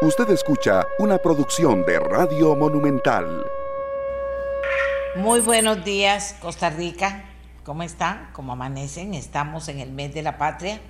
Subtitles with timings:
[0.00, 3.44] Usted escucha una producción de Radio Monumental.
[5.16, 7.24] Muy buenos días, Costa Rica.
[7.64, 8.30] ¿Cómo están?
[8.32, 9.12] ¿Cómo amanecen?
[9.14, 10.80] Estamos en el mes de la patria.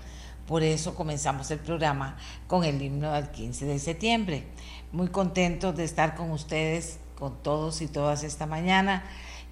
[0.47, 4.45] Por eso comenzamos el programa con el himno del 15 de septiembre.
[4.93, 9.05] Muy contentos de estar con ustedes, con todos y todas esta mañana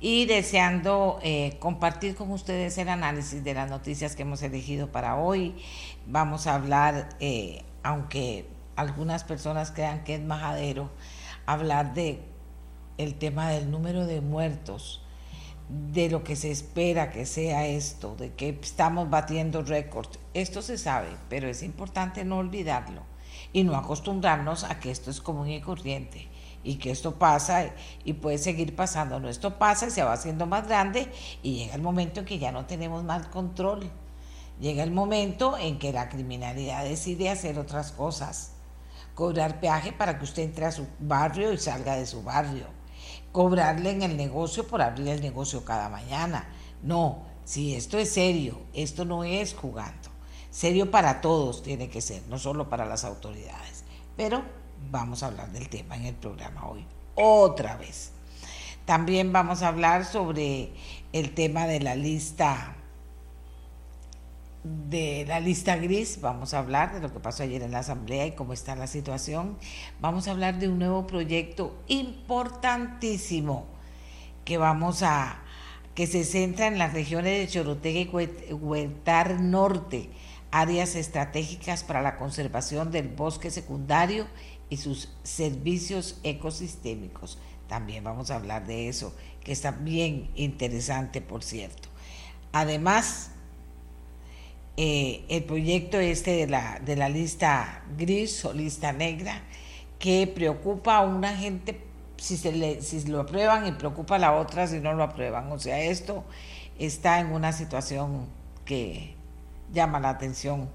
[0.02, 5.16] y deseando eh, compartir con ustedes el análisis de las noticias que hemos elegido para
[5.16, 5.54] hoy.
[6.06, 10.90] Vamos a hablar, eh, aunque algunas personas crean que es majadero
[11.46, 12.22] hablar de
[12.98, 15.02] el tema del número de muertos,
[15.68, 20.18] de lo que se espera que sea esto, de que estamos batiendo récords.
[20.34, 23.02] Esto se sabe, pero es importante no olvidarlo
[23.52, 26.28] y no acostumbrarnos a que esto es común y corriente
[26.62, 27.70] y que esto pasa
[28.04, 29.20] y puede seguir pasando.
[29.20, 31.10] No, esto pasa y se va haciendo más grande
[31.42, 33.90] y llega el momento en que ya no tenemos más control.
[34.60, 38.55] Llega el momento en que la criminalidad decide hacer otras cosas
[39.16, 42.66] cobrar peaje para que usted entre a su barrio y salga de su barrio,
[43.32, 46.46] cobrarle en el negocio por abrir el negocio cada mañana.
[46.82, 50.10] No, si esto es serio, esto no es jugando.
[50.50, 53.84] Serio para todos tiene que ser, no solo para las autoridades.
[54.18, 54.42] Pero
[54.90, 58.12] vamos a hablar del tema en el programa hoy, otra vez.
[58.84, 60.72] También vamos a hablar sobre
[61.12, 62.75] el tema de la lista
[64.66, 68.26] de la lista gris, vamos a hablar de lo que pasó ayer en la asamblea
[68.26, 69.58] y cómo está la situación.
[70.00, 73.66] Vamos a hablar de un nuevo proyecto importantísimo
[74.44, 75.42] que vamos a
[75.94, 80.10] que se centra en las regiones de Chorotega y Huertar Norte,
[80.50, 84.26] áreas estratégicas para la conservación del bosque secundario
[84.68, 87.38] y sus servicios ecosistémicos.
[87.66, 91.88] También vamos a hablar de eso, que está bien interesante, por cierto.
[92.52, 93.30] Además,
[94.76, 99.42] eh, el proyecto este de la, de la lista gris o lista negra
[99.98, 101.80] que preocupa a una gente
[102.18, 105.50] si, se si lo aprueban y preocupa a la otra si no lo aprueban.
[105.52, 106.24] O sea, esto
[106.78, 108.26] está en una situación
[108.64, 109.14] que
[109.72, 110.68] llama la atención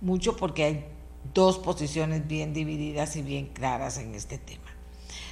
[0.00, 0.84] mucho porque hay
[1.32, 4.62] dos posiciones bien divididas y bien claras en este tema.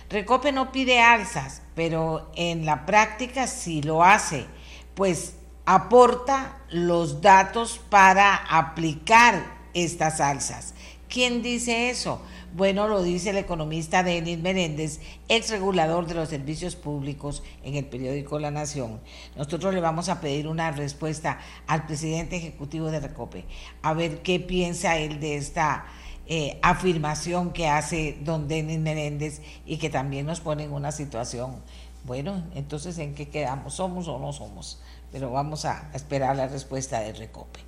[0.08, 4.46] Recope no pide alzas, pero en la práctica sí lo hace,
[4.94, 9.44] pues aporta los datos para aplicar
[9.75, 10.75] estas alzas.
[11.09, 12.22] ¿Quién dice eso?
[12.55, 17.84] Bueno, lo dice el economista Denis Menéndez, ex regulador de los servicios públicos en el
[17.87, 19.00] periódico La Nación.
[19.37, 23.44] Nosotros le vamos a pedir una respuesta al presidente ejecutivo de Recope,
[23.83, 25.87] a ver qué piensa él de esta
[26.27, 31.56] eh, afirmación que hace don Denis Menéndez y que también nos pone en una situación,
[32.04, 33.75] bueno, entonces ¿en qué quedamos?
[33.75, 34.81] ¿Somos o no somos?
[35.12, 37.60] Pero vamos a esperar la respuesta de Recope.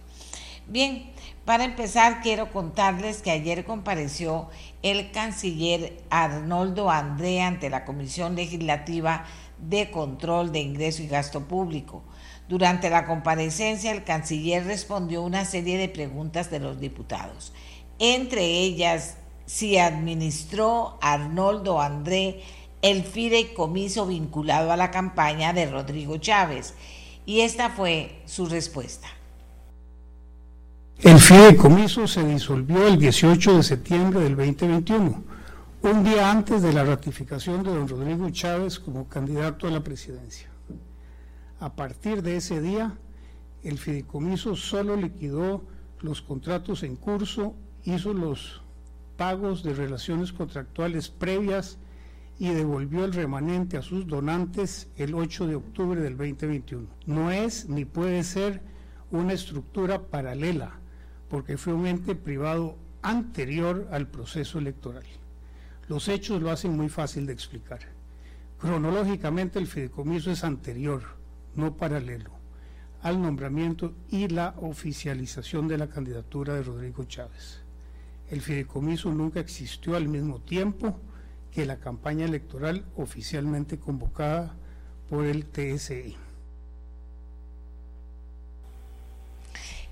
[0.66, 1.12] Bien,
[1.44, 4.48] para empezar quiero contarles que ayer compareció
[4.82, 9.26] el canciller Arnoldo André ante la Comisión Legislativa
[9.58, 12.02] de Control de Ingreso y Gasto Público.
[12.48, 17.52] Durante la comparecencia el canciller respondió una serie de preguntas de los diputados,
[17.98, 22.40] entre ellas si administró Arnoldo André
[22.80, 26.74] el fideicomiso vinculado a la campaña de Rodrigo Chávez
[27.26, 29.08] y esta fue su respuesta.
[31.00, 35.24] El fideicomiso se disolvió el 18 de septiembre del 2021,
[35.82, 40.48] un día antes de la ratificación de don Rodrigo Chávez como candidato a la presidencia.
[41.60, 42.96] A partir de ese día,
[43.62, 45.62] el fideicomiso solo liquidó
[46.00, 47.54] los contratos en curso,
[47.84, 48.62] hizo los
[49.16, 51.78] pagos de relaciones contractuales previas
[52.38, 56.86] y devolvió el remanente a sus donantes el 8 de octubre del 2021.
[57.06, 58.60] No es ni puede ser
[59.10, 60.72] una estructura paralela,
[61.28, 65.04] porque fue un ente privado anterior al proceso electoral.
[65.88, 67.80] Los hechos lo hacen muy fácil de explicar.
[68.58, 71.02] Cronológicamente el fideicomiso es anterior,
[71.54, 72.30] no paralelo,
[73.02, 77.60] al nombramiento y la oficialización de la candidatura de Rodrigo Chávez.
[78.30, 80.98] El fideicomiso nunca existió al mismo tiempo,
[81.54, 84.56] que la campaña electoral oficialmente convocada
[85.08, 86.16] por el TSE.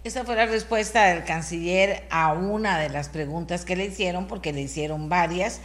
[0.02, 4.52] Esta fue la respuesta del canciller a una de las preguntas que le hicieron, porque
[4.52, 5.60] le hicieron varias,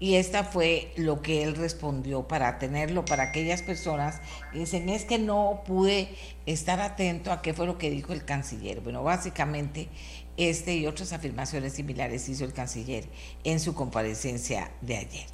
[0.00, 5.04] y esta fue lo que él respondió para tenerlo para aquellas personas que dicen, es
[5.04, 6.08] que no pude
[6.46, 8.80] estar atento a qué fue lo que dijo el canciller.
[8.80, 9.90] Bueno, básicamente
[10.38, 13.04] este y otras afirmaciones similares hizo el canciller
[13.44, 15.26] en su comparecencia de ayer.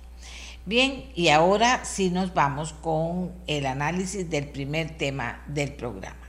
[0.69, 6.29] Bien, y ahora sí nos vamos con el análisis del primer tema del programa.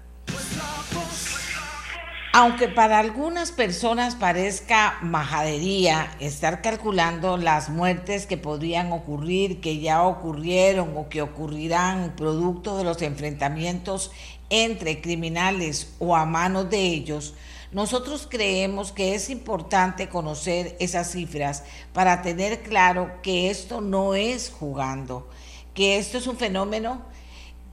[2.31, 10.03] Aunque para algunas personas parezca majadería estar calculando las muertes que podrían ocurrir, que ya
[10.03, 14.09] ocurrieron o que ocurrirán producto de los enfrentamientos
[14.49, 17.33] entre criminales o a manos de ellos,
[17.71, 21.63] nosotros creemos que es importante conocer esas cifras
[21.93, 25.27] para tener claro que esto no es jugando,
[25.73, 27.03] que esto es un fenómeno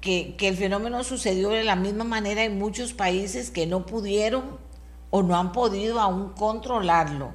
[0.00, 4.58] que, el fenómeno sucedió de la misma manera en muchos países que no pudieron
[5.10, 7.30] o no han podido aún controlarlo,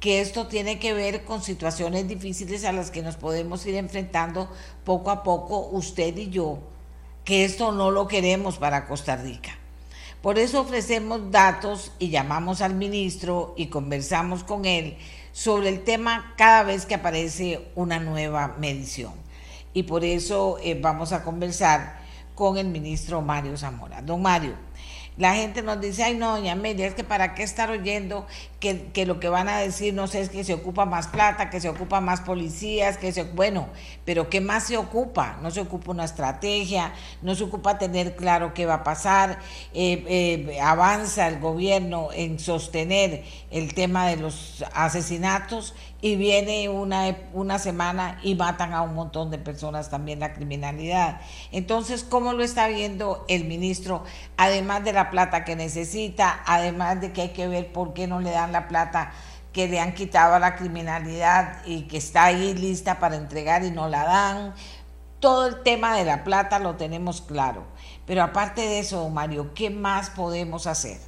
[0.00, 4.50] que esto tiene que ver con situaciones difíciles a las que nos podemos ir enfrentando
[4.84, 6.58] poco a poco usted y yo,
[7.24, 9.61] que esto no lo queremos para Costa Rica.
[10.22, 14.96] Por eso ofrecemos datos y llamamos al ministro y conversamos con él
[15.32, 19.12] sobre el tema cada vez que aparece una nueva medición.
[19.74, 22.00] Y por eso eh, vamos a conversar
[22.36, 24.00] con el ministro Mario Zamora.
[24.00, 24.54] Don Mario,
[25.16, 28.24] la gente nos dice, ay no, doña Amelia, es que para qué estar oyendo
[28.62, 31.60] que, lo que van a decir, no sé, es que se ocupa más plata, que
[31.60, 33.24] se ocupa más policías, que se...
[33.24, 33.66] Bueno,
[34.04, 35.36] pero ¿qué más se ocupa?
[35.42, 36.92] No se ocupa una estrategia,
[37.22, 39.40] no se ocupa tener claro qué va a pasar,
[39.74, 47.16] eh, eh, avanza el gobierno en sostener el tema de los asesinatos y viene una,
[47.32, 51.20] una semana y matan a un montón de personas también la criminalidad.
[51.52, 54.02] Entonces, ¿cómo lo está viendo el ministro?
[54.36, 58.18] Además de la plata que necesita, además de que hay que ver por qué no
[58.20, 59.12] le dan la plata
[59.52, 63.70] que le han quitado a la criminalidad y que está ahí lista para entregar y
[63.70, 64.54] no la dan.
[65.20, 67.64] Todo el tema de la plata lo tenemos claro.
[68.06, 70.98] Pero aparte de eso, Mario, ¿qué más podemos hacer?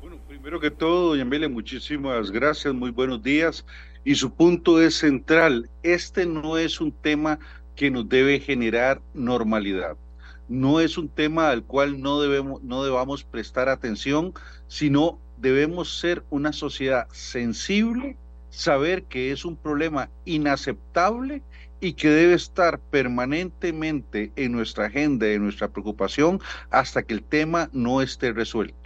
[0.00, 3.64] Bueno, primero que todo, Amelia, muchísimas gracias, muy buenos días.
[4.04, 5.68] Y su punto es central.
[5.82, 7.40] Este no es un tema
[7.74, 9.96] que nos debe generar normalidad.
[10.48, 14.32] No es un tema al cual no, debemos, no debamos prestar atención,
[14.68, 18.16] sino debemos ser una sociedad sensible,
[18.50, 21.42] saber que es un problema inaceptable
[21.80, 26.40] y que debe estar permanentemente en nuestra agenda, en nuestra preocupación,
[26.70, 28.85] hasta que el tema no esté resuelto.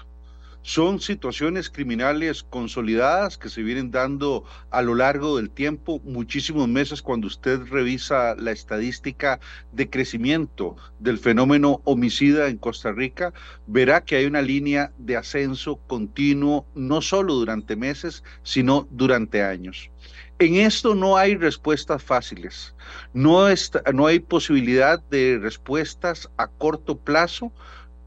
[0.63, 7.01] Son situaciones criminales consolidadas que se vienen dando a lo largo del tiempo, muchísimos meses
[7.01, 9.41] cuando usted revisa la estadística
[9.73, 13.33] de crecimiento del fenómeno homicida en Costa Rica,
[13.67, 19.91] verá que hay una línea de ascenso continuo, no solo durante meses, sino durante años.
[20.39, 22.75] En esto no hay respuestas fáciles,
[23.13, 23.47] no,
[23.93, 27.53] no hay posibilidad de respuestas a corto plazo,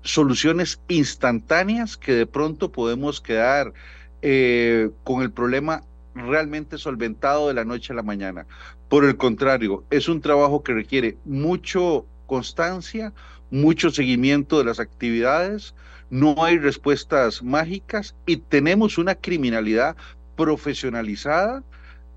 [0.03, 3.73] soluciones instantáneas que de pronto podemos quedar
[4.21, 5.83] eh, con el problema
[6.13, 8.45] realmente solventado de la noche a la mañana.
[8.89, 13.13] Por el contrario, es un trabajo que requiere mucho constancia,
[13.49, 15.73] mucho seguimiento de las actividades,
[16.09, 19.95] no hay respuestas mágicas y tenemos una criminalidad
[20.35, 21.63] profesionalizada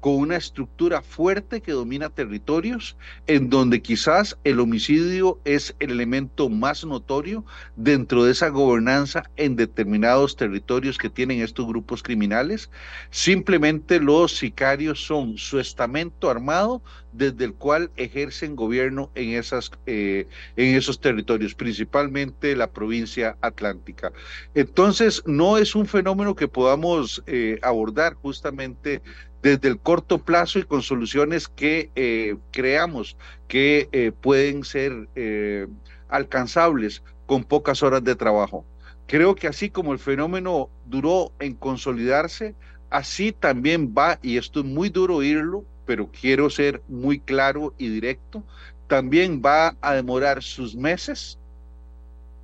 [0.07, 6.49] con una estructura fuerte que domina territorios, en donde quizás el homicidio es el elemento
[6.49, 7.45] más notorio
[7.75, 12.71] dentro de esa gobernanza en determinados territorios que tienen estos grupos criminales.
[13.11, 16.83] Simplemente los sicarios son su estamento armado
[17.17, 24.13] desde el cual ejercen gobierno en, esas, eh, en esos territorios, principalmente la provincia atlántica.
[24.55, 29.01] Entonces, no es un fenómeno que podamos eh, abordar justamente
[29.47, 35.69] desde el corto plazo y con soluciones que eh, creamos que eh, pueden ser eh,
[36.09, 38.65] alcanzables con pocas horas de trabajo.
[39.07, 42.57] Creo que así como el fenómeno duró en consolidarse,
[42.91, 47.89] así también va, y esto es muy duro oírlo, pero quiero ser muy claro y
[47.89, 48.43] directo,
[48.89, 51.39] también va a demorar sus meses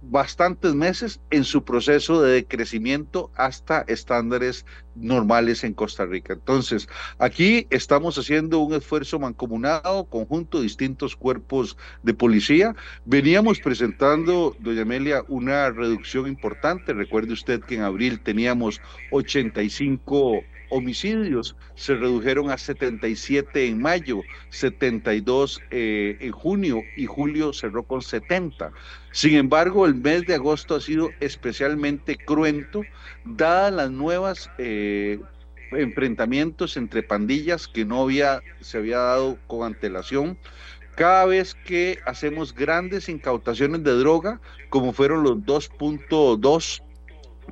[0.03, 6.33] bastantes meses en su proceso de crecimiento hasta estándares normales en Costa Rica.
[6.35, 12.75] Entonces, aquí estamos haciendo un esfuerzo mancomunado, conjunto de distintos cuerpos de policía.
[13.05, 16.93] Veníamos presentando, doña Amelia, una reducción importante.
[16.93, 18.81] Recuerde usted que en abril teníamos
[19.13, 20.43] 85
[20.73, 28.01] homicidios se redujeron a 77 en mayo, 72 eh, en junio y julio cerró con
[28.01, 28.73] 70.
[29.13, 32.83] Sin embargo, el mes de agosto ha sido especialmente cruento,
[33.25, 35.21] dadas las nuevas eh,
[35.73, 40.39] enfrentamientos entre pandillas que no había, se había dado con antelación.
[40.97, 46.83] Cada vez que hacemos grandes incautaciones de droga, como fueron los 2.2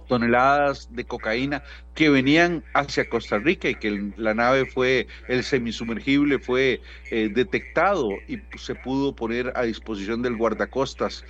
[0.09, 1.63] toneladas de cocaína
[1.95, 6.81] que venían hacia Costa Rica y que la nave fue, el semisumergible fue
[7.11, 11.25] eh, detectado y se pudo poner a disposición del guardacostas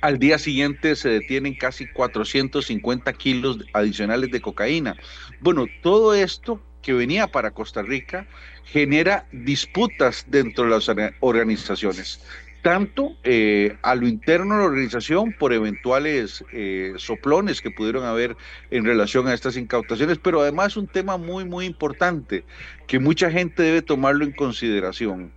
[0.00, 4.96] Al día siguiente se detienen casi 450 kilos adicionales de cocaína.
[5.40, 8.28] Bueno, todo esto que venía para Costa Rica
[8.64, 10.88] genera disputas dentro de las
[11.20, 12.20] organizaciones
[12.66, 18.36] tanto eh, a lo interno de la organización por eventuales eh, soplones que pudieron haber
[18.72, 22.42] en relación a estas incautaciones, pero además un tema muy, muy importante
[22.88, 25.30] que mucha gente debe tomarlo en consideración.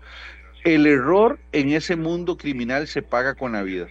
[0.63, 3.85] El error en ese mundo criminal se paga con la vida.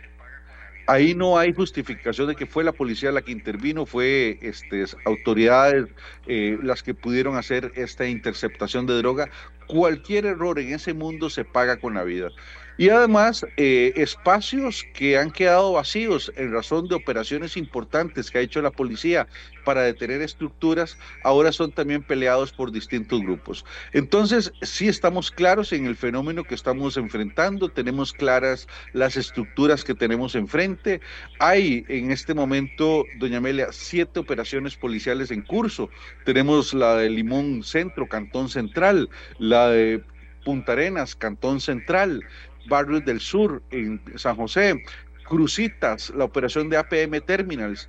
[0.89, 5.87] Ahí no hay justificación de que fue la policía la que intervino, fue este, autoridades
[6.27, 9.31] eh, las que pudieron hacer esta interceptación de droga.
[9.69, 12.31] Cualquier error en ese mundo se paga con la vida.
[12.79, 18.41] Y además, eh, espacios que han quedado vacíos en razón de operaciones importantes que ha
[18.41, 19.27] hecho la policía
[19.65, 23.65] para detener estructuras, ahora son también peleados por distintos grupos.
[23.93, 29.95] Entonces, sí estamos claros en el fenómeno que estamos enfrentando, tenemos claras las estructuras que
[29.95, 31.01] tenemos enfrente.
[31.41, 35.91] Hay en este momento, doña Amelia, siete operaciones policiales en curso.
[36.25, 40.01] Tenemos la de Limón Centro, Cantón Central, la de
[40.45, 42.25] Punta Arenas, Cantón Central,
[42.69, 44.83] Barrios del Sur, en San José,
[45.29, 47.89] Crucitas, la operación de APM Terminals,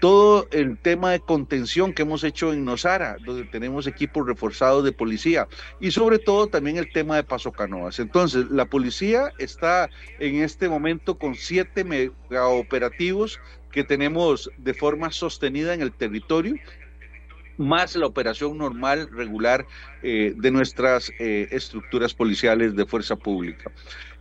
[0.00, 4.92] todo el tema de contención que hemos hecho en Nosara, donde tenemos equipos reforzados de
[4.92, 5.46] policía,
[5.80, 7.98] y sobre todo también el tema de Paso Canoas.
[7.98, 13.38] Entonces, la policía está en este momento con siete megaoperativos
[13.70, 16.56] que tenemos de forma sostenida en el territorio
[17.58, 19.66] más la operación normal, regular
[20.02, 23.70] eh, de nuestras eh, estructuras policiales de fuerza pública.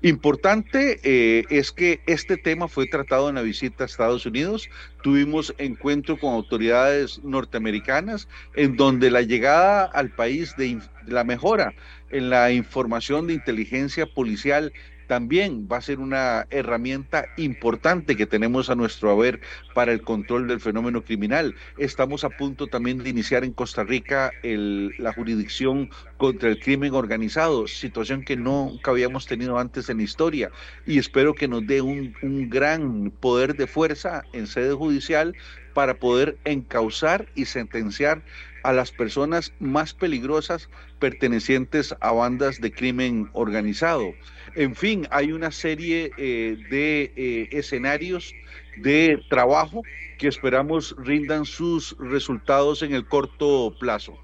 [0.01, 4.70] Importante eh, es que este tema fue tratado en la visita a Estados Unidos.
[5.01, 11.74] Tuvimos encuentro con autoridades norteamericanas en donde la llegada al país de la mejora
[12.10, 14.72] en la información de inteligencia policial
[15.07, 19.39] también va a ser una herramienta importante que tenemos a nuestro haber
[19.73, 21.55] para el control del fenómeno criminal.
[21.77, 27.67] Estamos a punto también de iniciar en Costa Rica la jurisdicción contra el crimen organizado,
[27.67, 30.51] situación que nunca habíamos tenido antes en la historia
[30.85, 35.35] y espero que nos dé un, un gran poder de fuerza en sede judicial
[35.73, 38.23] para poder encauzar y sentenciar
[38.63, 44.11] a las personas más peligrosas pertenecientes a bandas de crimen organizado.
[44.56, 48.34] En fin, hay una serie eh, de eh, escenarios
[48.77, 49.84] de trabajo
[50.18, 54.18] que esperamos rindan sus resultados en el corto plazo.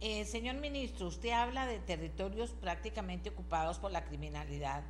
[0.00, 4.82] Eh, señor ministro, usted habla de territorios prácticamente ocupados por la criminalidad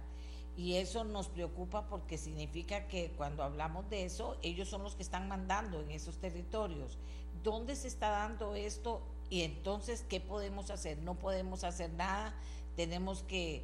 [0.57, 5.02] y eso nos preocupa porque significa que cuando hablamos de eso, ellos son los que
[5.02, 6.99] están mandando en esos territorios.
[7.43, 9.02] ¿Dónde se está dando esto?
[9.31, 10.99] Y entonces, ¿qué podemos hacer?
[10.99, 12.35] No podemos hacer nada,
[12.80, 13.62] tenemos que,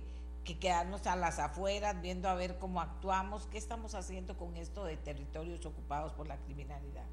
[0.61, 3.49] quedarnos a las afueras viendo a ver cómo actuamos.
[3.51, 7.07] ¿Qué estamos haciendo con esto de territorios ocupados por la criminalidad?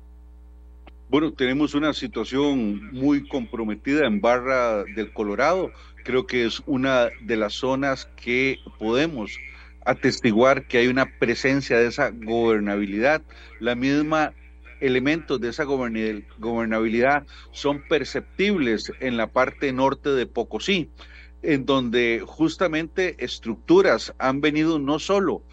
[1.09, 5.71] Bueno, tenemos una situación muy comprometida en Barra del Colorado.
[6.03, 9.39] Creo que es una de las zonas que podemos
[9.85, 13.21] atestiguar que hay una presencia de esa gobernabilidad.
[13.61, 14.33] La misma
[14.83, 20.89] elementos de esa gobernabilidad son perceptibles en la parte norte de Pocosí,
[21.43, 25.43] en donde justamente estructuras han venido no solo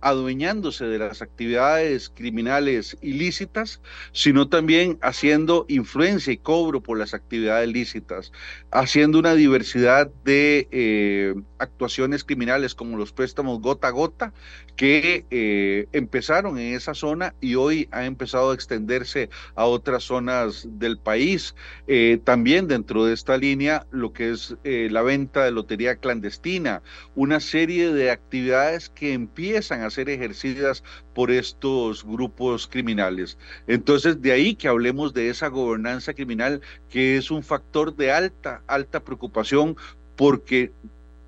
[0.00, 3.80] adueñándose de las actividades criminales ilícitas,
[4.12, 8.32] sino también haciendo influencia y cobro por las actividades lícitas,
[8.70, 14.32] haciendo una diversidad de eh, actuaciones criminales como los préstamos gota a gota
[14.76, 20.66] que eh, empezaron en esa zona y hoy ha empezado a extenderse a otras zonas
[20.70, 21.54] del país.
[21.86, 26.82] Eh, también dentro de esta línea lo que es la venta de lotería clandestina,
[27.14, 30.82] una serie de actividades que empiezan a ser ejercidas
[31.14, 33.38] por estos grupos criminales.
[33.66, 38.62] Entonces, de ahí que hablemos de esa gobernanza criminal que es un factor de alta,
[38.66, 39.76] alta preocupación
[40.16, 40.72] porque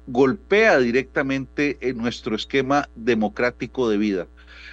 [0.07, 4.27] golpea directamente en nuestro esquema democrático de vida.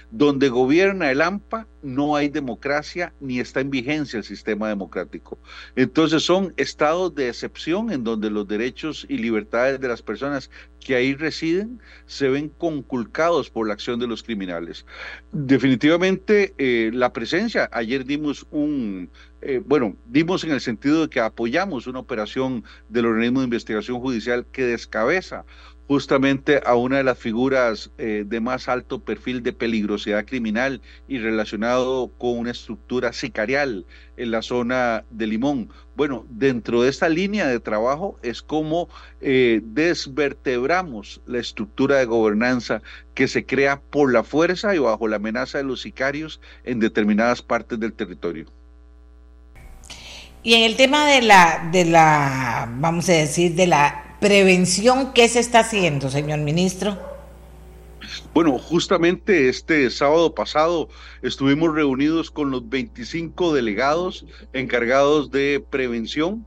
[0.09, 5.37] Donde gobierna el AMPA no hay democracia ni está en vigencia el sistema democrático.
[5.75, 10.95] Entonces son estados de excepción en donde los derechos y libertades de las personas que
[10.95, 14.85] ahí residen se ven conculcados por la acción de los criminales.
[15.33, 19.09] Definitivamente eh, la presencia, ayer dimos un,
[19.41, 23.99] eh, bueno, dimos en el sentido de que apoyamos una operación del organismo de investigación
[23.99, 25.45] judicial que descabeza
[25.87, 31.19] justamente a una de las figuras eh, de más alto perfil de peligrosidad criminal y
[31.19, 33.85] relacionado con una estructura sicarial
[34.17, 35.69] en la zona de Limón.
[35.95, 38.89] Bueno, dentro de esta línea de trabajo es como
[39.21, 42.81] eh, desvertebramos la estructura de gobernanza
[43.13, 47.41] que se crea por la fuerza y bajo la amenaza de los sicarios en determinadas
[47.41, 48.47] partes del territorio.
[50.43, 55.27] Y en el tema de la, de la, vamos a decir, de la prevención, ¿qué
[55.27, 56.97] se está haciendo, señor ministro?
[58.33, 60.89] Bueno, justamente este sábado pasado
[61.21, 66.45] estuvimos reunidos con los 25 delegados encargados de prevención.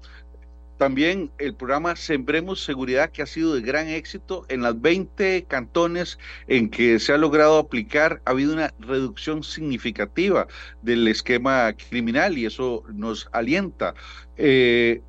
[0.80, 6.18] También el programa Sembremos Seguridad, que ha sido de gran éxito en las 20 cantones
[6.46, 10.46] en que se ha logrado aplicar, ha habido una reducción significativa
[10.80, 13.92] del esquema criminal y eso nos alienta.
[14.38, 15.02] Eh,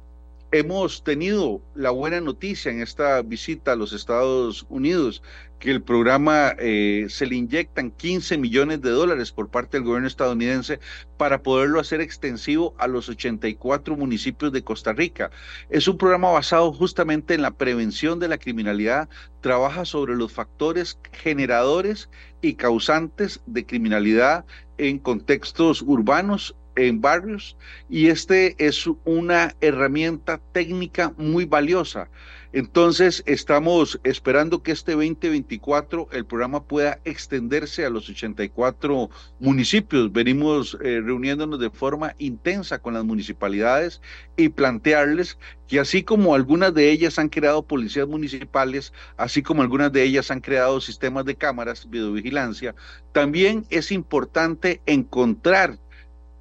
[0.51, 5.23] hemos tenido la buena noticia en esta visita a los Estados Unidos
[5.61, 10.07] que el programa eh, se le inyectan 15 millones de dólares por parte del gobierno
[10.07, 10.79] estadounidense
[11.17, 15.29] para poderlo hacer extensivo a los 84 municipios de Costa Rica.
[15.69, 19.07] Es un programa basado justamente en la prevención de la criminalidad,
[19.41, 22.09] trabaja sobre los factores generadores
[22.41, 24.45] y causantes de criminalidad
[24.79, 27.55] en contextos urbanos en barrios
[27.87, 32.09] y este es una herramienta técnica muy valiosa.
[32.53, 40.11] Entonces, estamos esperando que este 2024 el programa pueda extenderse a los 84 municipios.
[40.11, 44.01] Venimos eh, reuniéndonos de forma intensa con las municipalidades
[44.35, 45.37] y plantearles
[45.69, 50.29] que así como algunas de ellas han creado policías municipales, así como algunas de ellas
[50.29, 52.75] han creado sistemas de cámaras, videovigilancia,
[53.13, 55.79] también es importante encontrar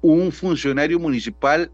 [0.01, 1.71] un funcionario municipal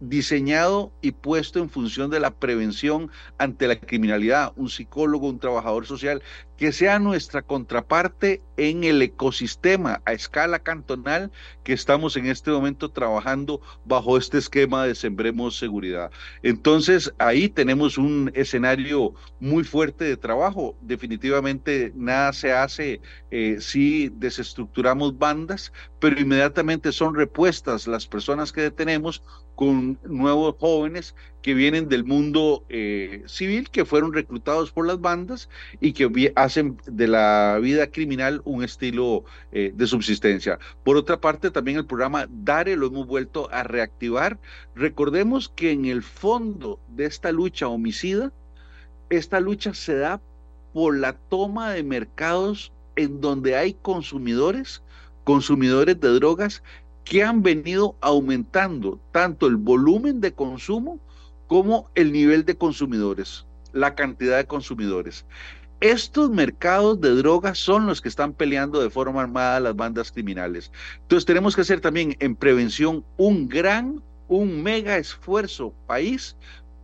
[0.00, 5.86] diseñado y puesto en función de la prevención ante la criminalidad, un psicólogo, un trabajador
[5.86, 6.22] social,
[6.56, 11.32] que sea nuestra contraparte en el ecosistema a escala cantonal
[11.64, 16.10] que estamos en este momento trabajando bajo este esquema de Sembremos Seguridad.
[16.42, 20.76] Entonces, ahí tenemos un escenario muy fuerte de trabajo.
[20.80, 28.60] Definitivamente nada se hace eh, si desestructuramos bandas, pero inmediatamente son repuestas las personas que
[28.60, 29.22] detenemos
[29.54, 35.48] con nuevos jóvenes que vienen del mundo eh, civil, que fueron reclutados por las bandas
[35.80, 40.58] y que hacen de la vida criminal un estilo eh, de subsistencia.
[40.84, 44.38] Por otra parte, también el programa DARE lo hemos vuelto a reactivar.
[44.74, 48.32] Recordemos que en el fondo de esta lucha homicida,
[49.10, 50.20] esta lucha se da
[50.72, 54.82] por la toma de mercados en donde hay consumidores,
[55.24, 56.62] consumidores de drogas
[57.04, 60.98] que han venido aumentando tanto el volumen de consumo
[61.46, 65.26] como el nivel de consumidores, la cantidad de consumidores.
[65.80, 70.72] Estos mercados de drogas son los que están peleando de forma armada las bandas criminales.
[71.02, 76.36] Entonces tenemos que hacer también en prevención un gran, un mega esfuerzo país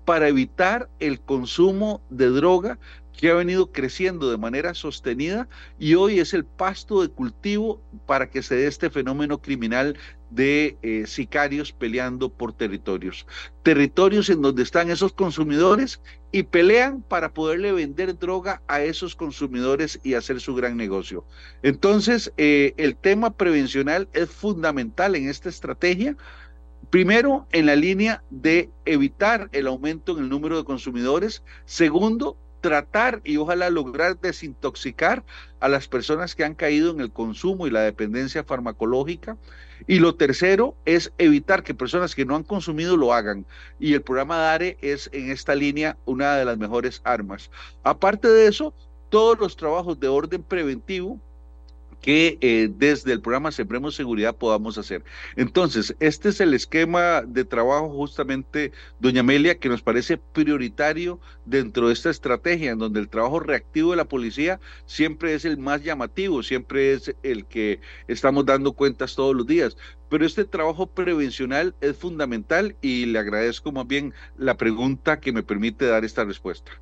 [0.05, 2.79] para evitar el consumo de droga
[3.21, 5.47] que ha venido creciendo de manera sostenida
[5.79, 9.99] y hoy es el pasto de cultivo para que se dé este fenómeno criminal
[10.31, 13.27] de eh, sicarios peleando por territorios.
[13.63, 16.01] Territorios en donde están esos consumidores
[16.33, 21.27] y pelean para poderle vender droga a esos consumidores y hacer su gran negocio.
[21.63, 26.17] Entonces, eh, el tema prevencional es fundamental en esta estrategia.
[26.89, 31.43] Primero, en la línea de evitar el aumento en el número de consumidores.
[31.67, 35.25] Segundo, tratar y ojalá lograr desintoxicar
[35.61, 39.37] a las personas que han caído en el consumo y la dependencia farmacológica.
[39.87, 43.47] Y lo tercero es evitar que personas que no han consumido lo hagan.
[43.79, 47.51] Y el programa DARE es en esta línea una de las mejores armas.
[47.83, 48.75] Aparte de eso,
[49.09, 51.19] todos los trabajos de orden preventivo
[52.01, 55.05] que eh, desde el programa Sembremos Seguridad podamos hacer.
[55.37, 61.89] Entonces, este es el esquema de trabajo justamente, doña Amelia, que nos parece prioritario dentro
[61.89, 65.83] de esta estrategia, en donde el trabajo reactivo de la policía siempre es el más
[65.83, 69.77] llamativo, siempre es el que estamos dando cuentas todos los días.
[70.09, 75.43] Pero este trabajo prevencional es fundamental y le agradezco más bien la pregunta que me
[75.43, 76.73] permite dar esta respuesta.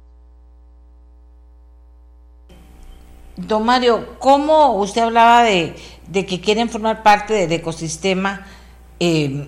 [3.39, 5.77] Don Mario, ¿cómo usted hablaba de,
[6.13, 8.45] que quieren formar parte del ecosistema
[8.99, 9.47] em,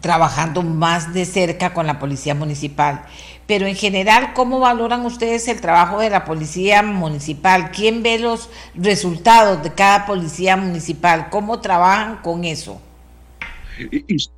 [0.00, 3.04] trabajando más de cerca con la policía municipal?
[3.46, 7.70] Pero en general, ¿cómo valoran ustedes el trabajo de la policía municipal?
[7.70, 11.28] ¿Quién ve los resultados de cada policía municipal?
[11.28, 12.80] ¿Cómo trabajan con eso?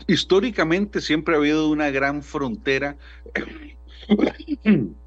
[0.08, 2.96] Históricamente siempre ha habido una gran frontera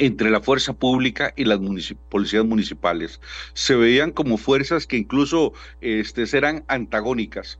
[0.00, 1.60] entre la fuerza pública y las
[2.08, 3.20] policías municipales.
[3.52, 7.58] Se veían como fuerzas que incluso este, eran antagónicas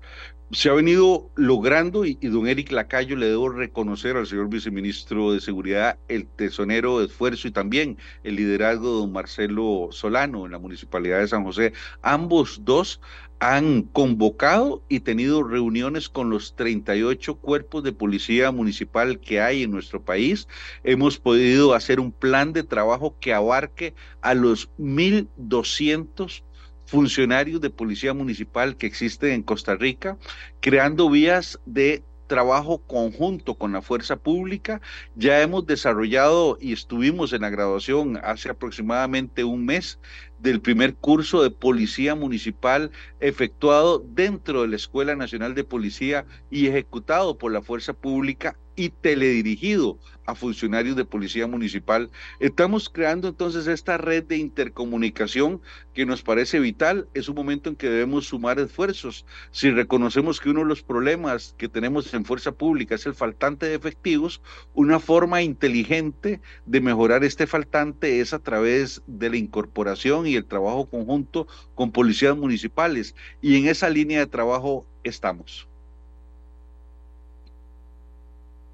[0.53, 5.40] se ha venido logrando, y, don Eric Lacayo le debo reconocer al señor viceministro de
[5.40, 10.59] Seguridad el tesonero de esfuerzo y también el liderazgo de don Marcelo Solano en la
[10.59, 11.72] Municipalidad de San José.
[12.03, 13.00] Ambos dos
[13.40, 19.70] han convocado y tenido reuniones con los 38 cuerpos de policía municipal que hay en
[19.70, 20.46] nuestro país.
[20.85, 26.42] Hemos podido hacer un plan de trabajo que abarque a los 1.200
[26.85, 30.18] funcionarios de policía municipal que existen en Costa Rica,
[30.61, 34.81] creando vías de trabajo conjunto con la fuerza pública.
[35.16, 39.98] Ya hemos desarrollado y estuvimos en la graduación hace aproximadamente un mes
[40.40, 46.66] del primer curso de policía municipal efectuado dentro de la Escuela Nacional de Policía y
[46.66, 52.11] ejecutado por la fuerza pública y teledirigido a funcionarios de policía municipal.
[52.39, 55.61] Estamos creando entonces esta red de intercomunicación
[55.95, 57.09] que nos parece vital.
[57.15, 59.27] Es un momento en que debemos sumar esfuerzos.
[59.51, 63.67] Si reconocemos que uno de los problemas que tenemos en fuerza pública es el faltante
[63.67, 64.41] de efectivos,
[64.75, 70.45] una forma inteligente de mejorar este faltante es a través de la incorporación y el
[70.45, 73.15] trabajo conjunto con policías municipales.
[73.43, 75.70] Y en esa línea de trabajo estamos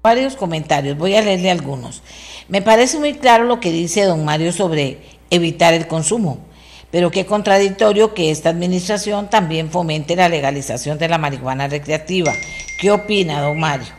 [0.07, 2.01] varios comentarios, voy a leerle algunos.
[2.47, 6.47] Me parece muy claro lo que dice don Mario sobre evitar el consumo,
[6.91, 12.31] pero qué contradictorio que esta administración también fomente la legalización de la marihuana recreativa.
[12.79, 13.97] ¿Qué opina don Mario?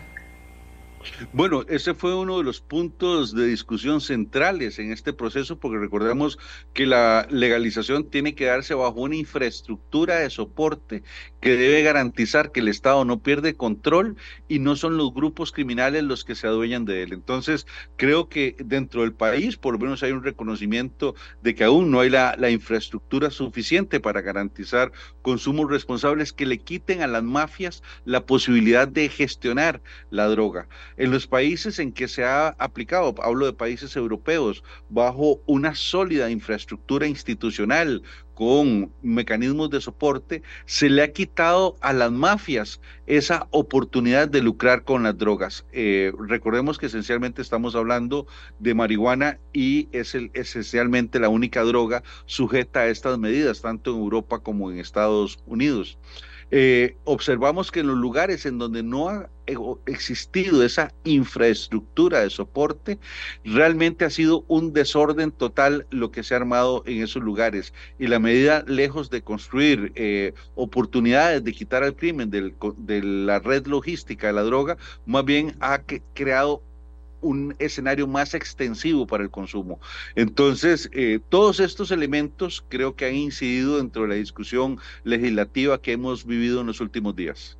[1.32, 6.38] Bueno, ese fue uno de los puntos de discusión centrales en este proceso, porque recordemos
[6.72, 11.02] que la legalización tiene que darse bajo una infraestructura de soporte
[11.40, 14.16] que debe garantizar que el Estado no pierde control
[14.48, 17.12] y no son los grupos criminales los que se adueñan de él.
[17.12, 21.90] Entonces, creo que dentro del país, por lo menos hay un reconocimiento de que aún
[21.90, 24.90] no hay la, infraestructura suficiente para garantizar
[25.22, 30.66] consumos responsables que le quiten a las mafias la posibilidad de gestionar la droga.
[30.96, 36.30] En los países en que se ha aplicado, hablo de países europeos, bajo una sólida
[36.30, 38.02] infraestructura institucional,
[38.38, 44.84] con mecanismos de soporte, se le ha quitado a las mafias esa oportunidad de lucrar
[44.84, 45.66] con las drogas.
[45.72, 48.28] Eh, recordemos que esencialmente estamos hablando
[48.60, 54.38] de marihuana y es esencialmente la única droga sujeta a estas medidas, tanto en Europa
[54.38, 55.98] como en Estados Unidos.
[56.50, 59.28] Eh, observamos que en los lugares en donde no ha
[59.86, 62.98] existido esa infraestructura de soporte,
[63.44, 67.72] realmente ha sido un desorden total lo que se ha armado en esos lugares.
[67.98, 73.66] Y la medida, lejos de construir eh, oportunidades de quitar al crimen de la red
[73.66, 75.82] logística de la droga, más bien ha
[76.14, 76.62] creado
[77.20, 79.80] un escenario más extensivo para el consumo.
[80.14, 85.92] Entonces, eh, todos estos elementos creo que han incidido dentro de la discusión legislativa que
[85.92, 87.57] hemos vivido en los últimos días.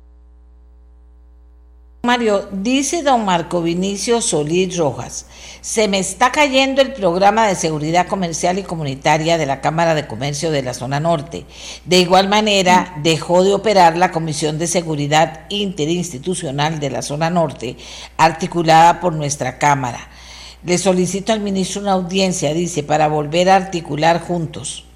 [2.01, 5.25] Mario, dice don Marco Vinicio Solís Rojas,
[5.59, 10.07] se me está cayendo el programa de seguridad comercial y comunitaria de la Cámara de
[10.07, 11.45] Comercio de la zona norte.
[11.83, 17.75] De igual manera, dejó de operar la Comisión de Seguridad Interinstitucional de la zona norte,
[18.15, 20.07] articulada por nuestra Cámara.
[20.63, 24.88] Le solicito al ministro una audiencia, dice, para volver a articular juntos.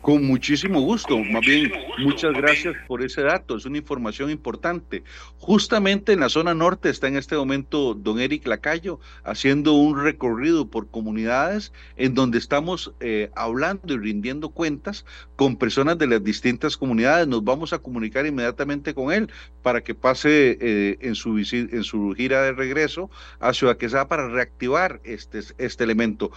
[0.00, 5.04] Con muchísimo gusto, más bien muchas gracias por ese dato, es una información importante.
[5.36, 10.68] Justamente en la zona norte está en este momento don Eric Lacayo haciendo un recorrido
[10.68, 15.04] por comunidades en donde estamos eh, hablando y rindiendo cuentas
[15.36, 17.28] con personas de las distintas comunidades.
[17.28, 19.30] Nos vamos a comunicar inmediatamente con él
[19.62, 24.28] para que pase eh, en, su en su gira de regreso a Ciudad Quesada para
[24.28, 26.30] reactivar este, este elemento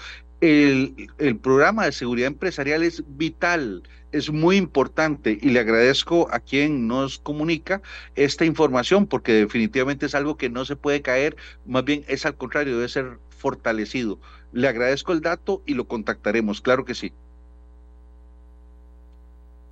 [0.44, 6.86] el, programa de seguridad empresarial es vital, es muy importante y le agradezco a quien
[6.86, 7.82] nos comunica
[8.16, 12.36] esta información porque definitivamente es algo que no se puede caer, más bien es al
[12.36, 14.20] contrario, debe ser fortalecido.
[14.52, 17.14] Le agradezco el dato y lo contactaremos, claro que sí.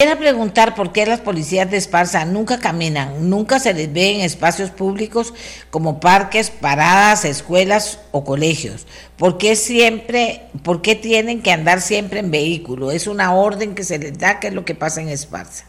[0.02, 4.22] Quiero preguntar por qué las policías de Esparza nunca caminan, nunca se les ve en
[4.22, 5.32] espacios públicos
[5.70, 8.88] como parques, paradas, escuelas o colegios.
[9.16, 12.90] ¿Por qué siempre, por qué tienen que andar siempre en vehículo?
[12.90, 14.40] ¿Es una orden que se les da?
[14.40, 15.66] ¿Qué es lo que pasa en Esparza?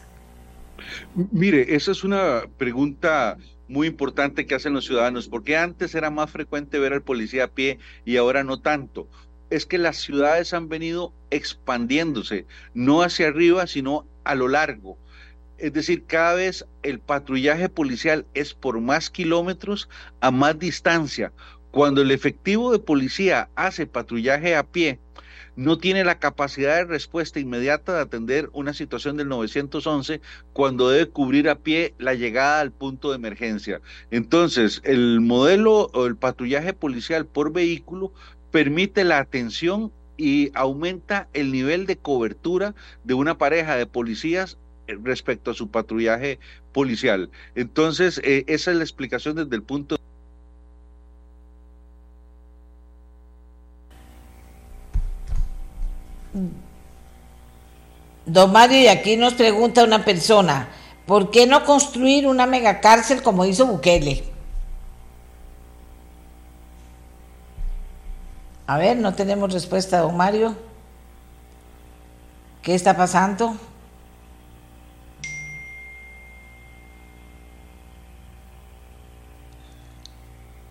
[1.13, 6.31] Mire, esa es una pregunta muy importante que hacen los ciudadanos, porque antes era más
[6.31, 9.07] frecuente ver al policía a pie y ahora no tanto
[9.51, 14.97] es que las ciudades han venido expandiéndose, no hacia arriba, sino a lo largo.
[15.57, 21.31] Es decir, cada vez el patrullaje policial es por más kilómetros a más distancia,
[21.71, 24.99] Cuando el efectivo de policía hace patrullaje a pie,
[25.55, 31.09] no tiene la capacidad de respuesta inmediata de atender una situación del 911 cuando debe
[31.09, 33.81] cubrir a pie la llegada al punto de emergencia.
[34.11, 38.13] Entonces, el modelo o el patrullaje policial por vehículo
[38.51, 39.91] permite la atención
[40.23, 44.57] y aumenta el nivel de cobertura de una pareja de policías
[44.87, 46.39] eh, respecto a su patrullaje
[46.71, 47.29] policial.
[47.55, 49.97] Entonces, eh, esa es la explicación desde el punto
[58.25, 60.69] Don Mario, y aquí nos pregunta una persona,
[61.05, 64.32] ¿por qué no construir una megacárcel como hizo Bukele?
[68.65, 70.55] A ver, no tenemos respuesta, don Mario.
[72.61, 73.57] ¿Qué está pasando?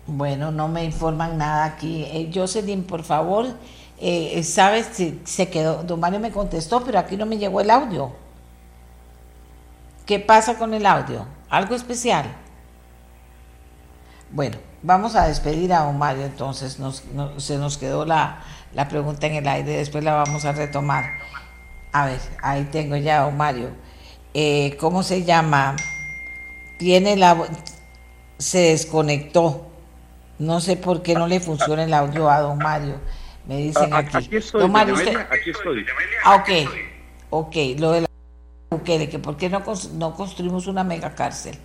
[0.07, 2.03] Bueno, no me informan nada aquí.
[2.05, 3.45] Eh, Jocelyn, por favor,
[3.99, 5.83] eh, ¿sabes si se quedó?
[5.83, 8.11] Don Mario me contestó, pero aquí no me llegó el audio.
[10.05, 11.25] ¿Qué pasa con el audio?
[11.49, 12.25] ¿Algo especial?
[14.31, 16.77] Bueno, vamos a despedir a Don Mario, entonces
[17.37, 18.43] se nos quedó la,
[18.89, 21.05] pregunta en el aire, después la vamos a retomar.
[21.91, 23.69] A ver, ahí tengo ya a Don Mario.
[24.33, 25.75] Eh, ¿Cómo se llama?
[26.77, 27.47] Tiene la...
[28.37, 29.67] Se desconectó.
[30.39, 32.95] No sé por qué no le funciona el audio a Don Mario.
[33.47, 34.17] Me dicen aquí.
[34.17, 35.85] Aquí estoy, aquí estoy.
[36.23, 36.49] Ah, ok,
[37.29, 37.55] ok.
[37.77, 38.07] Lo de la
[39.07, 39.61] que por qué no,
[39.93, 41.57] no construimos una mega cárcel.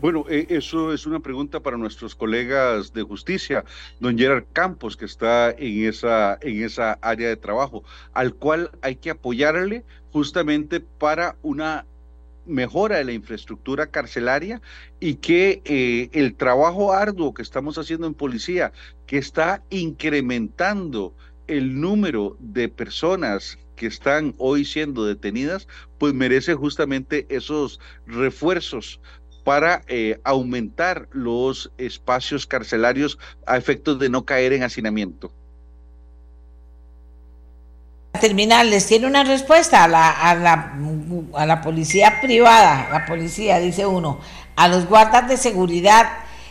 [0.00, 3.64] Bueno, eh, eso es una pregunta para nuestros colegas de justicia,
[3.98, 7.82] don Gerard Campos, que está en esa, en esa área de trabajo,
[8.12, 11.84] al cual hay que apoyarle justamente para una
[12.46, 14.62] mejora de la infraestructura carcelaria
[15.00, 18.72] y que eh, el trabajo arduo que estamos haciendo en policía,
[19.06, 21.12] que está incrementando
[21.48, 25.66] el número de personas que están hoy siendo detenidas,
[25.98, 29.00] pues merece justamente esos refuerzos
[29.48, 35.32] para eh, aumentar los espacios carcelarios a efectos de no caer en hacinamiento.
[38.20, 40.78] Terminales tiene una respuesta a la, a la,
[41.32, 44.20] a la policía privada, la policía, dice uno,
[44.54, 46.10] a los guardas de seguridad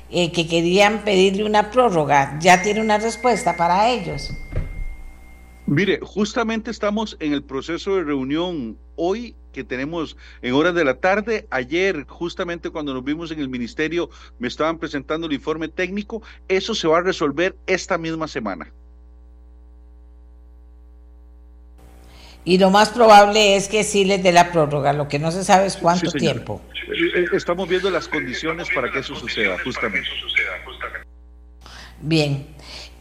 [0.09, 4.33] eh, que querían pedirle una prórroga, ya tiene una respuesta para ellos.
[5.67, 8.75] Mire, justamente estamos en el proceso de reunión.
[8.95, 11.47] Hoy que tenemos en horas de la tarde.
[11.49, 16.21] Ayer, justamente cuando nos vimos en el ministerio, me estaban presentando el informe técnico.
[16.47, 18.71] Eso se va a resolver esta misma semana.
[22.47, 25.43] Y lo más probable es que sí les dé la prórroga, lo que no se
[25.43, 26.61] sabe es cuánto tiempo.
[26.87, 30.07] Eh, estamos viendo las condiciones para que eso suceda, justamente.
[31.99, 32.56] Bien.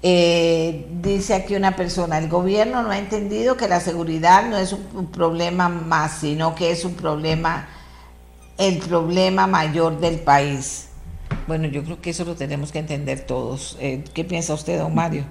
[0.09, 4.73] Eh, dice aquí una persona, el gobierno no ha entendido que la seguridad no es
[4.73, 7.67] un, problema más, sino que es un problema,
[8.57, 10.91] el problema mayor del país.
[11.49, 13.77] Bueno, yo creo que eso lo tenemos que entender todos.
[13.81, 15.25] Eh, ¿Qué piensa usted, don Mario?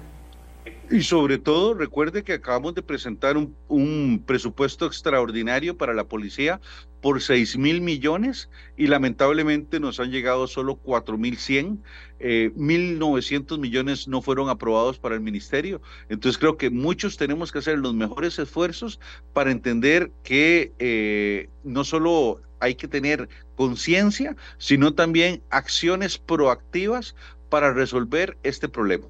[0.88, 6.60] Y sobre todo, recuerde que acabamos de presentar un, presupuesto extraordinario para la policía
[7.00, 11.82] por 6 mil millones y lamentablemente nos han llegado solo 4 mil 100.
[12.20, 15.82] Eh, 1.900 millones no fueron aprobados para el ministerio.
[16.08, 19.00] Entonces creo que muchos tenemos que hacer los mejores esfuerzos
[19.32, 27.16] para entender que eh, no solo hay que tener conciencia, sino también acciones proactivas
[27.48, 29.06] para resolver este problema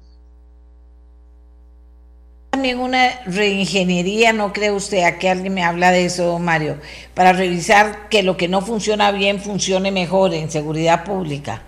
[2.49, 5.03] también una reingeniería, ¿no cree usted?
[5.03, 6.77] Aquí alguien me habla de eso, Mario,
[7.13, 11.61] para revisar que lo que no funciona bien funcione mejor en seguridad pública.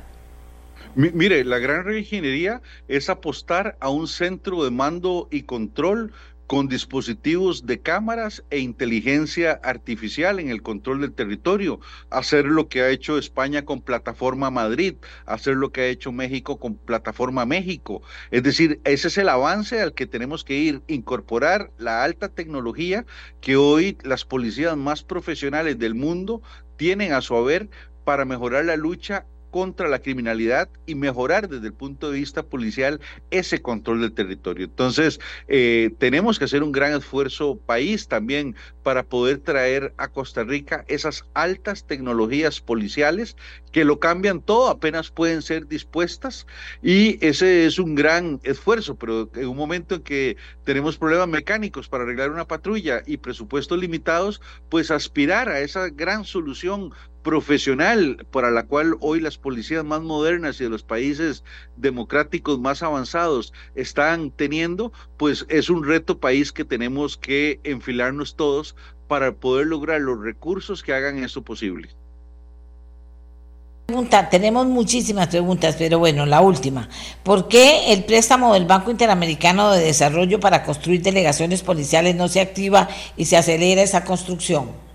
[0.95, 6.11] Mire, la gran reingeniería es apostar a un centro de mando y control
[6.49, 12.81] con dispositivos de cámaras e inteligencia artificial en el control del territorio, hacer lo que
[12.81, 14.95] ha hecho España con Plataforma Madrid,
[15.27, 18.01] hacer lo que ha hecho México con Plataforma México.
[18.31, 23.05] Es decir, ese es el avance al que tenemos que ir, incorporar la alta tecnología
[23.41, 26.41] que hoy las policías más profesionales del mundo
[26.77, 27.69] tienen a su haber
[28.05, 32.99] para mejorar la lucha contra la criminalidad y mejorar desde el punto de vista policial
[33.31, 34.65] ese control del territorio.
[34.65, 40.43] Entonces, eh, tenemos que hacer un gran esfuerzo país también para poder traer a Costa
[40.43, 43.35] Rica esas altas tecnologías policiales
[43.71, 46.47] que lo cambian todo, apenas pueden ser dispuestas
[46.81, 51.87] y ese es un gran esfuerzo, pero en un momento en que tenemos problemas mecánicos
[51.87, 56.91] para arreglar una patrulla y presupuestos limitados, pues aspirar a esa gran solución
[57.23, 61.43] profesional para la cual hoy las policías más modernas y de los países
[61.75, 68.75] democráticos más avanzados están teniendo, pues es un reto país que tenemos que enfilarnos todos
[69.07, 71.89] para poder lograr los recursos que hagan eso posible.
[74.29, 76.87] tenemos muchísimas preguntas, pero bueno, la última.
[77.23, 82.39] ¿Por qué el préstamo del Banco Interamericano de Desarrollo para construir delegaciones policiales no se
[82.39, 84.88] activa y se acelera esa construcción?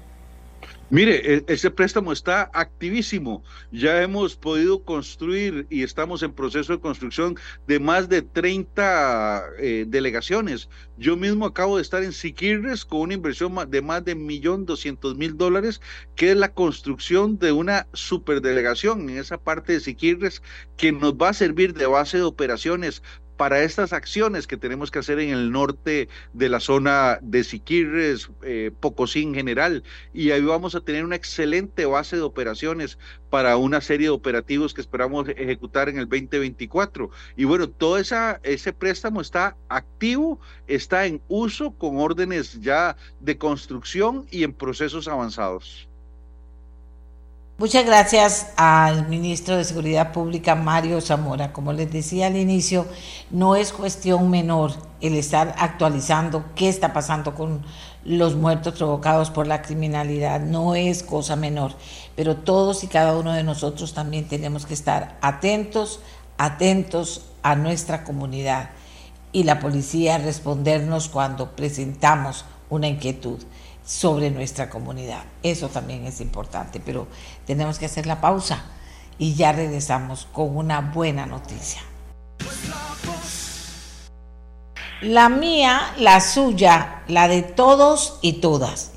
[0.95, 3.43] Mire, e, ese préstamo está activísimo.
[3.73, 7.35] Ya hemos podido construir y estamos en proceso de construcción
[7.67, 10.69] de más de 30 eh, delegaciones.
[10.97, 15.81] Yo mismo acabo de estar en Siquirres con una inversión de más de 1.200.000 dólares,
[16.15, 20.43] que es la construcción de una superdelegación en esa parte de Siquirres
[20.77, 23.03] que nos va a servir de base de operaciones
[23.37, 28.31] para estas acciones que tenemos que hacer en el norte de la zona de Siquirres,
[28.43, 28.71] eh,
[29.13, 32.99] general, y ahí vamos a tener una excelente base de operaciones
[33.31, 37.11] para una serie de operativos que esperamos ejecutar en el 2024.
[37.37, 44.27] Y bueno, todo ese préstamo está activo, está en uso con órdenes ya de construcción
[44.31, 45.89] y en procesos avanzados.
[47.57, 51.53] Muchas gracias al ministro de Seguridad Pública, Mario Zamora.
[51.53, 52.85] Como les decía al inicio,
[53.31, 57.63] no es cuestión menor el estar actualizando qué está pasando con
[58.05, 60.41] los muertos provocados por la criminalidad.
[60.41, 61.75] No es cosa menor,
[62.17, 66.01] pero todos y cada uno de nosotros también tenemos que estar atentos,
[66.39, 68.71] atentos a nuestra comunidad
[69.31, 73.39] y la policía respondernos cuando presentamos una inquietud
[73.85, 75.25] sobre nuestra comunidad.
[75.43, 77.07] Eso también es importante, pero
[77.47, 78.65] tenemos que hacer la pausa
[79.19, 81.83] y ya regresamos con una buena noticia.
[85.01, 88.93] La mía, la suya, la de todos y todas.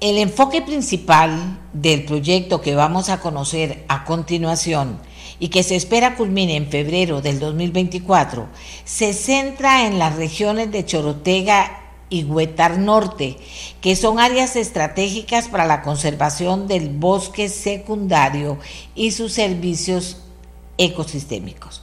[0.00, 5.00] El enfoque principal del proyecto que vamos a conocer a continuación
[5.38, 8.48] y que se espera culmine en febrero del 2024
[8.84, 11.81] se centra en las regiones de Chorotega
[12.12, 12.24] y
[12.78, 13.38] Norte,
[13.80, 18.58] que son áreas estratégicas para la conservación del bosque secundario
[18.94, 20.18] y sus servicios
[20.76, 21.82] ecosistémicos.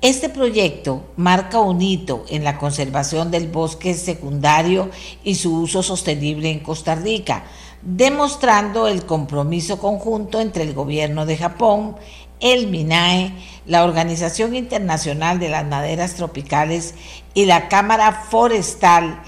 [0.00, 4.88] Este proyecto marca un hito en la conservación del bosque secundario
[5.24, 7.44] y su uso sostenible en Costa Rica,
[7.82, 11.96] demostrando el compromiso conjunto entre el gobierno de Japón,
[12.38, 13.32] el MINAE,
[13.66, 16.94] la Organización Internacional de las Maderas Tropicales
[17.34, 19.22] y la Cámara Forestal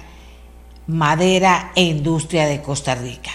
[0.89, 3.29] madera e industria de Costa Rica.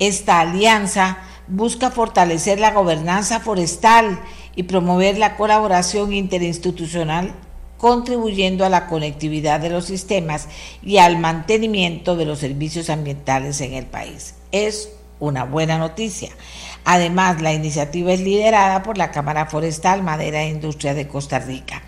[0.00, 4.18] Esta alianza busca fortalecer la gobernanza forestal
[4.56, 7.32] y promover la colaboración interinstitucional,
[7.78, 10.48] contribuyendo a la conectividad de los sistemas
[10.82, 14.34] y al mantenimiento de los servicios ambientales en el país.
[14.50, 16.30] Es una buena noticia.
[16.84, 21.82] Además, la iniciativa es liderada por la Cámara Forestal Madera e Industria de Costa Rica.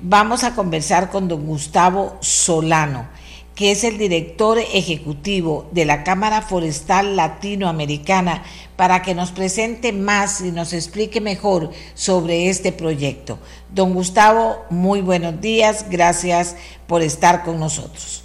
[0.00, 3.18] Vamos a conversar con don Gustavo Solano
[3.58, 8.44] que es el director ejecutivo de la Cámara Forestal Latinoamericana,
[8.76, 13.40] para que nos presente más y nos explique mejor sobre este proyecto.
[13.74, 18.22] Don Gustavo, muy buenos días, gracias por estar con nosotros.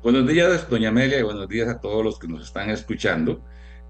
[0.00, 3.40] Buenos días, doña Amelia, y buenos días a todos los que nos están escuchando.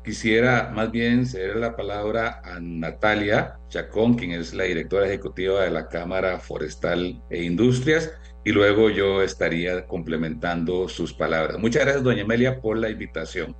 [0.02, 5.70] Quisiera más bien ceder la palabra a Natalia Chacón, quien es la directora ejecutiva de
[5.70, 8.10] la Cámara Forestal e Industrias,
[8.44, 11.58] y luego yo estaría complementando sus palabras.
[11.58, 13.54] Muchas gracias, doña Amelia, por la invitación.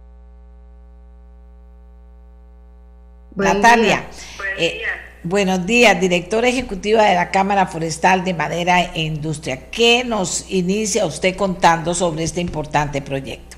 [3.37, 4.07] Natalia,
[4.59, 4.83] eh,
[5.23, 9.71] buenos días, directora ejecutiva de la Cámara Forestal de Madera e Industria.
[9.71, 13.57] ¿Qué nos inicia usted contando sobre este importante proyecto?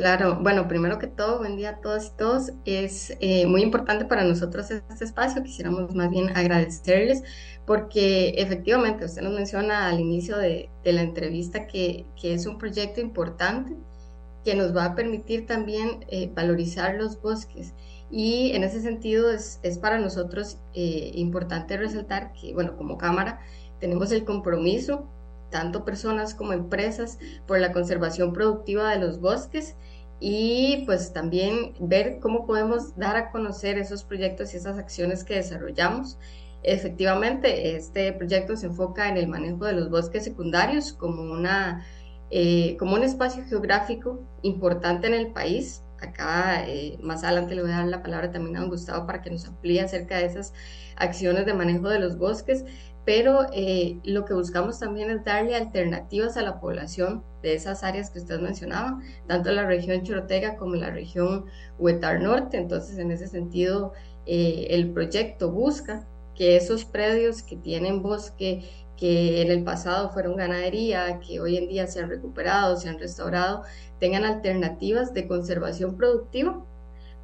[0.00, 2.52] Claro, bueno, primero que todo, buen día a todos y todos.
[2.64, 5.42] Es eh, muy importante para nosotros este espacio.
[5.42, 7.22] Quisiéramos más bien agradecerles
[7.70, 13.76] porque efectivamente usted nos menciona al inicio de, la entrevista que, es un proyecto importante
[14.44, 17.74] que nos va a permitir también eh, valorizar los bosques.
[18.10, 23.38] Y en ese sentido es, para nosotros eh, importante resaltar que, bueno, como Cámara
[23.78, 25.06] tenemos el compromiso,
[25.50, 29.76] tanto personas como empresas, por la conservación productiva de los bosques
[30.18, 35.36] y pues también ver cómo podemos dar a conocer esos proyectos y esas acciones que
[35.36, 36.18] desarrollamos.
[36.62, 41.86] Efectivamente, este proyecto se enfoca en el manejo de los bosques secundarios como, una,
[42.30, 45.82] eh, como un espacio geográfico importante en el país.
[46.00, 49.22] Acá eh, más adelante le voy a dar la palabra también a don Gustavo para
[49.22, 50.52] que nos amplíe acerca de esas
[50.96, 52.64] acciones de manejo de los bosques,
[53.06, 58.10] pero eh, lo que buscamos también es darle alternativas a la población de esas áreas
[58.10, 61.46] que usted mencionaba, tanto la región Chorotega como la región
[61.78, 62.58] Huetar Norte.
[62.58, 63.94] Entonces, en ese sentido,
[64.26, 66.06] eh, el proyecto busca
[66.40, 68.64] que esos predios que tienen bosque,
[68.96, 72.98] que en el pasado fueron ganadería, que hoy en día se han recuperado, se han
[72.98, 73.62] restaurado,
[73.98, 76.64] tengan alternativas de conservación productiva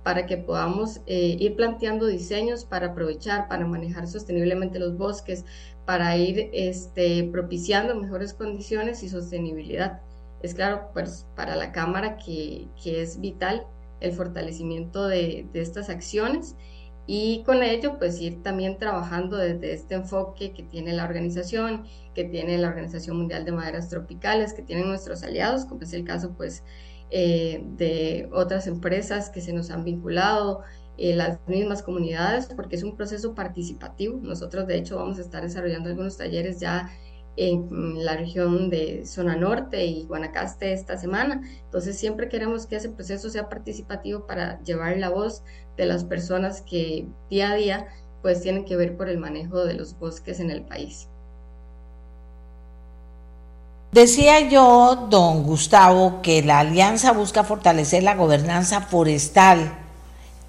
[0.02, 5.46] para que podamos eh, ir planteando diseños para aprovechar, para manejar sosteniblemente los bosques,
[5.86, 10.02] para ir este, propiciando mejores condiciones y sostenibilidad.
[10.42, 13.66] Es claro, pues para la Cámara que, que es vital
[14.00, 16.54] el fortalecimiento de, de, estas acciones
[17.07, 21.84] y con ello pues ir también trabajando desde este enfoque que tiene la organización,
[22.14, 26.04] que tiene la Organización Mundial de Maderas Tropicales, que tienen nuestros aliados, como es el
[26.04, 26.64] caso pues
[27.11, 30.62] eh, de otras empresas que se nos han vinculado,
[30.98, 34.18] eh, las mismas comunidades, porque es un proceso participativo.
[34.22, 36.90] Nosotros, de hecho, vamos a estar desarrollando algunos talleres ya
[37.36, 41.42] en la región de zona norte y Guanacaste esta semana.
[41.64, 45.44] Entonces, siempre queremos que ese proceso sea participativo para llevar la voz
[45.77, 47.89] de las personas que día a día
[48.22, 51.09] pues tienen que ver por el manejo de los bosques en el país.
[53.93, 59.72] Decía yo, don Gustavo, que la alianza busca fortalecer la gobernanza forestal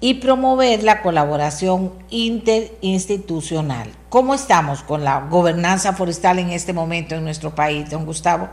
[0.00, 3.90] y promover la colaboración interinstitucional.
[4.08, 8.48] ¿Cómo estamos con la gobernanza forestal en este momento en nuestro país, don Gustavo?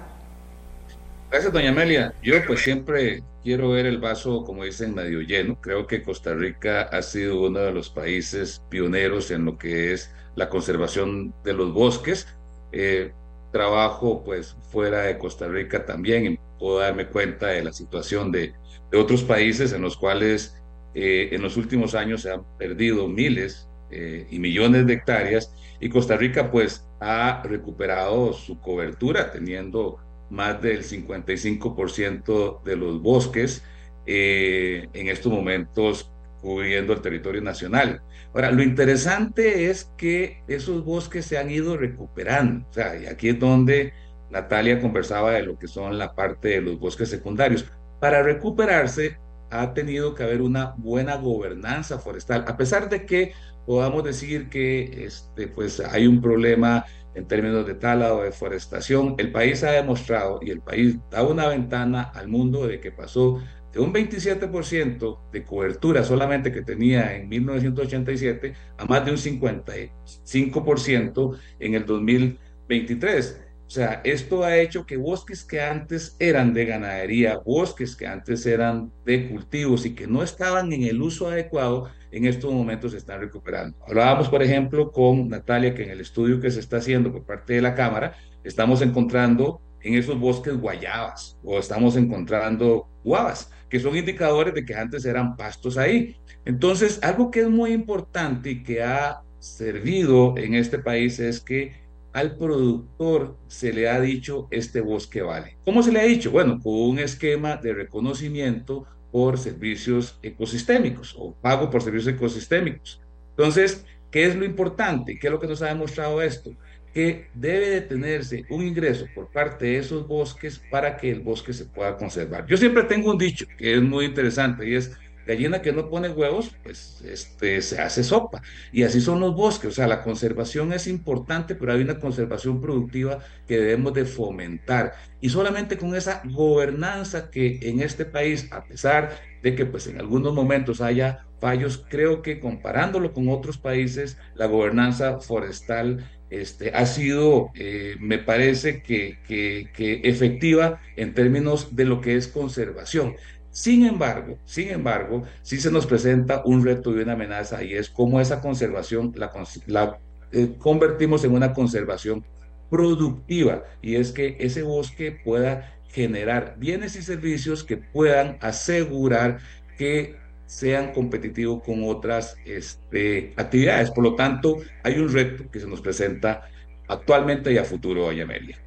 [1.30, 2.14] Gracias, doña Amelia.
[2.24, 5.62] Yo pues siempre quiero ver el vaso, como dicen, medio lleno.
[5.62, 10.12] Creo que Costa Rica ha sido uno de los países pioneros en lo que es
[10.36, 12.28] la conservación de los bosques.
[12.72, 13.14] Eh,
[13.52, 18.54] trabajo pues fuera de Costa Rica también y puedo darme cuenta de la situación de,
[18.92, 20.62] de otros países en los cuales
[20.96, 25.88] eh, en los últimos años se han perdido miles eh, y millones de hectáreas y
[25.88, 30.00] Costa Rica pues ha recuperado su cobertura teniendo
[30.30, 33.64] más del 55% de los bosques
[34.06, 36.12] eh, en estos momentos
[36.42, 38.02] cubriendo el territorio nacional.
[38.34, 42.68] Ahora, lo interesante es que esos bosques se han ido recuperando.
[42.70, 43.94] O sea, y aquí es donde
[44.30, 47.66] Natalia conversaba de lo que son la parte de los bosques secundarios.
[48.00, 49.18] Para recuperarse
[49.50, 53.34] ha tenido que haber una buena gobernanza forestal, a pesar de que
[53.66, 59.32] podamos decir que este, pues hay un problema en términos de tala o deforestación, el
[59.32, 63.42] país ha demostrado y el país da una ventana al mundo de que pasó
[63.74, 71.40] de un 27% de cobertura solamente que tenía en 1987 a más de un 55%
[71.60, 73.42] en el 2023.
[73.66, 78.46] O sea, esto ha hecho que bosques que antes eran de ganadería, bosques que antes
[78.46, 82.98] eran de cultivos y que no estaban en el uso adecuado, en estos momentos se
[82.98, 83.78] están recuperando.
[83.88, 87.54] Hablábamos, por ejemplo, con Natalia, que en el estudio que se está haciendo por parte
[87.54, 93.98] de la Cámara, estamos encontrando en esos bosques guayabas o estamos encontrando guavas que son
[93.98, 96.16] indicadores de que antes eran pastos ahí.
[96.46, 101.74] Entonces, algo que es muy importante y que ha servido en este país es que
[102.14, 105.58] al productor se le ha dicho este bosque vale.
[105.66, 106.32] ¿Cómo se le ha dicho?
[106.32, 108.86] Bueno, con un esquema de reconocimiento
[109.16, 113.02] por servicios ecosistémicos o pago por servicios ecosistémicos.
[113.30, 115.18] Entonces, ¿qué es lo importante?
[115.18, 116.52] ¿Qué es lo que nos ha demostrado esto?
[116.94, 121.52] que debe de tenerse un ingreso por parte de esos bosques para que el bosque
[121.52, 122.46] se pueda conservar.
[122.46, 126.10] Yo siempre tengo un dicho que es muy interesante y es gallina que no pone
[126.10, 128.42] huevos, pues este, se hace sopa.
[128.72, 129.70] Y así son los bosques.
[129.70, 134.94] O sea, la conservación es importante, pero hay una conservación productiva que debemos de fomentar.
[135.22, 140.00] Y solamente con esa gobernanza que en este país, a pesar de que pues en
[140.00, 146.86] algunos momentos haya fallos, creo que comparándolo con otros países, la gobernanza forestal este, ha
[146.86, 153.16] sido, eh, me parece que, que, efectiva en términos de lo que es conservación.
[153.56, 157.90] Sin embargo, sin embargo, sí se nos presenta un reto y una amenaza y es
[157.90, 159.98] cómo esa conservación la,
[160.34, 162.26] eh, convertimos en una conservación
[162.70, 169.40] productiva y es que ese bosque pueda generar bienes y servicios que puedan asegurar
[169.78, 173.90] que sean competitivos con otras este, actividades.
[173.90, 176.50] Por lo tanto, hay un reto que se nos presenta
[176.90, 178.60] actualmente y a futuro, doña Amelia.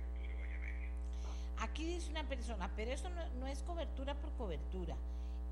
[1.59, 3.18] Aquí dice una persona, pero esto no,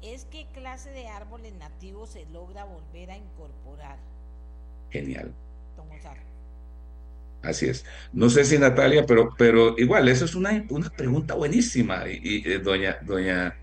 [0.03, 3.99] es qué clase de árboles nativos se logra volver a incorporar.
[4.91, 5.33] Genial.
[7.43, 7.85] Así es.
[8.13, 12.53] No sé si Natalia, pero, pero igual, eso es una, una pregunta buenísima, y, y
[12.53, 13.57] eh, doña, doña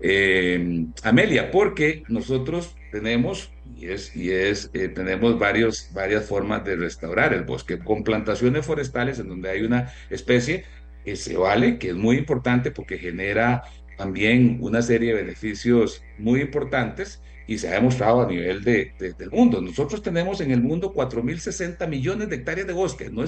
[0.00, 6.76] eh, Amelia, porque nosotros tenemos, y es, y es eh, tenemos varios, varias formas de
[6.76, 10.64] restaurar el bosque, con plantaciones forestales en donde hay una especie
[11.04, 13.64] que se vale, que es muy importante porque genera
[13.96, 19.30] también una serie de beneficios muy importantes y se ha demostrado a nivel de, del
[19.30, 19.60] mundo.
[19.60, 23.24] Nosotros tenemos en el mundo 4.060 millones de hectáreas de bosque, no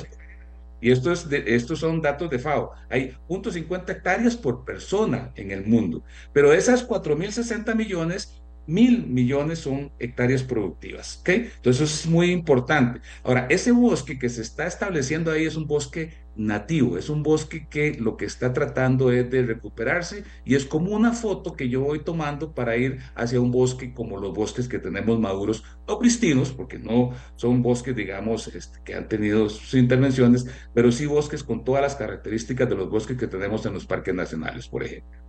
[0.80, 2.72] y esto es de, estos son datos de FAO.
[2.90, 6.02] Hay 0.50 hectáreas por persona en el mundo,
[6.32, 11.18] pero esas 4.060 millones mil millones son hectáreas productivas.
[11.20, 11.28] ¿ok?
[11.28, 13.00] Entonces eso es muy importante.
[13.22, 17.66] Ahora, ese bosque que se está estableciendo ahí es un bosque nativo, es un bosque
[17.68, 21.80] que lo que está tratando es de recuperarse y es como una foto que yo
[21.80, 26.52] voy tomando para ir hacia un bosque como los bosques que tenemos maduros o cristinos,
[26.52, 31.64] porque no son bosques, digamos, este, que han tenido sus intervenciones, pero sí bosques con
[31.64, 35.25] todas las características de los bosques que tenemos en los parques nacionales, por ejemplo.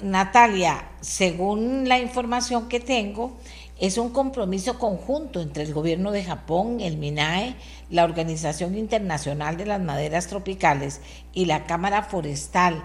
[0.00, 3.36] Natalia, según la información que tengo,
[3.80, 7.56] es un compromiso conjunto entre el gobierno de Japón, el MINAE,
[7.90, 11.00] la Organización Internacional de las Maderas Tropicales
[11.32, 12.80] y la Cámara Forestal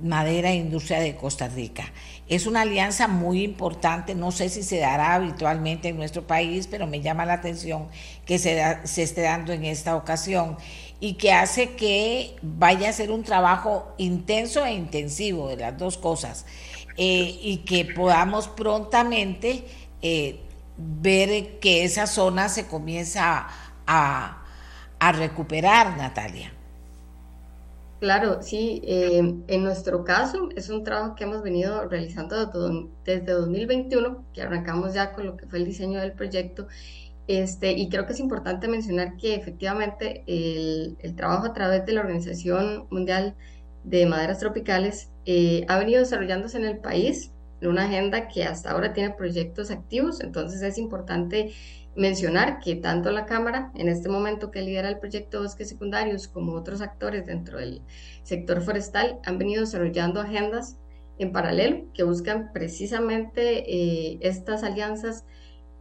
[0.00, 1.92] Madera e Industria de Costa Rica.
[2.28, 6.86] Es una alianza muy importante, no sé si se dará habitualmente en nuestro país, pero
[6.86, 7.88] me llama la atención
[8.24, 10.56] que se, se esté dando en esta ocasión
[11.00, 15.96] y que hace que vaya a ser un trabajo intenso e intensivo de las dos
[15.96, 16.44] cosas
[16.96, 19.64] eh, y que podamos prontamente
[20.02, 20.40] eh,
[20.76, 23.48] ver que esa zona se comienza
[23.86, 24.36] a,
[25.12, 26.52] recuperar, Natalia.
[28.00, 28.82] Claro, sí.
[28.84, 32.50] Eh, en nuestro caso es un trabajo que hemos venido realizando
[33.04, 36.68] desde 2021, que arrancamos ya con lo que fue el diseño del proyecto
[37.30, 42.00] este, y creo que es importante mencionar que efectivamente el, trabajo a través de la
[42.00, 43.36] Organización Mundial
[43.84, 48.72] de Maderas Tropicales eh, ha venido desarrollándose en el país en una agenda que hasta
[48.72, 51.52] ahora tiene proyectos activos, entonces es importante
[51.94, 56.54] mencionar que tanto la Cámara, en este momento que lidera el proyecto Bosques Secundarios, como
[56.54, 57.80] otros actores dentro del
[58.24, 60.78] sector forestal, han venido desarrollando agendas
[61.20, 65.24] en paralelo que buscan precisamente eh, estas alianzas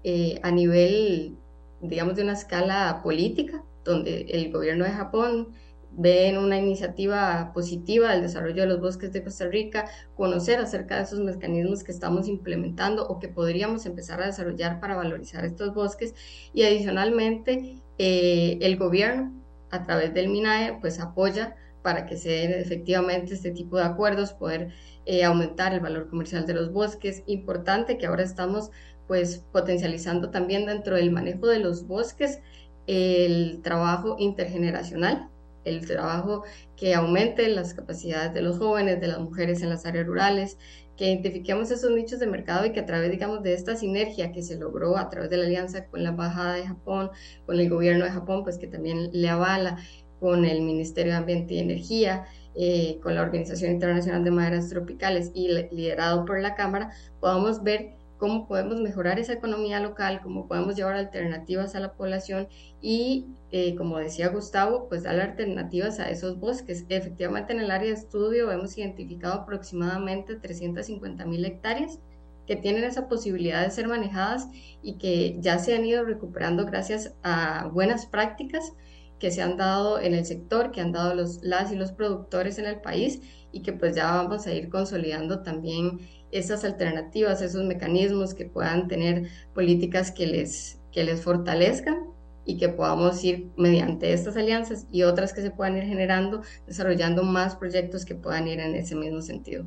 [0.04, 1.38] eh, a nivel,
[1.82, 5.50] digamos, de una escala política, donde el gobierno de Japón
[5.92, 10.98] ve en una iniciativa positiva del desarrollo de los bosques de Costa Rica, conocer acerca
[10.98, 15.74] de esos mecanismos que estamos implementando o que podríamos empezar a desarrollar para valorizar estos
[15.74, 16.14] bosques
[16.54, 19.34] y adicionalmente eh, el gobierno
[19.72, 24.34] a través del MINAE pues apoya para que se den efectivamente este tipo de acuerdos,
[24.34, 24.74] poder
[25.06, 27.24] eh, aumentar el valor comercial de los bosques.
[27.26, 28.70] Importante que ahora estamos
[29.10, 32.42] pues potencializando también dentro del manejo de los bosques
[32.86, 35.30] el trabajo intergeneracional,
[35.66, 36.44] el trabajo
[36.78, 40.60] que aumente las capacidades de los jóvenes, de las mujeres en las áreas rurales,
[40.96, 44.44] que identifiquemos esos nichos de mercado y que a través, digamos, de esta sinergia que
[44.44, 47.10] se logró a través de la alianza con la Embajada de Japón,
[47.48, 49.80] con el gobierno de Japón, pues que también le avala,
[50.20, 55.32] con el Ministerio de Ambiente y Energía, eh, con la Organización Internacional de Maderas Tropicales
[55.34, 60.76] y liderado por la Cámara, podamos ver cómo podemos mejorar esa economía local, cómo podemos
[60.76, 62.48] llevar alternativas a la población
[62.82, 66.86] y, eh, como decía Gustavo, pues dar alternativas a esos bosques.
[66.90, 72.00] Efectivamente, en el área de estudio hemos identificado aproximadamente 350 mil hectáreas
[72.46, 74.50] que tienen esa posibilidad de ser manejadas
[74.82, 78.74] y que ya se han ido recuperando gracias a buenas prácticas
[79.20, 82.58] que se han dado en el sector, que han dado los, las y los productores
[82.58, 86.00] en el país y que pues ya vamos a ir consolidando también
[86.32, 92.10] esas alternativas, esos mecanismos que puedan tener políticas que les, que les fortalezcan
[92.46, 97.24] y que podamos ir mediante estas alianzas y otras que se puedan ir generando, desarrollando
[97.24, 99.66] más proyectos que puedan ir en ese mismo sentido.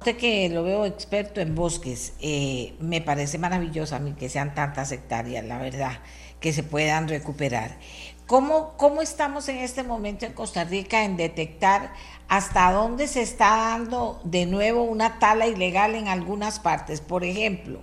[0.00, 4.54] Usted que lo veo experto en bosques, eh, me parece maravilloso a mí que sean
[4.54, 5.92] tantas hectáreas, la verdad,
[6.40, 7.78] que se puedan recuperar.
[8.26, 11.94] ¿Cómo, ¿Cómo estamos en este momento en Costa Rica en detectar
[12.28, 17.00] hasta dónde se está dando de nuevo una tala ilegal en algunas partes?
[17.00, 17.80] Por ejemplo,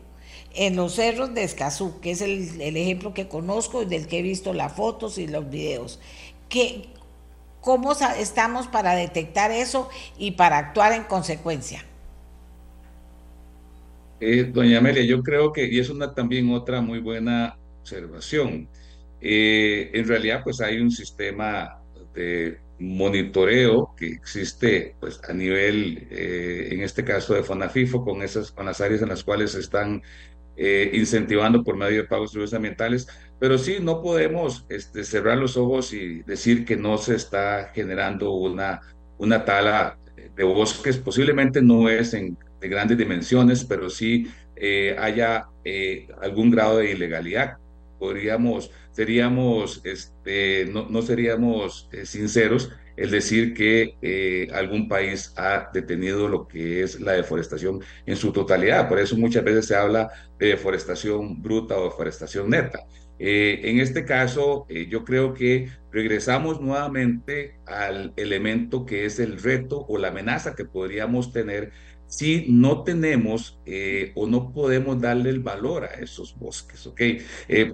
[0.54, 4.22] en los cerros de Escazú, que es el, ejemplo que conozco y del que he
[4.22, 6.00] visto las fotos y los videos.
[6.50, 6.89] ¿Qué,
[7.62, 11.86] ¿Cómo estamos para detectar eso y para actuar en consecuencia?
[14.20, 18.68] Eh, doña Amelia, yo creo que, y es una también otra muy buena observación,
[19.20, 21.80] eh, en realidad, pues hay un sistema
[22.14, 28.51] de monitoreo que existe pues, a nivel, eh, en este caso de FONAFIFO, con, esas,
[28.51, 30.01] con las áreas en las cuales se están
[30.57, 33.07] eh, incentivando por medio de pagos de ambientales,
[33.39, 38.32] pero sí no podemos este, cerrar los ojos y decir que no se está generando
[38.34, 38.82] una,
[39.17, 39.97] una tala
[40.36, 46.51] de bosques, posiblemente no es en, de grandes dimensiones, pero sí eh, haya eh, algún
[46.51, 47.57] grado de ilegalidad.
[47.99, 56.28] Podríamos, seríamos, este, no, no seríamos eh, sinceros el decir que algún país ha detenido
[56.28, 58.88] lo que es la deforestación en su totalidad.
[58.89, 62.86] Por eso muchas veces se habla de deforestación bruta o deforestación neta.
[63.24, 69.39] Eh, en este caso, eh, yo creo que regresamos nuevamente al elemento que es el
[69.39, 71.72] reto o la amenaza que podríamos tener
[72.12, 76.86] si no tenemos eh, o no podemos darle el valor a esos bosques.
[76.86, 77.20] ¿okay?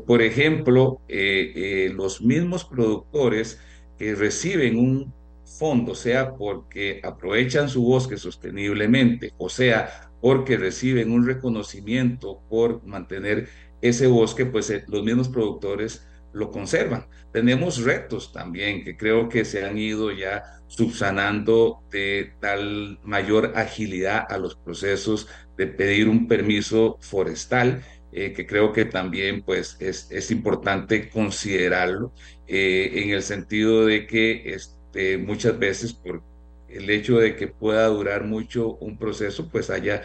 [0.06, 3.60] por ejemplo, los mismos productores
[3.98, 5.14] que reciben un
[5.58, 13.50] fondo, sea porque aprovechan su bosque sosteniblemente, o sea, porque reciben un reconocimiento por mantener
[13.82, 16.06] ese bosque, pues eh, los mismos productores
[16.38, 17.08] lo conservan.
[17.34, 24.26] Tenemos retos también que creo que se han ido ya subsanando de tal mayor agilidad
[24.30, 25.28] a los procesos
[25.58, 32.14] de pedir un permiso forestal, eh, que creo que también pues es, es importante considerarlo
[32.48, 36.24] eh, en el sentido de que este, muchas veces por
[36.68, 40.04] el hecho de que pueda durar mucho un proceso, pues haya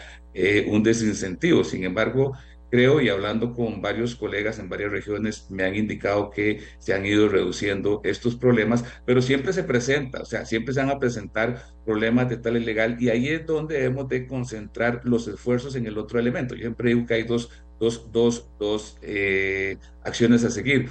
[0.69, 1.63] un desincentivo.
[1.65, 2.33] Sin embargo,
[2.73, 7.05] creo, y hablando con varios colegas en varias regiones, me han indicado que se han
[7.05, 11.63] ido reduciendo estos problemas, pero siempre se presenta, o sea, siempre se van a presentar
[11.85, 15.99] problemas de tal ilegal y ahí es donde debemos de concentrar los esfuerzos en el
[15.99, 16.55] otro elemento.
[16.55, 17.51] Yo siempre digo que hay dos,
[17.83, 20.91] dos, dos, dos eh, acciones a seguir.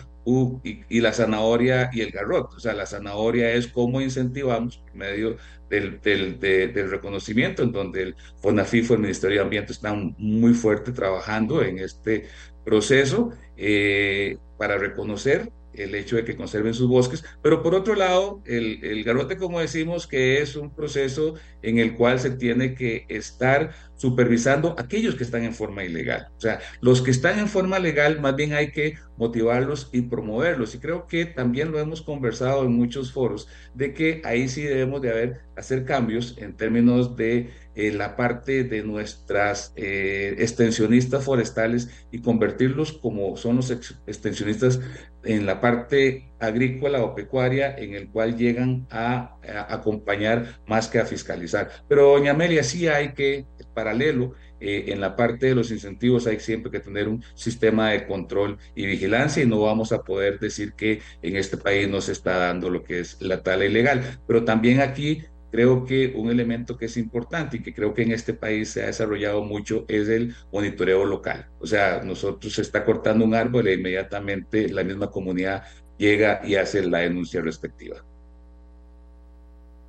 [0.63, 2.57] y, la zanahoria y el garrote.
[2.57, 5.37] O sea, la zanahoria es cómo incentivamos por medio
[5.69, 11.63] del, del, reconocimiento, en donde el FONAFIFO, el Ministerio de Ambiente, están muy fuerte trabajando
[11.63, 12.27] en este
[12.65, 18.41] proceso eh, para reconocer el hecho de que conserven sus bosques, pero por otro lado,
[18.45, 23.05] el, el garrote, como decimos, que es un proceso en el cual se tiene que
[23.07, 23.71] estar
[24.01, 26.29] supervisando aquellos que están en forma ilegal.
[26.35, 30.73] O sea, los que están en forma legal, más bien hay que motivarlos y promoverlos.
[30.73, 35.03] Y creo que también lo hemos conversado en muchos foros, de que ahí sí debemos
[35.03, 41.89] de haber, hacer cambios en términos de eh, la parte de nuestras eh, extensionistas forestales
[42.11, 43.69] y convertirlos como son los
[44.07, 44.79] extensionistas
[45.23, 49.37] en la parte agrícola o pecuaria en el cual llegan a,
[49.69, 51.69] acompañar más que a fiscalizar.
[51.87, 56.39] Pero doña Amelia, sí hay que, paralelo, eh, en la parte de los incentivos hay
[56.39, 60.73] siempre que tener un sistema de control y vigilancia y no vamos a poder decir
[60.73, 64.19] que en este país no se está dando lo que es la tala ilegal.
[64.27, 68.11] Pero también aquí creo que un elemento que es importante y que creo que en
[68.11, 71.47] este país se ha desarrollado mucho es el monitoreo local.
[71.59, 75.63] O sea, nosotros se está cortando un árbol e inmediatamente la misma comunidad
[75.97, 77.97] llega y hace la denuncia respectiva.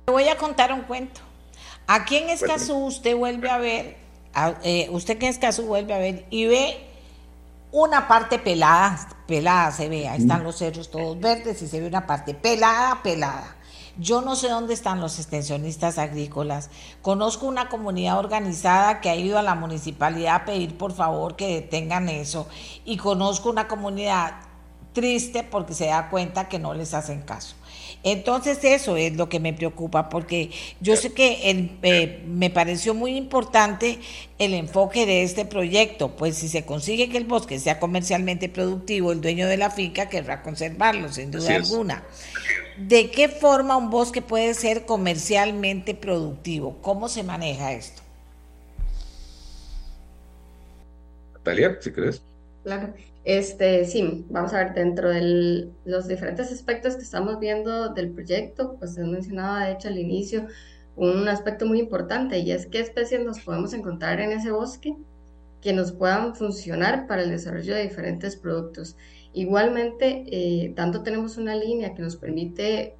[0.05, 1.21] Te voy a contar un cuento.
[1.87, 3.97] Aquí en Escazú usted vuelve a ver,
[4.63, 6.77] eh, usted que en Escazú vuelve a ver y ve
[7.71, 11.87] una parte pelada, pelada se ve, ahí están los cerros todos verdes y se ve
[11.87, 13.55] una parte pelada, pelada.
[13.97, 16.71] Yo no sé dónde están los extensionistas agrícolas.
[17.03, 21.47] Conozco una comunidad organizada que ha ido a la municipalidad a pedir por favor que
[21.47, 22.47] detengan eso.
[22.85, 24.33] Y conozco una comunidad
[24.93, 27.55] triste porque se da cuenta que no les hacen caso.
[28.03, 30.51] Entonces eso es lo que me preocupa, porque
[30.81, 31.49] yo sé que
[31.81, 33.99] eh, me pareció muy importante
[34.39, 39.13] el enfoque de este proyecto, pues si se consigue que el bosque sea comercialmente productivo,
[39.13, 42.03] el dueño de la finca querrá conservarlo, sin duda alguna.
[42.77, 46.77] ¿De qué forma un bosque puede ser comercialmente productivo?
[46.81, 48.01] ¿Cómo se maneja esto?
[51.33, 52.21] Natalia, si crees.
[52.63, 52.93] Claro.
[53.23, 58.75] Este, sí, vamos a ver, dentro de los diferentes aspectos que estamos viendo del proyecto,
[58.77, 60.47] pues se mencionaba de hecho al inicio
[60.95, 64.95] un aspecto muy importante y es qué especies nos podemos encontrar en ese bosque
[65.61, 68.97] que nos puedan funcionar para el desarrollo de diferentes productos.
[69.33, 72.97] Igualmente, eh, tanto tenemos una línea que nos permite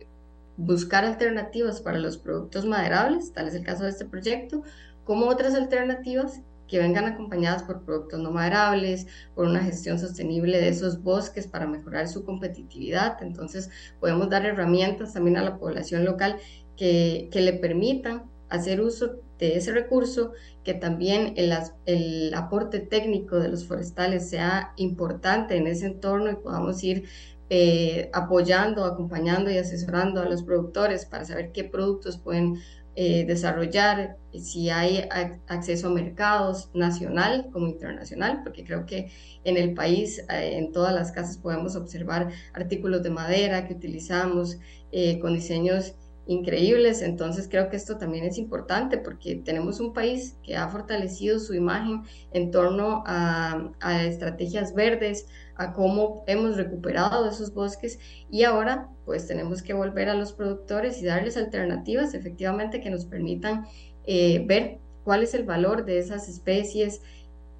[0.55, 4.63] buscar alternativas para los productos maderables, tal es el caso de este proyecto,
[5.03, 10.69] como otras alternativas que vengan acompañadas por productos no maderables, por una gestión sostenible de
[10.69, 13.21] esos bosques para mejorar su competitividad.
[13.21, 16.37] Entonces podemos dar herramientas también a la población local
[16.75, 20.31] que, que le permitan hacer uso de ese recurso,
[20.63, 21.53] que también el,
[21.85, 27.09] el aporte técnico de los forestales sea importante en ese entorno y podamos ir
[27.49, 32.55] eh, apoyando, acompañando y asesorando a los productores para saber qué productos pueden
[32.95, 35.07] eh, desarrollar, si hay
[35.47, 39.11] acceso a mercados nacional como internacional, porque creo que
[39.43, 44.59] en el país, eh, en todas las casas podemos observar artículos de madera que utilizamos
[44.91, 45.95] eh, con diseños
[46.27, 47.01] increíbles.
[47.01, 51.53] Entonces creo que esto también es importante porque tenemos un país que ha fortalecido su
[51.53, 53.71] imagen en torno a,
[54.03, 57.99] estrategias verdes, a cómo hemos recuperado esos bosques
[58.31, 63.05] y ahora pues tenemos que volver a los productores y darles alternativas efectivamente que nos
[63.05, 63.65] permitan
[64.05, 67.01] eh, ver cuál es el valor de esas especies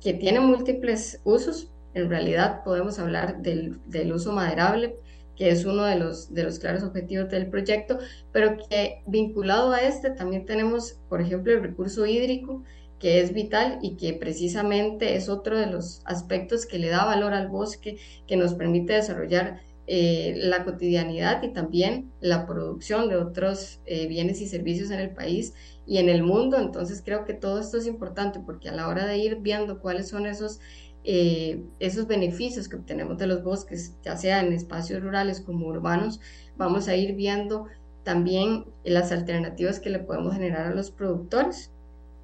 [0.02, 1.72] que tienen múltiples usos.
[1.94, 4.96] En realidad podemos hablar del, del uso maderable,
[5.36, 8.00] que es uno de los, de los claros objetivos del proyecto,
[8.32, 12.64] pero que vinculado a este también tenemos, por ejemplo, el recurso hídrico,
[13.04, 17.34] que es vital y que precisamente es otro de los aspectos que le da valor
[17.34, 17.97] al bosque,
[18.28, 24.39] que nos permite desarrollar eh, la cotidianidad y también la producción de otros eh, bienes
[24.39, 25.54] y servicios en el país
[25.86, 26.58] y en el mundo.
[26.58, 30.08] Entonces creo que todo esto es importante porque a la hora de ir viendo cuáles
[30.08, 30.62] son esos
[31.04, 36.22] eh, esos beneficios que obtenemos de los bosques, ya sea en espacios rurales como urbanos,
[36.56, 37.68] vamos a ir viendo
[38.04, 41.73] también las alternativas que le podemos generar a los productores,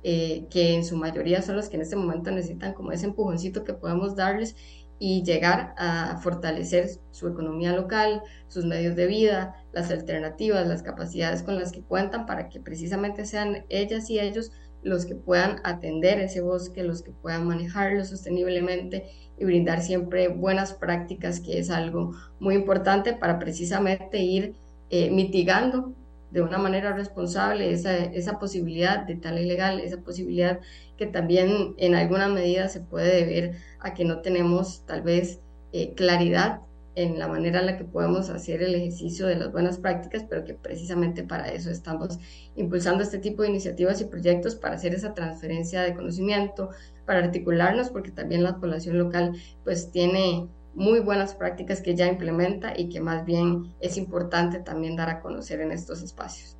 [0.03, 3.63] eh, que en su mayoría son los que en este momento necesitan como ese empujoncito
[3.63, 4.55] que podemos darles
[4.99, 11.41] y llegar a fortalecer su economía local, sus medios de vida, las alternativas, las capacidades
[11.41, 16.19] con las que cuentan para que precisamente sean ellas y ellos los que puedan atender
[16.19, 22.11] ese bosque, los que puedan manejarlo sosteniblemente y brindar siempre buenas prácticas, que es algo
[22.39, 24.55] muy importante para precisamente ir
[24.89, 25.95] eh, mitigando
[26.31, 30.59] de una manera responsable esa, esa posibilidad de tal ilegal, esa posibilidad
[30.97, 35.39] que también en alguna medida se puede deber a que no tenemos tal vez
[35.71, 36.61] eh, claridad
[36.95, 40.43] en la manera en la que podemos hacer el ejercicio de las buenas prácticas, pero
[40.43, 42.19] que precisamente para eso estamos
[42.55, 46.69] impulsando este tipo de iniciativas y proyectos para hacer esa transferencia de conocimiento,
[47.05, 52.73] para articularnos, porque también la población local pues tiene muy buenas prácticas que ya implementa
[52.77, 56.55] y que más bien es importante también dar a conocer en estos espacios.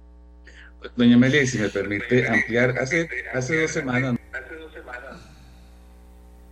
[0.95, 4.15] Doña Amelia, si me permite ampliar, hace, hace dos semanas,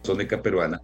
[0.04, 0.82] Sónica peruana,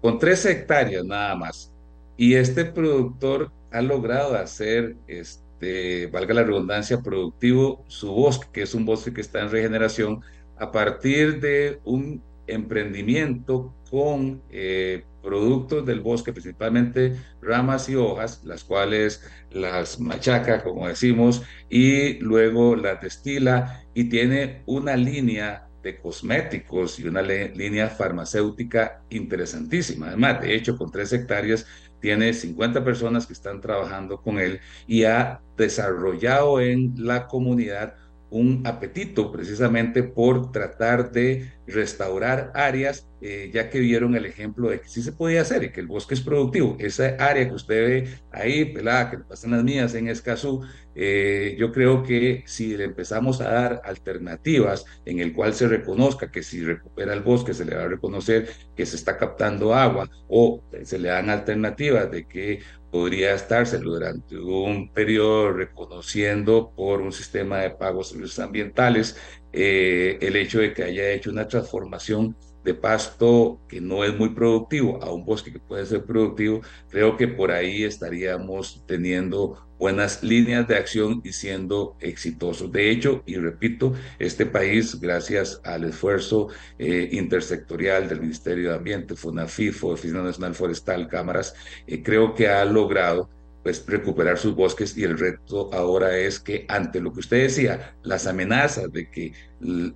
[0.00, 1.70] con 13 hectáreas nada más,
[2.16, 8.74] y este productor ha logrado hacer, este, valga la redundancia, productivo su bosque, que es
[8.74, 10.22] un bosque que está en regeneración,
[10.58, 18.62] a partir de un emprendimiento con eh, productos del bosque, principalmente ramas y hojas, las
[18.62, 27.00] cuales las machaca, como decimos, y luego las destila y tiene una línea de cosméticos
[27.00, 30.08] y una línea farmacéutica interesantísima.
[30.08, 31.66] Además, de hecho, con tres hectáreas
[32.00, 37.94] tiene 50 personas que están trabajando con él y ha desarrollado en la comunidad
[38.30, 44.80] un apetito precisamente por tratar de restaurar áreas, eh, ya que vieron el ejemplo de
[44.80, 46.76] que sí se podía hacer y que el bosque es productivo.
[46.78, 50.62] Esa área que usted ve ahí, pelada, que pasan las mías en Escazú,
[50.94, 56.30] eh, yo creo que si le empezamos a dar alternativas en el cual se reconozca
[56.30, 60.08] que si recupera el bosque se le va a reconocer que se está captando agua
[60.28, 62.60] o se le dan alternativas de que
[62.90, 69.18] podría estarse durante un periodo reconociendo por un sistema de pagos ambientales
[69.58, 74.34] eh, el hecho de que haya hecho una transformación de pasto que no es muy
[74.34, 80.22] productivo a un bosque que puede ser productivo, creo que por ahí estaríamos teniendo buenas
[80.22, 82.70] líneas de acción y siendo exitosos.
[82.70, 86.48] De hecho, y repito, este país, gracias al esfuerzo
[86.78, 91.54] eh, intersectorial del Ministerio de Ambiente, FUNAFIFO, Oficina Nacional Forestal, cámaras,
[91.86, 93.30] eh, creo que ha logrado
[93.66, 97.96] pues recuperar sus bosques y el reto ahora es que ante lo que usted decía,
[98.04, 99.32] las amenazas de que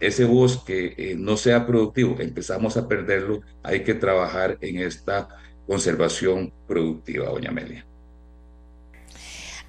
[0.00, 5.28] ese bosque eh, no sea productivo, empezamos a perderlo, hay que trabajar en esta
[5.68, 7.86] conservación productiva, doña Amelia.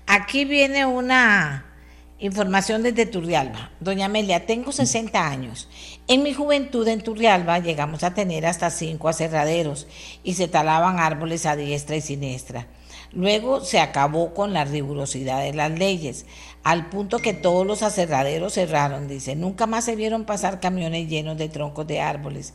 [0.07, 1.67] Aquí viene una
[2.17, 3.69] información desde Turrialba.
[3.79, 5.69] Doña Amelia, tengo 60 años.
[6.07, 9.85] En mi juventud en Turrialba llegamos a tener hasta cinco aserraderos
[10.23, 12.65] y se talaban árboles a diestra y siniestra.
[13.13, 16.25] Luego se acabó con la rigurosidad de las leyes,
[16.63, 19.35] al punto que todos los aserraderos cerraron, dice.
[19.35, 22.53] Nunca más se vieron pasar camiones llenos de troncos de árboles.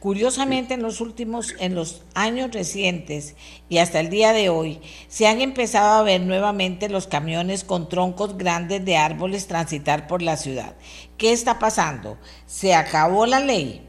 [0.00, 3.34] Curiosamente, en los últimos, en los años recientes
[3.68, 7.90] y hasta el día de hoy, se han empezado a ver nuevamente los camiones con
[7.90, 10.74] troncos grandes de árboles transitar por la ciudad.
[11.18, 12.16] ¿Qué está pasando?
[12.46, 13.82] ¿Se acabó la ley?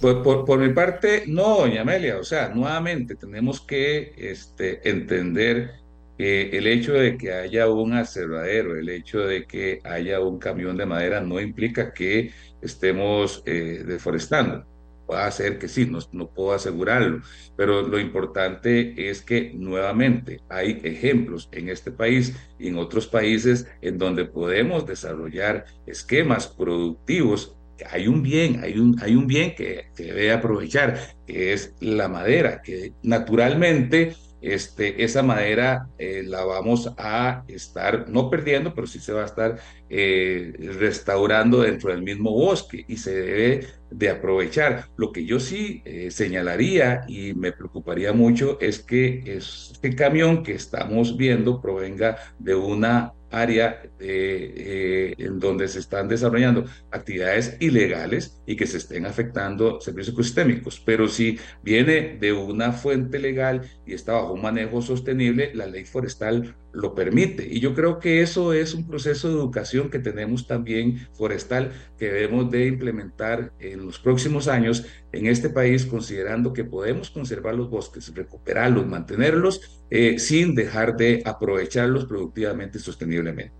[0.00, 5.72] Por, mi parte, no, doña Amelia, o sea, nuevamente tenemos que este, entender
[6.16, 10.76] que el hecho de que haya un aserradero, el hecho de que haya un camión
[10.76, 12.32] de madera no implica que
[12.62, 14.64] estemos eh, deforestando.
[15.06, 17.20] pueda ser que sí, no, no puedo asegurarlo,
[17.56, 23.66] pero lo importante es que nuevamente hay ejemplos en este país y en otros países
[23.82, 27.56] en donde podemos desarrollar esquemas productivos
[27.90, 32.08] hay un bien, hay un, hay un bien que, que debe aprovechar, que es la
[32.08, 34.14] madera, que naturalmente
[34.44, 39.24] este, esa madera eh, la vamos a estar, no perdiendo, pero sí se va a
[39.24, 39.58] estar
[39.88, 44.84] eh, restaurando dentro del mismo bosque y se debe de aprovechar.
[44.96, 50.52] Lo que yo sí eh, señalaría y me preocuparía mucho es que este camión que
[50.52, 58.56] estamos viendo provenga de una área eh, en donde se están desarrollando actividades ilegales y
[58.56, 60.80] que se estén afectando servicios ecosistémicos.
[60.80, 65.84] Pero si viene de una fuente legal y está bajo un manejo sostenible, la ley
[65.84, 67.46] forestal lo permite.
[67.48, 72.06] Y yo creo que eso es un proceso de educación que tenemos también forestal que
[72.06, 77.70] debemos de implementar en los próximos años en este país, considerando que podemos conservar los
[77.70, 83.54] bosques, recuperarlos, mantenerlos, eh, sin dejar de aprovecharlos productivamente y sosteniblemente.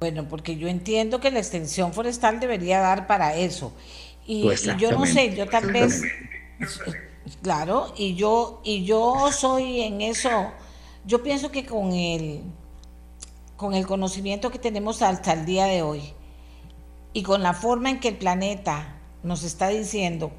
[0.00, 3.72] Bueno, porque yo entiendo que la extensión forestal debería dar para eso.
[4.26, 6.02] Y, y yo no sé, yo tal vez,
[7.42, 10.52] claro, y yo, y yo soy en eso
[11.04, 12.42] yo pienso que con el,
[13.56, 16.14] con el conocimiento que tenemos hasta el día de hoy
[17.12, 20.32] y con la forma en que el planeta nos está diciendo,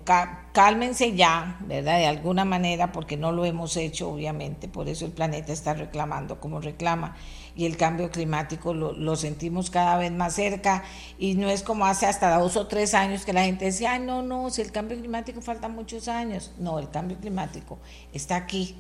[0.52, 2.00] cálmense ya, ¿verdad?
[2.00, 6.42] De alguna manera, porque no lo hemos hecho, obviamente, por eso el planeta está reclamando
[6.42, 7.16] como reclama,
[7.56, 10.84] y el cambio climático lo, sentimos cada vez más cerca,
[11.18, 14.22] y no es como hace hasta dos o tres años que la gente decía, no,
[14.22, 16.52] no, si el cambio climático falta muchos años.
[16.58, 17.80] No, el cambio climático
[18.12, 18.76] está aquí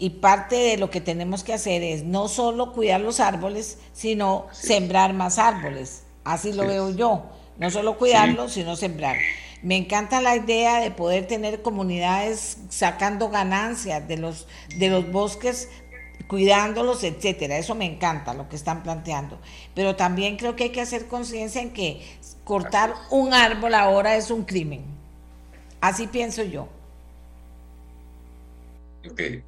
[0.00, 4.46] y parte de lo que tenemos que hacer es no solo cuidar los árboles, sino
[4.50, 6.04] sembrar más árboles.
[6.24, 7.26] Así lo veo yo.
[7.58, 9.18] No solo cuidarlos, sino sembrar.
[9.62, 14.48] Me encanta la idea de poder tener comunidades sacando ganancias de los,
[14.78, 15.68] de los bosques
[16.28, 17.58] cuidándolos, etcétera.
[17.58, 19.38] Eso me encanta lo que están planteando.
[19.74, 22.00] Pero también creo que hay que hacer conciencia en que
[22.44, 24.82] cortar un árbol ahora es un crimen.
[25.82, 26.68] Así pienso yo.
[29.12, 29.42] Okay.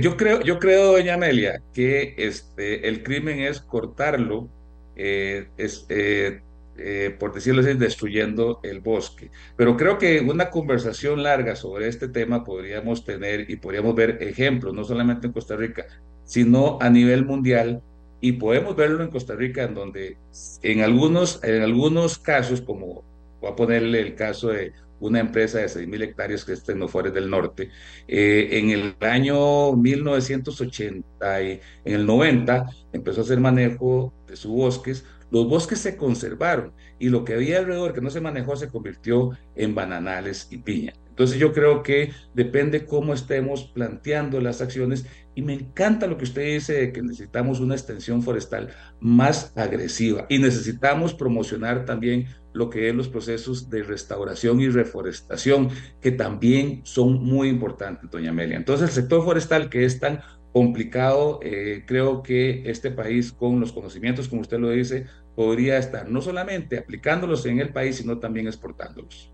[0.00, 4.48] Yo creo, yo creo, doña Amelia, que este, el crimen es cortarlo,
[4.94, 6.40] eh, eh,
[6.76, 9.30] eh, por decirlo así, destruyendo el bosque.
[9.56, 14.74] Pero creo que una conversación larga sobre este tema podríamos tener y podríamos ver ejemplos,
[14.74, 15.86] no solamente en Costa Rica,
[16.24, 17.82] sino a nivel mundial.
[18.20, 20.18] Y podemos verlo en Costa Rica, en donde
[20.62, 23.04] en algunos, en algunos casos, como
[23.40, 27.30] voy a ponerle el caso de una empresa de 6.000 hectáreas que es Tecnofores del
[27.30, 27.70] Norte.
[28.06, 34.52] Eh, en el año 1980 y en el 90 empezó a hacer manejo de sus
[34.52, 35.04] bosques.
[35.30, 39.30] Los bosques se conservaron y lo que había alrededor que no se manejó se convirtió
[39.54, 40.94] en bananales y piña.
[41.18, 46.22] Entonces yo creo que depende cómo estemos planteando las acciones y me encanta lo que
[46.22, 48.70] usted dice de que necesitamos una extensión forestal
[49.00, 52.28] más agresiva y necesitamos promocionar también
[52.58, 58.30] lo que es los procesos de restauración y reforestación, que también son muy importantes, doña
[58.30, 58.56] Amelia.
[58.56, 60.20] Entonces, el sector forestal que es tan
[60.52, 65.06] complicado, eh, creo que este país, con los conocimientos, como usted lo dice,
[65.36, 69.30] podría estar no solamente aplicándolos en el país, sino también exportándolos.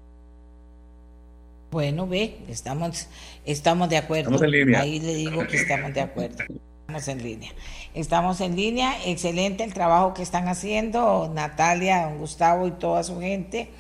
[1.70, 3.08] Bueno, ve, estamos,
[3.46, 4.24] estamos de acuerdo.
[4.30, 4.80] Estamos en línea.
[4.80, 6.44] Ahí le digo que estamos de acuerdo.
[6.86, 7.50] Estamos en línea.
[7.94, 8.94] Estamos en línea.
[9.06, 13.70] Excelente el trabajo que están haciendo Natalia, don Gustavo y toda su gente.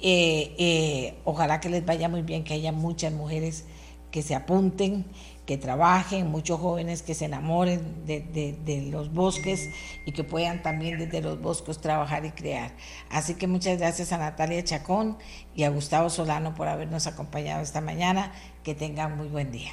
[0.00, 3.64] Eh, eh, ojalá que les vaya muy bien, que haya muchas mujeres
[4.12, 5.04] que se apunten,
[5.46, 9.70] que trabajen, muchos jóvenes que se enamoren de, los bosques
[10.06, 12.70] y que puedan también desde los bosques trabajar y crear.
[13.10, 15.18] Así que muchas gracias a Natalia Chacón
[15.56, 18.30] y a Gustavo Solano por habernos acompañado esta mañana.
[18.62, 19.72] Que tengan muy buen día.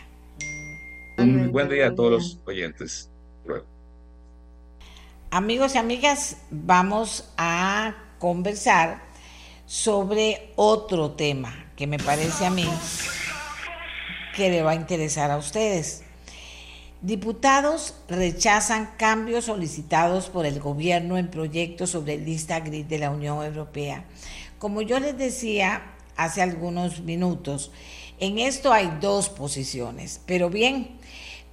[1.51, 3.09] Buen día a todos los oyentes.
[5.31, 9.01] Amigos y amigas, vamos a conversar
[9.65, 12.65] sobre otro tema que me parece a mí
[14.33, 16.03] que le va a interesar a ustedes.
[17.01, 23.43] Diputados rechazan cambios solicitados por el gobierno en proyectos sobre lista gris de la Unión
[23.43, 24.05] Europea.
[24.57, 25.81] Como yo les decía
[26.15, 27.71] hace algunos minutos,
[28.21, 31.00] en esto hay dos posiciones, pero bien,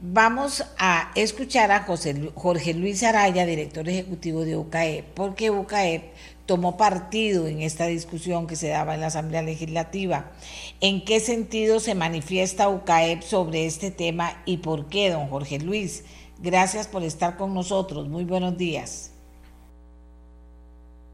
[0.01, 6.13] vamos a escuchar a José, Jorge Luis Araya, director ejecutivo de UCAE, porque UCAE
[6.47, 10.33] tomó partido en esta discusión que se daba en la Asamblea Legislativa.
[10.81, 16.05] ¿En qué sentido se manifiesta UCAEP sobre este tema y por qué, don Jorge Luis?
[16.41, 18.09] Gracias por estar con nosotros.
[18.09, 19.15] Muy buenos días.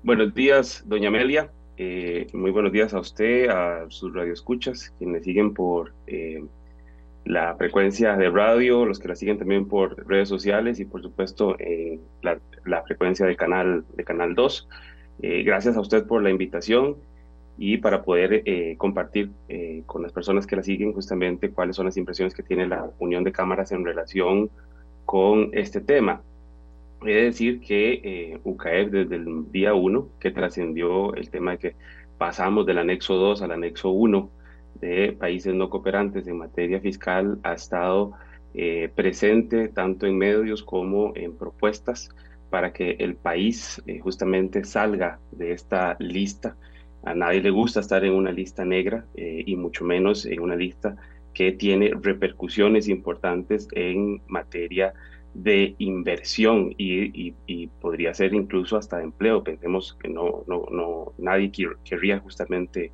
[0.02, 1.50] Buenos días, doña Amelia.
[1.76, 6.44] Eh, muy buenos días a usted, a sus radioescuchas, quienes siguen por eh,
[7.24, 11.56] la frecuencia de radio, los que la siguen también por redes sociales y por supuesto
[11.58, 14.68] en la, frecuencia de canal, de canal 2.
[15.22, 16.96] Eh, gracias a usted por la invitación
[17.56, 18.42] y para poder
[18.76, 19.30] compartir
[19.86, 23.22] con las personas que la siguen justamente cuáles son las impresiones que tiene la Unión
[23.22, 24.50] de Cámaras en relación
[25.04, 26.22] con este tema.
[27.02, 31.58] He de decir que eh, UCAEF desde el día 1, que trascendió el tema de
[31.58, 31.76] que
[32.16, 34.30] pasamos del anexo 2 al anexo 1
[34.80, 38.12] de países no cooperantes en materia fiscal, ha estado
[38.54, 42.10] eh, presente tanto en medios como en propuestas
[42.50, 46.56] para que el país eh, justamente salga de esta lista.
[47.04, 50.96] A nadie le gusta estar en una lista negra y mucho menos en una lista
[51.34, 54.94] que tiene repercusiones importantes en materia
[55.34, 57.32] de inversión y,
[57.80, 59.42] podría ser incluso hasta de empleo.
[59.42, 61.50] Pensemos que no, no, no nadie
[61.84, 62.92] querría justamente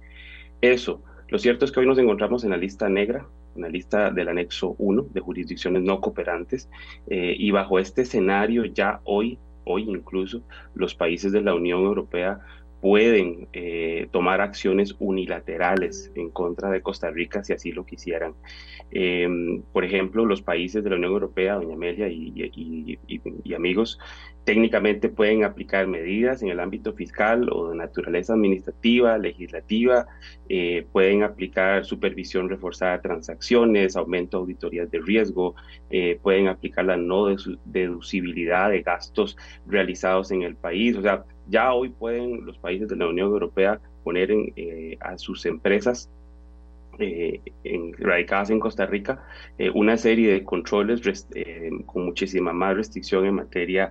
[0.61, 1.03] eso.
[1.31, 3.25] Lo cierto es que hoy nos encontramos en la lista negra,
[3.55, 6.69] en la lista del anexo 1 de jurisdicciones no cooperantes,
[7.07, 10.43] eh, y bajo este escenario ya hoy, hoy incluso,
[10.75, 12.41] los países de la Unión Europea
[12.81, 18.35] pueden eh, tomar acciones unilaterales en contra de Costa Rica si así lo quisieran.
[18.91, 22.99] Em, por ejemplo, los países de la Unión Europea, doña Amelia y,
[23.55, 23.99] amigos,
[24.45, 30.07] técnicamente pueden aplicar medidas en el ámbito fiscal o de naturaleza administrativa, legislativa,
[30.49, 35.55] eh, pueden aplicar supervisión reforzada de transacciones, aumento de auditorías de riesgo,
[35.91, 37.27] eh, pueden aplicar la no
[37.65, 40.97] deducibilidad de gastos realizados en el país.
[40.97, 45.45] O sea, ya hoy pueden los países de la Unión Europea poner eh, a sus
[45.45, 46.09] empresas
[46.99, 47.41] eh,
[47.99, 49.25] radicadas en Costa Rica
[49.59, 51.01] eh, una serie de controles
[51.87, 53.91] con muchísima más restricción en materia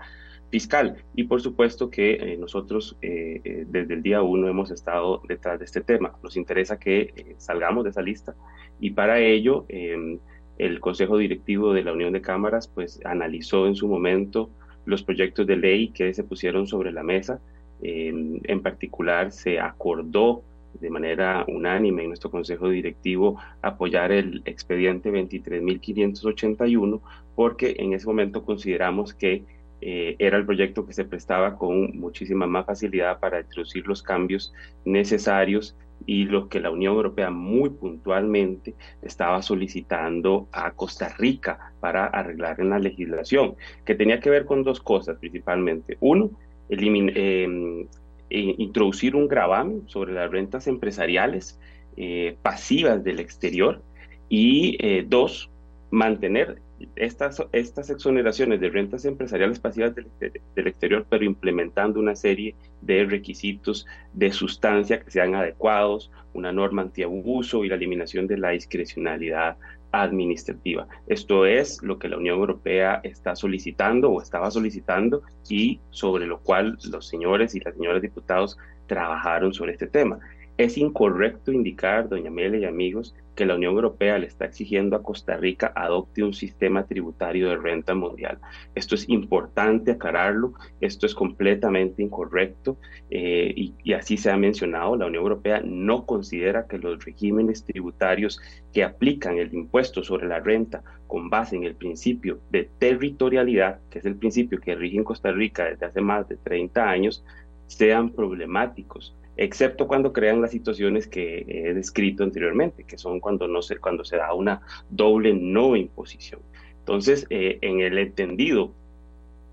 [0.49, 1.03] fiscal.
[1.16, 6.14] Y por supuesto que nosotros desde el día uno hemos estado detrás de este tema.
[6.24, 8.34] Nos interesa que salgamos de esa lista
[8.80, 13.88] y para ello el Consejo Directivo de la Unión de Cámaras pues analizó en su
[13.88, 14.49] momento
[14.90, 17.40] los proyectos de ley que se pusieron sobre la mesa.
[17.82, 27.02] en particular, se acordó de manera unánime en nuestro Consejo Directivo apoyar el expediente 23.581
[27.36, 29.44] porque en ese momento consideramos que
[29.82, 34.54] eh, era el proyecto que se prestaba con muchísima más facilidad para introducir los cambios
[34.84, 35.76] necesarios
[36.10, 42.60] y lo que la Unión Europea muy puntualmente estaba solicitando a Costa Rica para arreglar
[42.60, 43.53] en la legislación,
[43.86, 45.97] que tenía que ver con dos cosas principalmente.
[45.99, 46.32] Uno,
[46.70, 47.86] em,
[48.32, 51.60] introducir un gravamen sobre las rentas empresariales
[51.95, 53.84] eh, pasivas del exterior
[54.30, 55.51] y eh, dos,
[55.91, 56.60] mantener
[56.96, 60.08] estas, estas exoneraciones de rentas empresariales pasivas del,
[60.56, 67.64] exterior, pero implementando una serie de requisitos de sustancia que sean adecuados, una norma antiabuso
[67.66, 69.58] y la eliminación de la discrecionalidad
[69.92, 70.88] administrativa.
[71.08, 76.40] Esto es lo que la Unión Europea está solicitando o estaba solicitando y sobre lo
[76.40, 78.58] cual los señores y las señoras diputados
[78.88, 80.20] trabajaron sobre este tema.
[80.60, 85.01] Es incorrecto indicar, doña Mele y amigos, que la Unión Europea le está exigiendo a
[85.01, 88.39] Costa Rica adopte un sistema tributario de renta mundial.
[88.76, 92.78] Esto es importante aclararlo, esto es completamente incorrecto
[93.10, 97.64] eh, y, y, así se ha mencionado, la Unión Europea no considera que los regímenes
[97.64, 98.41] tributarios
[98.74, 103.99] que aplican el impuesto sobre la renta con base en el principio de territorialidad, que
[103.99, 107.24] es el principio que rige en Costa Rica desde hace más de 30 años,
[107.68, 113.62] sean problemáticos excepto cuando crean las situaciones que he descrito anteriormente, que son cuando, no
[113.62, 116.42] se, cuando se da una doble no imposición.
[116.80, 118.74] Entonces, eh, en el entendido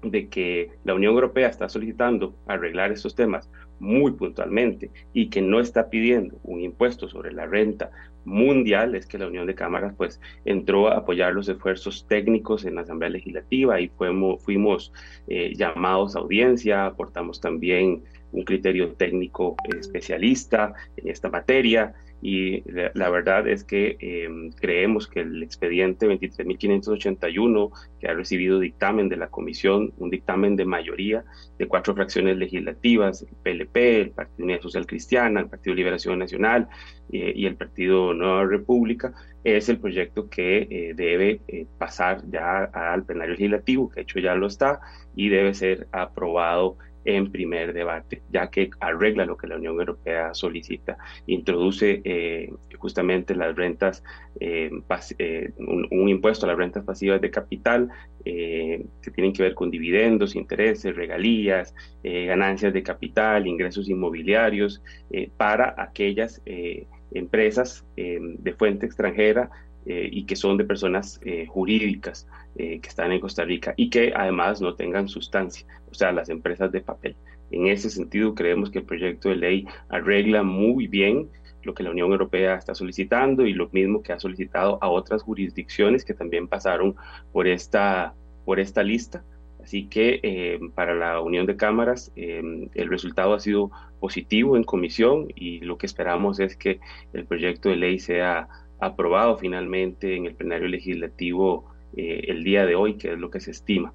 [0.03, 5.61] de que la Unión Europea está solicitando arreglar estos temas muy puntualmente y que no
[5.61, 7.91] está pidiendo un impuesto sobre la renta
[8.25, 12.75] mundial, es que la Unión de Cámaras pues entró a apoyar los esfuerzos técnicos en
[12.75, 14.93] la Asamblea Legislativa y fuimos,
[15.29, 18.03] eh, llamados a audiencia, aportamos también
[18.33, 25.21] un criterio técnico especialista en esta materia y la, verdad es que em, creemos que
[25.21, 27.71] el expediente 23.581,
[28.01, 31.25] que ha recibido dictamen de la comisión, un dictamen de mayoría
[31.59, 36.69] de cuatro fracciones legislativas, el PLP, el Partido Social Cristiana, el Partido Liberación Nacional
[37.13, 39.13] eh, y el Partido Nueva República,
[39.45, 44.19] es el proyecto que eh, debe eh, pasar ya al plenario legislativo, que de hecho
[44.19, 44.81] ya lo está,
[45.15, 50.35] y debe ser aprobado en primer debate, ya que arregla lo que la Unión Europea
[50.35, 54.03] solicita, introduce eh, justamente las rentas,
[54.41, 54.71] eh,
[55.19, 57.89] eh, un, impuesto a las rentas pasivas de capital
[58.25, 64.83] que tienen que ver con dividendos, intereses, regalías, ganancias de capital, ingresos inmobiliarios
[65.37, 66.43] para aquellas
[67.13, 69.49] empresas de fuente extranjera
[69.89, 72.27] y que son de personas jurídicas
[72.57, 76.71] que están en Costa Rica y que además no tengan sustancia o sea, las empresas
[76.73, 77.17] de papel.
[77.51, 81.31] En ese sentido, creemos que el proyecto de ley arregla muy bien
[81.63, 85.23] lo que la Unión Europea está solicitando y lo mismo que ha solicitado a otras
[85.23, 86.95] jurisdicciones que también pasaron
[87.33, 88.15] por esta,
[88.45, 89.25] por esta lista.
[89.61, 94.63] Así que eh, para la Unión de Cámaras eh, el resultado ha sido positivo en
[94.63, 96.79] comisión y lo que esperamos es que
[97.13, 98.49] el proyecto de ley sea
[98.81, 101.65] aprobado finalmente en el plenario legislativo
[101.97, 103.93] eh, el día de hoy, que es lo que se estima.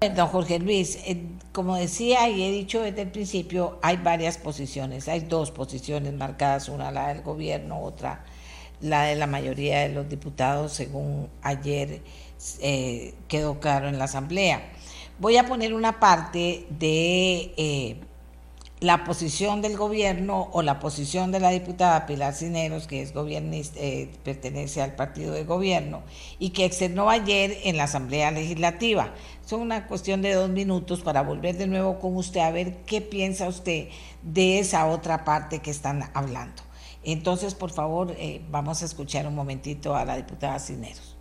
[0.00, 5.08] Don Jorge Luis, eh, como decía y he dicho desde el principio, hay varias posiciones,
[5.08, 8.24] hay dos posiciones marcadas, una la del gobierno, otra
[8.80, 12.02] la de la mayoría de los diputados, según ayer
[12.60, 14.72] eh, quedó claro en la Asamblea.
[15.18, 17.96] Voy a poner una parte de
[18.84, 24.10] la posición del gobierno o la posición de la diputada Pilar Cineros, que es eh,
[24.22, 26.02] pertenece al partido de gobierno,
[26.38, 29.14] y que externó ayer en la Asamblea Legislativa.
[29.46, 33.00] Son una cuestión de dos minutos para volver de nuevo con usted a ver qué
[33.00, 33.88] piensa usted
[34.22, 36.62] de esa otra parte que están hablando.
[37.02, 41.16] Entonces, por favor, eh, vamos a escuchar un momentito a la diputada Cineros.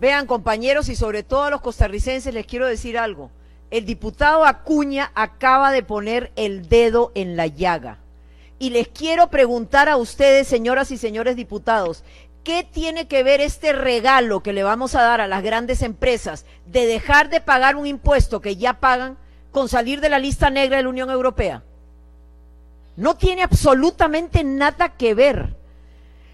[0.00, 3.30] Vean, compañeros, y sobre todo a los costarricenses, les quiero decir algo
[3.70, 7.98] el diputado Acuña acaba de poner el dedo en la llaga.
[8.58, 12.04] Y les quiero preguntar a ustedes, señoras y señores diputados,
[12.42, 16.46] ¿qué tiene que ver este regalo que le vamos a dar a las grandes empresas
[16.64, 19.18] de dejar de pagar un impuesto que ya pagan
[19.50, 21.62] con salir de la lista negra de la Unión Europea?
[22.96, 25.54] No tiene absolutamente nada que ver.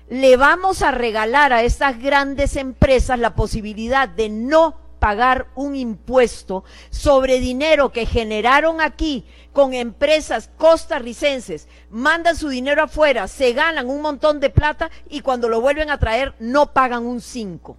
[0.09, 6.63] Le vamos a regalar a estas grandes empresas la posibilidad de no pagar un impuesto
[6.91, 14.01] sobre dinero que generaron aquí con empresas costarricenses, mandan su dinero afuera, se ganan un
[14.01, 17.77] montón de plata y cuando lo vuelven a traer no pagan un 5.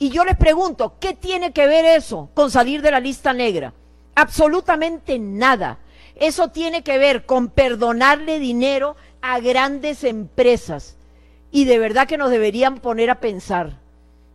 [0.00, 3.72] Y yo les pregunto, ¿qué tiene que ver eso con salir de la lista negra?
[4.16, 5.78] Absolutamente nada.
[6.16, 10.96] Eso tiene que ver con perdonarle dinero a grandes empresas.
[11.52, 13.78] Y de verdad que nos deberían poner a pensar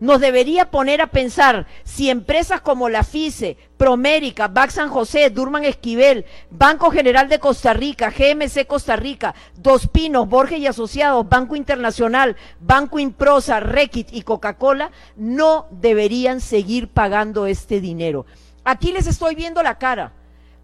[0.04, 5.64] nos debería poner a pensar si empresas como la FICE, Promérica, Bac San José, Durman
[5.64, 11.56] Esquivel, Banco General de Costa Rica, GMC Costa Rica, Dos Pinos, Borges y Asociados, Banco
[11.56, 18.26] Internacional, Banco Improsa, Requit y Coca-Cola no deberían seguir pagando este dinero.
[18.66, 20.12] Aquí les estoy viendo la cara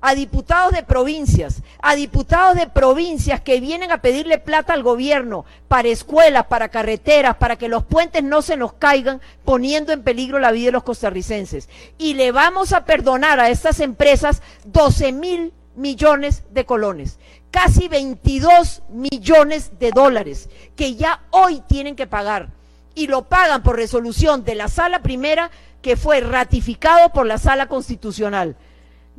[0.01, 5.45] a diputados de provincias, a diputados de provincias que vienen a pedirle plata al gobierno
[5.67, 10.39] para escuelas, para carreteras, para que los puentes no se nos caigan, poniendo en peligro
[10.39, 11.69] la vida de los costarricenses.
[11.97, 17.19] Y le vamos a perdonar a estas empresas 12 mil millones de colones,
[17.51, 22.49] casi 22 millones de dólares que ya hoy tienen que pagar.
[22.95, 27.67] Y lo pagan por resolución de la sala primera que fue ratificado por la sala
[27.67, 28.55] constitucional.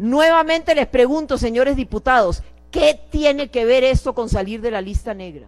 [0.01, 5.13] Nuevamente les pregunto, señores diputados, ¿qué tiene que ver esto con salir de la lista
[5.13, 5.47] negra?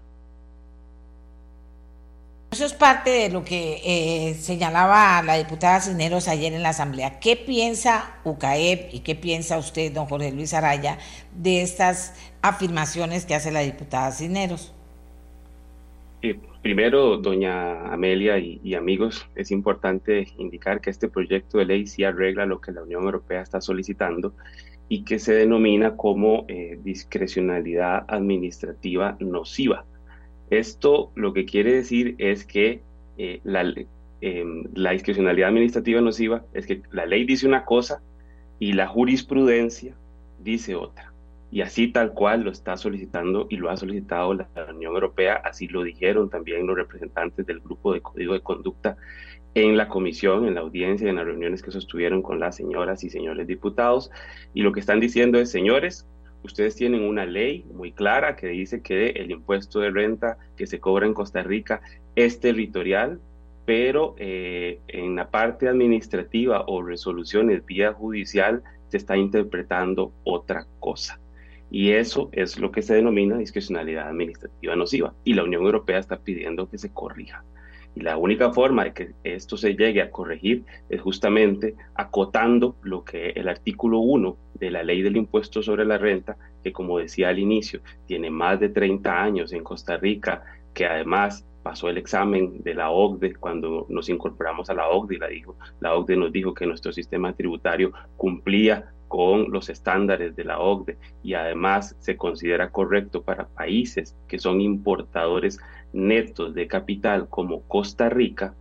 [2.51, 7.19] Eso es parte de lo que eh, señalaba la diputada Cisneros ayer en la Asamblea.
[7.19, 10.99] ¿Qué piensa UCAEP y qué piensa usted, don Jorge Luis Araya,
[11.35, 14.75] de estas afirmaciones que hace la diputada Cisneros?
[16.21, 22.05] Eh, primero, doña Amelia y, amigos, es importante indicar que este proyecto de ley sí
[22.05, 24.35] arregla lo que la Unión Europea está solicitando
[24.89, 29.85] y que se denomina como eh, discrecionalidad administrativa nociva.
[30.51, 32.83] Esto lo que quiere decir es que
[33.19, 33.41] eh,
[34.21, 38.03] em, la discrecionalidad administrativa nociva es que la ley dice una cosa
[38.59, 39.95] y la jurisprudencia
[40.39, 41.12] dice otra
[41.53, 45.69] y así tal cual lo está solicitando y lo ha solicitado la Unión Europea, así
[45.69, 48.97] lo dijeron también los representantes del grupo de código de conducta
[49.55, 53.11] en la comisión, en la audiencia, en las reuniones que sostuvieron con las señoras y
[53.11, 54.11] señores diputados,
[54.55, 56.09] y lo que están diciendo es, señores,
[56.43, 60.81] ustedes tienen una ley muy clara que dice que el impuesto de renta que se
[60.81, 61.83] cobra en Costa Rica
[62.17, 63.21] es territorial,
[63.67, 71.22] pero eh, en la parte administrativa o resoluciones vía judicial se está interpretando otra cosa.
[71.75, 75.15] Y eso es lo que se denomina discrecionalidad administrativa nociva.
[75.25, 77.45] Y la Unión Europea está pidiendo que se corrija,
[77.95, 83.05] Y la única forma de que esto se llegue a corregir es justamente acotando lo
[83.05, 87.31] que el artículo 1 de la ley del impuesto sobre la renta, que como decía
[87.31, 90.45] al inicio, tiene más de 30 años en Costa Rica,
[90.75, 95.29] que además pasó el examen de la OCDE cuando nos incorporamos a la OCDE la,
[95.29, 100.59] dijo, la OCDE nos dijo que nuestro sistema tributario cumplía con los estándares de la
[100.59, 105.61] OCDE y además se considera correcto para países que son importadores
[105.93, 108.55] netos de capital como Costa Rica,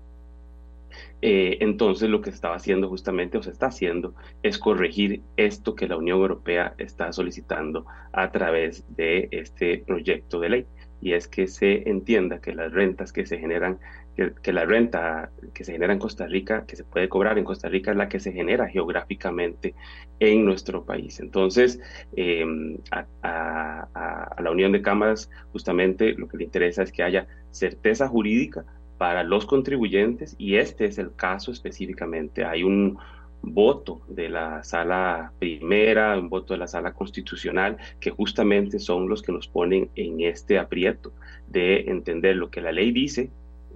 [1.21, 4.13] eh, entonces lo que estaba haciendo justamente o se está haciendo
[4.43, 10.49] es corregir esto que la Unión Europea está solicitando a través de este proyecto de
[10.49, 10.65] ley.
[10.99, 13.79] Y es que se entienda que las rentas que se generan,
[14.15, 17.69] que, la renta que se genera en Costa Rica, que se puede cobrar en Costa
[17.69, 19.73] Rica, es la que se genera geográficamente
[20.19, 21.19] en nuestro país.
[21.19, 21.79] Entonces,
[22.15, 27.27] em, a, a la Unión de Cámaras justamente lo que le interesa es que haya
[27.51, 28.65] certeza jurídica
[28.97, 32.45] para los contribuyentes y este es el caso específicamente.
[32.45, 32.99] Hay un
[33.41, 39.21] voto de la sala primera, un voto de la sala constitucional, que justamente son los
[39.21, 41.13] que nos ponen en este aprieto
[41.47, 43.31] de entender lo que la ley dice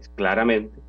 [0.10, 0.80] claramente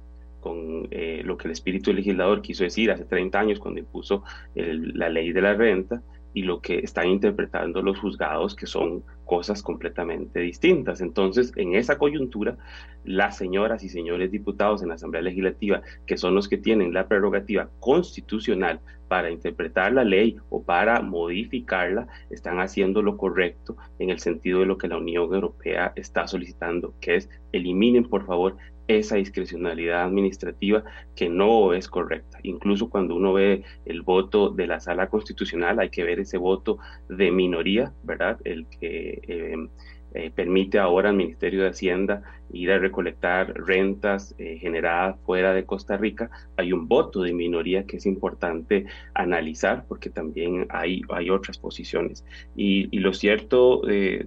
[0.41, 4.23] con eh, lo que el espíritu legislador quiso decir hace 30 años cuando impuso
[4.55, 6.03] la ley de la renta
[6.37, 11.01] y lo que están interpretando los juzgados, que son cosas completamente distintas.
[11.01, 12.59] Entonces, en esa coyuntura,
[13.05, 17.09] las señoras y señores diputados en la Asamblea Legislativa, que son los que tienen la
[17.09, 24.19] prerrogativa constitucional para interpretar la ley o para modificarla, están haciendo lo correcto en el
[24.19, 29.17] sentido de lo que la Unión Europea está solicitando, que es eliminen por favor esa
[29.17, 30.85] discrecionalidad administrativa
[31.15, 32.39] que no es correcta.
[32.43, 36.79] Incluso cuando uno ve el voto de la sala constitucional, hay que ver ese voto
[37.09, 38.39] de minoría, ¿verdad?
[38.45, 39.69] El que eh,
[40.15, 42.23] eh, permite ahora al Ministerio de Hacienda
[42.53, 46.31] ir a recolectar rentas eh, generadas fuera de Costa Rica.
[46.57, 52.25] Hay un voto de minoría que es importante analizar porque también hay, hay otras posiciones.
[52.55, 53.83] Y, y lo cierto,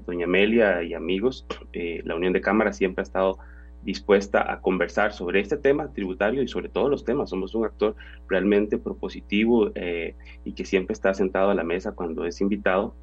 [0.05, 3.39] doña Amelia y amigos, la Unión de Cámaras siempre ha estado
[3.83, 7.29] dispuesta a conversar sobre este tema tributario y sobre todos los temas.
[7.29, 7.95] Somos un actor
[8.27, 12.93] realmente propositivo eh, y que siempre está sentado a la mesa cuando es invitado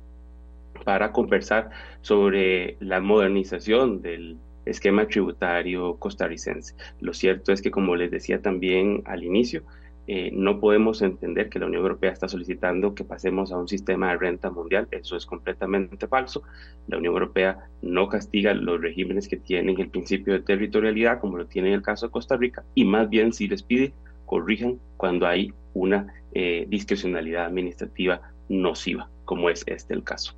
[0.85, 1.71] para conversar
[2.03, 6.75] sobre la modernización del esquema tributario costarricense.
[7.01, 9.63] Lo cierto es que, como les decía también al inicio,
[10.09, 14.11] eh, no podemos entender que la Unión Europea está solicitando que pasemos a un sistema
[14.11, 14.87] de renta mundial.
[14.91, 16.43] Eso es completamente falso.
[16.87, 21.47] La Unión Europea no castiga los regímenes que tienen el principio de territorialidad, como lo
[21.47, 23.93] tiene en el caso de Costa Rica, y más bien si les pide,
[24.27, 30.35] corrijan cuando hay una eh, discrecionalidad administrativa nociva, como es este el caso.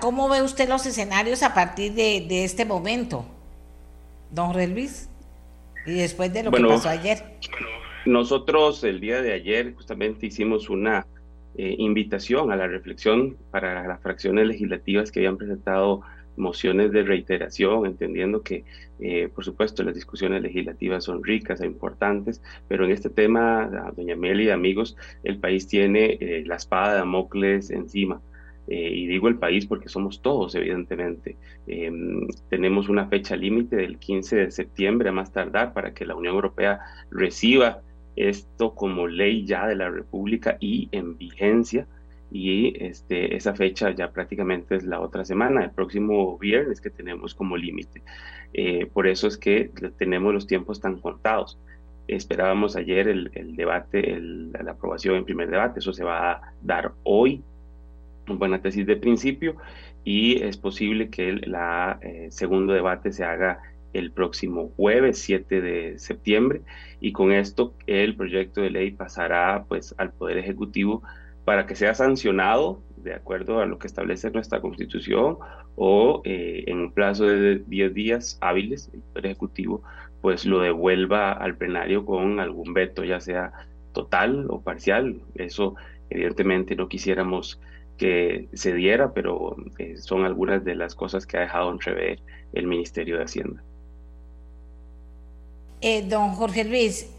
[0.00, 3.24] ¿Cómo ve usted los escenarios a partir de, este momento,
[4.30, 5.08] don Relvis?
[5.86, 7.18] Y después de lo que pasó ayer.
[8.06, 11.06] Nosotros el día de ayer justamente hicimos una
[11.56, 16.02] eh, invitación a la reflexión para las fracciones legislativas que habían presentado
[16.36, 18.64] mociones de reiteración, entendiendo que,
[19.00, 24.16] eh, por supuesto, las discusiones legislativas son ricas e importantes, pero en este tema, doña
[24.16, 28.20] Meli, amigos, el país tiene eh, la espada de Damocles encima.
[28.66, 31.36] Eh, y digo el país porque somos todos, evidentemente.
[31.66, 36.14] Em, tenemos una fecha límite del 15 de septiembre a más tardar para que la
[36.14, 36.80] Unión Europea
[37.10, 37.82] reciba
[38.16, 41.86] esto como ley ya de la República y en vigencia.
[42.30, 47.34] Y este, esa fecha ya prácticamente es la otra semana, el próximo viernes que tenemos
[47.34, 48.02] como límite.
[48.52, 51.58] Eh, por eso es que tenemos los tiempos tan contados.
[52.08, 57.42] Esperábamos ayer el, debate, la aprobación en primer debate, eso se va a dar hoy
[58.26, 59.56] buena tesis de principio
[60.04, 61.54] y es posible que el
[62.02, 63.60] eh, segundo debate se haga
[63.92, 66.62] el próximo jueves 7 de septiembre
[67.00, 71.02] y con esto el proyecto de ley pasará pues al Poder Ejecutivo
[71.44, 75.36] para que sea sancionado de acuerdo a lo que establece nuestra Constitución
[75.76, 79.82] o eh, en un plazo de 10 días hábiles el Poder Ejecutivo
[80.20, 83.52] pues lo devuelva al plenario con algún veto ya sea
[83.94, 85.20] total o parcial.
[85.34, 85.76] Eso
[86.10, 87.60] evidentemente no quisiéramos
[87.98, 92.18] que se diera, pero eh, son algunas de las cosas que ha dejado entrever
[92.52, 93.62] el Ministerio de Hacienda.
[95.80, 97.10] Eh, don Jorge Luis,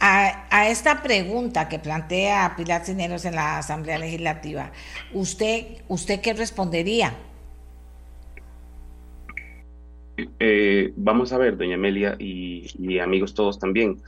[0.00, 4.72] a, esta pregunta que plantea Pilar Cineros en la Asamblea Legislativa,
[5.12, 7.14] ¿usted, usted qué respondería?
[10.40, 14.00] Eh, vamos a ver, doña Amelia y, amigos todos también.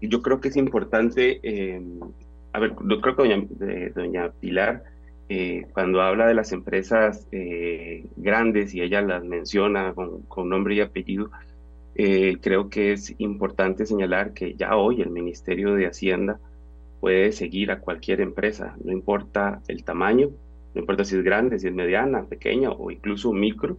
[0.00, 1.40] Yo creo que es importante,
[2.52, 3.46] a ver, yo creo que doña,
[3.94, 4.84] doña Pilar
[5.32, 10.80] eh, cuando habla de las empresas eh, grandes y ella las menciona con, nombre y
[10.80, 11.30] apellido,
[11.94, 16.40] eh, creo que es importante señalar que ya hoy el Ministerio de Hacienda
[16.98, 20.30] puede seguir a cualquier empresa, no importa el tamaño,
[20.74, 23.78] no importa si es grande, si es mediana, pequeña o incluso micro,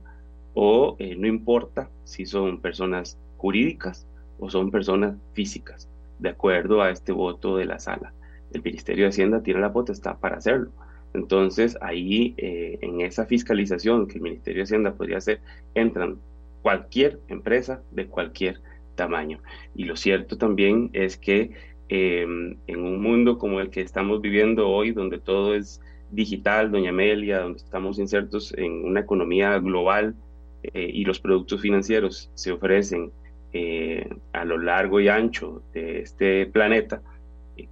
[0.53, 4.07] o eh, no importa si son personas jurídicas
[4.39, 8.13] o son personas físicas, de acuerdo a este voto de la sala.
[8.53, 10.71] El Ministerio de Hacienda tiene la potestad para hacerlo.
[11.13, 15.41] Entonces, ahí eh, en esa fiscalización que el Ministerio de Hacienda podría hacer,
[15.75, 16.17] entran
[16.61, 18.61] cualquier empresa de cualquier
[18.95, 19.39] tamaño.
[19.75, 21.51] Y lo cierto también es que
[21.89, 25.81] em, en un mundo como el que estamos viviendo hoy, donde todo es
[26.11, 30.15] digital, doña Amelia, donde estamos insertos en una economía global
[30.63, 33.11] eh, y los productos financieros se ofrecen
[33.53, 37.01] eh, a lo largo y ancho de este planeta,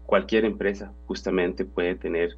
[0.06, 2.38] cualquier empresa justamente puede tener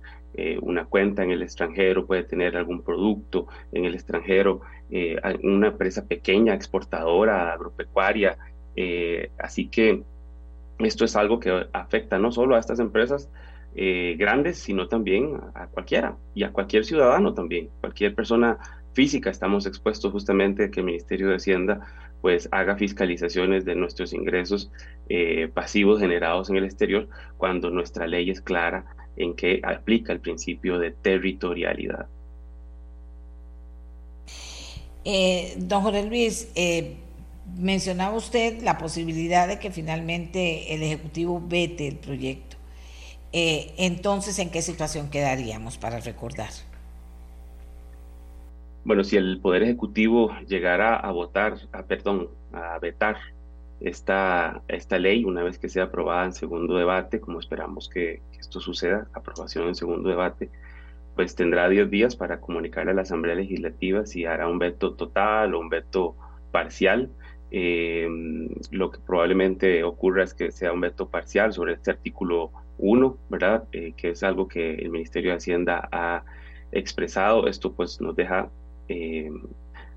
[0.61, 4.61] una cuenta en el extranjero, puede tener algún producto en el extranjero,
[5.43, 8.37] una empresa pequeña, exportadora, agropecuaria.
[9.37, 10.03] así que
[10.79, 13.29] esto es algo que afecta no solo a estas empresas,
[13.73, 18.57] eh, grandes, sino también a, cualquiera y a cualquier ciudadano también, cualquier persona
[18.93, 19.29] física.
[19.29, 21.79] Estamos expuestos justamente a que el Ministerio de Hacienda
[22.19, 24.71] pues haga fiscalizaciones de nuestros ingresos
[25.09, 28.85] eh, pasivos generados en el exterior cuando nuestra ley es clara
[29.23, 32.07] en que aplica el principio de territorialidad.
[35.03, 36.47] Eh, don Jorge Luis,
[37.57, 42.57] mencionaba usted la posibilidad de que finalmente el Ejecutivo vete el proyecto.
[43.33, 46.49] Eh, entonces, ¿en qué situación quedaríamos para recordar?
[48.83, 53.17] Bueno, si el Poder Ejecutivo llegara a votar, a, perdón, a vetar
[53.81, 58.59] esta, esta ley una vez que sea aprobada en segundo debate, como esperamos que, esto
[58.59, 60.49] suceda, aprobación en segundo debate,
[61.15, 65.53] pues tendrá 10 días para comunicarle a la Asamblea Legislativa si hará un veto total
[65.53, 66.15] o un veto
[66.51, 67.09] parcial.
[67.51, 68.07] Eh,
[68.71, 73.65] lo que probablemente ocurra es que sea un veto parcial sobre este artículo uno, ¿verdad?
[73.71, 76.23] Eh, que es algo que el Ministerio de Hacienda ha
[76.71, 77.47] expresado.
[77.47, 78.49] Esto pues nos deja
[78.87, 79.31] eh,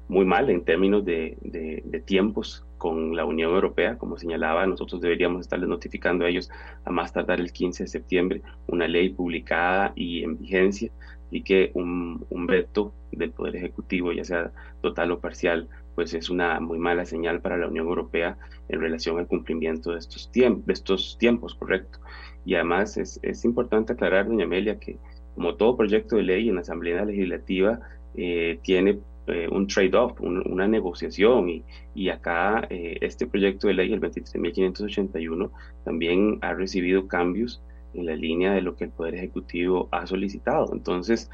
[0.08, 3.96] muy mal en términos de, tiempos con la Unión Europea.
[3.96, 6.50] Como señalaba, nosotros deberíamos estarles notificando a ellos
[6.84, 10.90] a más tardar el 15 de septiembre una ley publicada y en vigencia
[11.30, 14.52] y que un, un veto del Poder Ejecutivo, ya sea
[14.82, 18.36] total o parcial, pues es una muy mala señal para la Unión Europea
[18.68, 21.98] en relación al cumplimiento de estos, tiempos, de estos tiempos, correcto.
[22.44, 24.98] Y además es, es, importante aclarar, doña Amelia, que
[25.34, 27.80] como todo proyecto de ley en la Asamblea Legislativa
[28.14, 31.64] eh, tiene eh, un trade-off, una negociación, y,
[31.94, 35.50] y acá eh, este proyecto de ley, el 23.581,
[35.84, 37.60] también ha recibido cambios
[37.94, 40.70] en la línea de lo que el Poder Ejecutivo ha solicitado.
[40.72, 41.30] Entonces,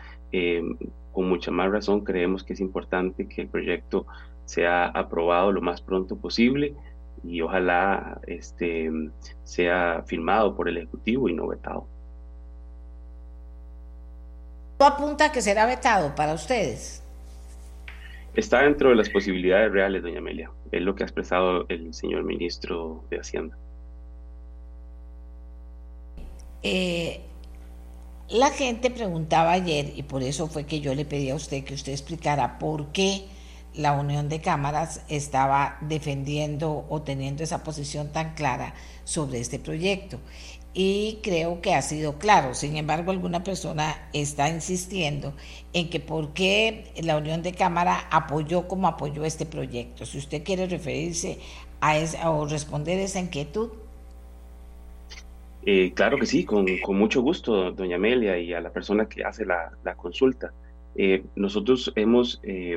[1.12, 4.06] con mucha más razón creemos que es importante que el proyecto
[4.44, 6.74] sea aprobado lo más pronto posible
[7.24, 8.90] y ojalá este,
[9.44, 11.86] sea firmado por el Ejecutivo y no vetado.
[14.86, 17.02] apunta que será vetado para ustedes?
[18.34, 20.50] Está dentro de las posibilidades reales, doña Amelia.
[20.70, 23.58] Es lo que ha expresado el señor ministro de Hacienda.
[26.62, 27.20] Eh,
[28.28, 31.74] la gente preguntaba ayer, y por eso fue que yo le pedí a usted que
[31.74, 33.24] usted explicara por qué
[33.74, 38.74] la Unión de Cámaras estaba defendiendo o teniendo esa posición tan clara
[39.04, 40.18] sobre este proyecto.
[40.72, 42.54] Y creo que ha sido claro.
[42.54, 45.34] Sin embargo, alguna persona está insistiendo
[45.72, 50.06] en que por qué la Unión de Cámara apoyó como apoyó este proyecto.
[50.06, 51.38] Si usted quiere referirse
[51.80, 53.70] a esa o responder esa inquietud.
[55.66, 56.66] Eh, claro que sí, con,
[56.96, 60.52] mucho gusto, doña Amelia, y a la persona que hace la, la consulta.
[60.96, 62.76] Eh, nosotros hemos eh,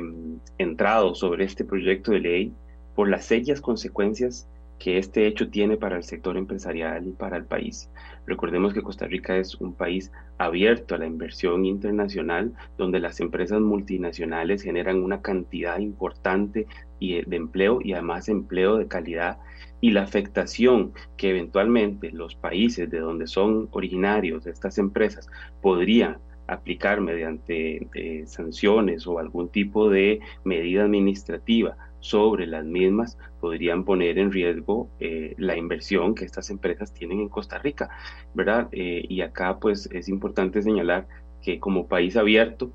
[0.58, 2.52] entrado sobre este proyecto de ley
[2.94, 4.48] por las serias consecuencias
[4.78, 7.90] que este hecho tiene para el sector empresarial y para el país.
[8.26, 13.60] Recordemos que Costa Rica es un país abierto a la inversión internacional, donde las empresas
[13.60, 16.66] multinacionales generan una cantidad importante
[17.00, 19.38] de empleo y además empleo de calidad
[19.80, 25.28] y la afectación que eventualmente los países de donde son originarios estas empresas
[25.60, 33.84] podrían aplicar mediante eh, sanciones o algún tipo de medida administrativa sobre las mismas podrían
[33.84, 37.88] poner en riesgo eh, la inversión que estas empresas tienen en Costa Rica,
[38.34, 38.68] ¿verdad?
[38.72, 41.06] Eh, y acá pues es importante señalar
[41.42, 42.72] que como país abierto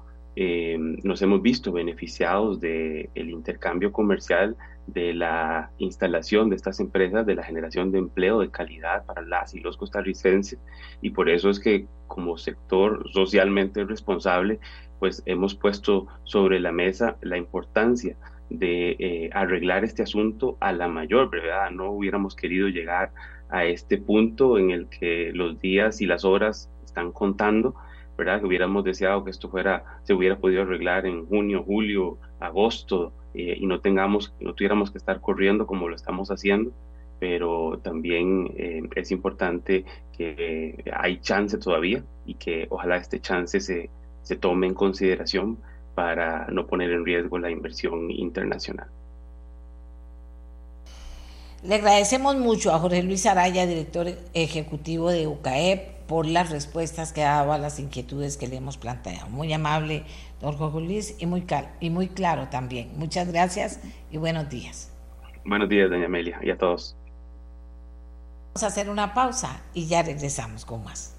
[1.04, 4.56] nos hemos visto beneficiados del el intercambio comercial
[4.88, 9.54] de la instalación de estas empresas, de la generación de empleo de calidad para las
[9.54, 10.58] y los costarricenses.
[11.02, 14.60] Y por eso es que como sector socialmente responsable,
[15.00, 18.16] pues hemos puesto sobre la mesa la importancia
[18.50, 21.72] de eh, arreglar este asunto a la mayor brevedad.
[21.72, 23.12] No hubiéramos querido llegar
[23.50, 27.76] a este punto en el que los días y las horas están contando,
[28.18, 28.40] ¿verdad?
[28.40, 33.56] Que hubiéramos deseado que esto fuera, se hubiera podido arreglar en junio, julio, agosto eh,
[33.60, 36.72] y no tengamos, no tuviéramos que estar corriendo como lo estamos haciendo
[37.20, 39.84] pero también eh, es importante
[40.18, 43.90] que hay chance todavía y que ojalá este chance se,
[44.22, 45.58] se tome en consideración
[46.00, 48.88] para no poner en riesgo la inversión internacional.
[51.62, 57.26] Le agradecemos mucho a Jorge Luis Araya, director ejecutivo de UCAEP, por las respuestas que
[57.26, 59.28] ha dado a las inquietudes que le hemos planteado.
[59.28, 60.06] Muy amable,
[60.40, 61.46] don Jorge Luis, y muy,
[61.82, 62.92] y muy claro también.
[62.96, 64.94] Muchas gracias y buenos días.
[65.44, 66.96] Buenos días, doña Amelia, y a todos.
[68.54, 71.14] Vamos a hacer una pausa y ya regresamos con más.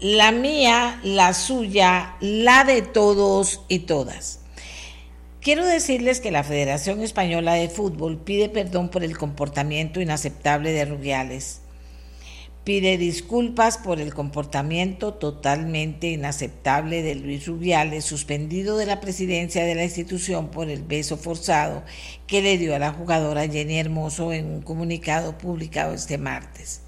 [0.00, 4.38] La mía, la suya, la de todos y todas.
[5.40, 10.84] Quiero decirles que la Federación Española de Fútbol pide perdón por el comportamiento inaceptable de
[10.84, 11.62] Rubiales.
[12.62, 19.74] Pide disculpas por el comportamiento totalmente inaceptable de Luis Rubiales, suspendido de la presidencia de
[19.74, 21.82] la institución por el beso forzado
[22.28, 26.82] que le dio a la jugadora Jenny Hermoso en un comunicado publicado este martes.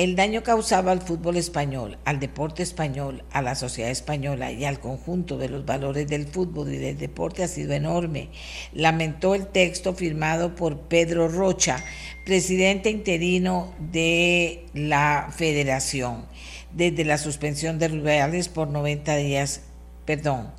[0.00, 4.80] El daño causado al fútbol español, al deporte español, a la sociedad española y al
[4.80, 8.30] conjunto de los valores del fútbol y del deporte ha sido enorme,
[8.72, 11.84] lamentó el texto firmado por Pedro Rocha,
[12.24, 16.24] presidente interino de la federación,
[16.72, 19.60] desde la suspensión de Rubiales por 90 días,
[20.06, 20.50] perdón,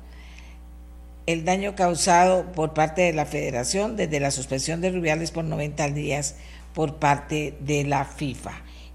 [1.26, 5.88] el daño causado por parte de la federación desde la suspensión de Rubiales por 90
[5.88, 6.36] días
[6.74, 8.52] por parte de la FIFA.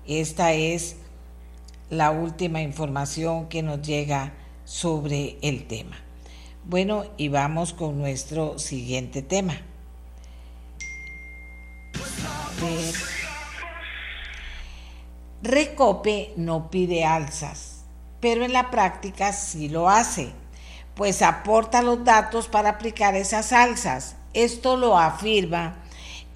[0.07, 0.95] Esta es
[1.89, 5.97] la última información que nos llega sobre el tema.
[6.63, 9.59] Bueno, y vamos con nuestro siguiente tema.
[15.41, 17.83] Recope no pide alzas,
[18.21, 20.31] pero en la práctica sí lo hace,
[20.95, 24.15] pues aporta los datos para aplicar esas alzas.
[24.33, 25.83] Esto lo afirma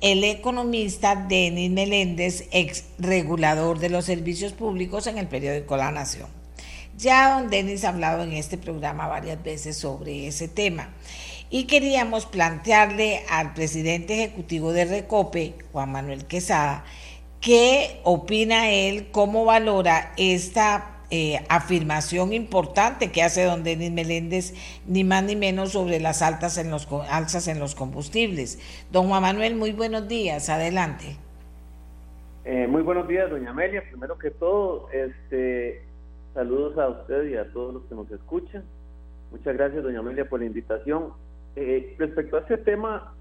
[0.02, 6.28] el economista Denis Meléndez, ex regulador de los servicios públicos en el periódico La Nación.
[6.98, 10.90] Ya don Denis ha hablado en este programa varias veces sobre ese tema
[11.50, 16.84] y queríamos plantearle al presidente ejecutivo de Recope, Juan Manuel Quesada,
[17.40, 24.54] qué opina él, cómo valora esta eh, afirmación importante que hace don Denis Meléndez,
[24.88, 28.60] ni más ni menos sobre las altas en los, alzas en los combustibles.
[28.92, 31.18] Don Juan Manuel, muy buenos días, adelante.
[32.46, 33.84] Eh, muy buenos días, doña Amelia.
[33.90, 35.84] Primero que todo, este,
[36.34, 38.64] saludos a usted y a todos los que nos escuchan.
[39.32, 41.14] Muchas gracias, doña Amelia, por la invitación.
[41.56, 43.14] Eh, respecto a este tema,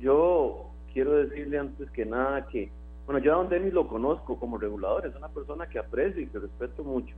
[0.00, 2.70] yo quiero decirle antes que nada que
[3.08, 6.26] bueno, yo a Don Denis lo conozco como regulador, es una persona que aprecio y
[6.26, 7.14] que respeto mucho.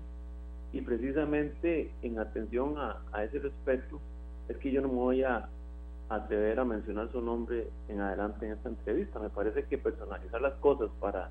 [0.72, 3.98] Y precisamente en atención a, ese respeto,
[4.48, 5.48] es que yo no me voy a
[6.08, 9.18] atrever a mencionar su nombre en adelante en esta entrevista.
[9.18, 11.28] Me parece que personalizar las cosas para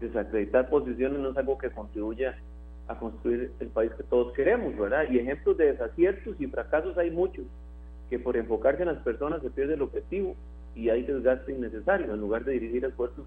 [0.00, 2.38] desacreditar posiciones no es algo que contribuya
[2.86, 5.06] a construir el país que todos queremos, ¿verdad?
[5.10, 7.44] Y ejemplos de desaciertos y fracasos hay muchos,
[8.08, 10.36] que por enfocarse en las personas se pierde el objetivo
[10.76, 13.26] y hay desgaste innecesario en lugar de dirigir esfuerzos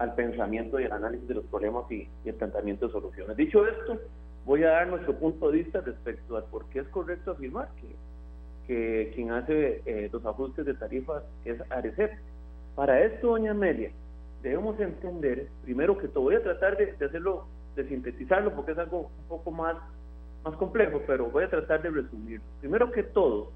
[0.00, 3.36] al pensamiento y el análisis de los problemas y, el planteamiento de soluciones.
[3.36, 3.98] Dicho esto,
[4.46, 7.86] voy a dar nuestro punto de vista respecto a por qué es correcto afirmar que,
[8.66, 12.12] que quien hace eh, los ajustes de tarifas es Arecep.
[12.74, 13.90] Para esto, doña Amelia,
[14.42, 17.44] debemos entender, primero que todo, voy a tratar de, hacerlo,
[17.76, 19.76] de sintetizarlo porque es algo un poco más,
[20.42, 22.44] más complejo, pero voy a tratar de resumirlo.
[22.60, 23.52] Primero que todo,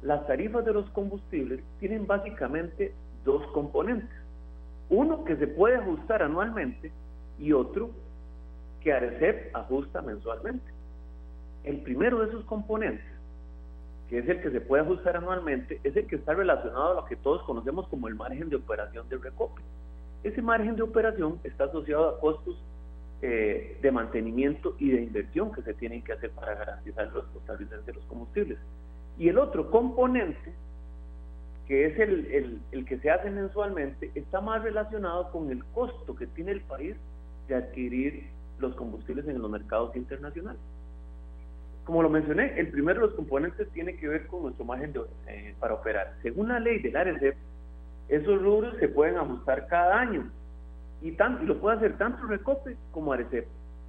[0.00, 2.94] las tarifas de los combustibles tienen básicamente
[3.26, 4.17] dos componentes.
[4.90, 6.90] Uno que se puede ajustar anualmente
[7.38, 7.90] y otro
[8.80, 10.66] que ARECEP ajusta mensualmente.
[11.64, 13.04] El primero de esos componentes,
[14.08, 17.04] que es el que se puede ajustar anualmente, es el que está relacionado a lo
[17.04, 19.60] que todos conocemos como el margen de operación del recope.
[20.22, 22.56] Ese margen de operación está asociado a costos
[23.20, 27.84] eh, de mantenimiento y de inversión que se tienen que hacer para garantizar los costarricenses
[27.84, 28.58] de los combustibles.
[29.18, 30.52] Y el otro componente
[31.68, 36.26] que es el, el, que se hace mensualmente, está más relacionado con el costo que
[36.26, 36.96] tiene el país
[37.46, 38.26] de adquirir
[38.58, 40.60] los combustibles en los mercados internacionales.
[41.84, 45.00] Como lo mencioné, el primero de los componentes tiene que ver con nuestro margen de,
[45.26, 46.14] eh, para operar.
[46.22, 47.36] Según la ley del ARECEP,
[48.08, 50.30] esos rubros se pueden ajustar cada año
[51.02, 53.46] y, tanto, y lo puede hacer tanto Recope como ARECEP.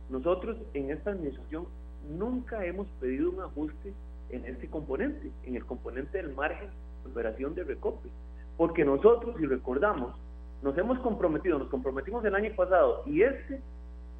[0.10, 1.65] Nosotros en esta administración
[2.10, 3.93] nunca hemos pedido un ajuste
[4.31, 6.69] en este componente, en el componente del margen
[7.10, 8.10] de operación de recope.
[8.57, 10.15] Porque nosotros, si recordamos,
[10.61, 13.61] nos hemos comprometido, nos comprometimos el año pasado y este,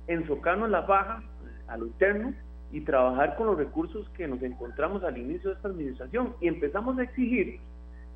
[0.08, 1.24] ensocarnos la baja
[1.68, 2.34] a lo interno
[2.72, 6.34] y trabajar con los recursos que nos encontramos al inicio de esta administración.
[6.40, 7.60] Y empezamos a exigir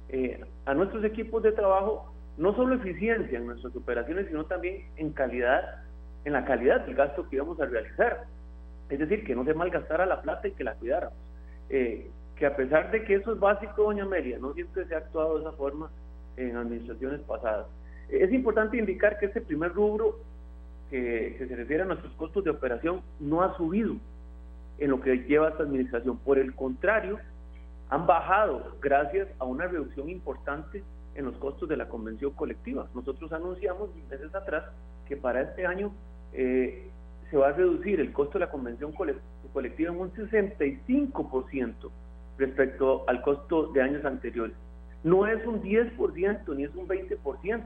[0.10, 5.12] eh, a nuestros equipos de trabajo no solo eficiencia en nuestras operaciones, sino también en
[5.12, 5.84] calidad,
[6.26, 8.26] en la calidad del gasto que íbamos a realizar.
[8.90, 11.18] Es decir, que no se malgastara la plata y que la cuidáramos.
[11.70, 15.00] Eh, que a pesar de que eso es básico, doña Amelia, no siempre se ha
[15.00, 15.90] actuado de esa forma
[16.38, 17.68] en administraciones pasadas.
[18.10, 20.20] Es importante indicar que este primer rubro
[20.90, 23.96] que, se refiere a nuestros costos de operación no ha subido
[24.78, 26.18] en lo que lleva esta administración.
[26.18, 27.20] Por el contrario,
[27.90, 30.84] han bajado gracias a una reducción importante
[31.16, 32.88] en los costos de la convención colectiva.
[32.94, 34.66] Nosotros anunciamos meses atrás
[35.08, 35.94] que para este año
[36.34, 36.90] eh,
[37.30, 38.94] se va a reducir el costo de la convención
[39.54, 41.92] colectiva en un 65%
[42.38, 44.56] respecto al costo de años anteriores.
[45.04, 47.64] No es un 10% ni es un 20%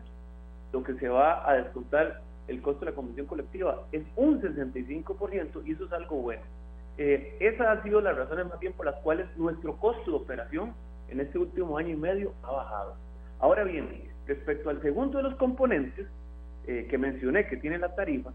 [0.73, 5.65] lo que se va a descontar el costo de la convención colectiva, es un 65%
[5.65, 6.41] y eso es algo bueno.
[6.97, 10.73] Eh, esas han sido las razones más bien por las cuales nuestro costo de operación
[11.09, 12.95] en este último año y medio ha bajado.
[13.39, 16.07] Ahora bien, respecto al segundo de los componentes
[16.65, 18.31] eh, que mencioné que tiene la tarifa,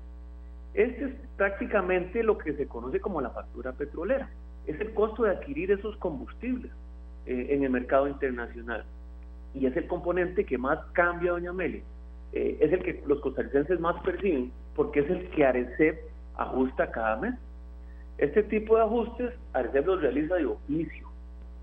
[0.75, 4.31] este es prácticamente lo que se conoce como la factura petrolera.
[4.67, 6.71] Es el costo de adquirir esos combustibles
[7.27, 8.85] eh, en el mercado internacional.
[9.55, 11.83] Y es el componente que más cambia, doña Amelia.
[12.33, 16.01] Eh, es el que los costarricenses más perciben porque es el que Arecep
[16.37, 17.35] ajusta cada mes.
[18.19, 21.09] Este tipo de ajustes Arecep los realiza de oficio.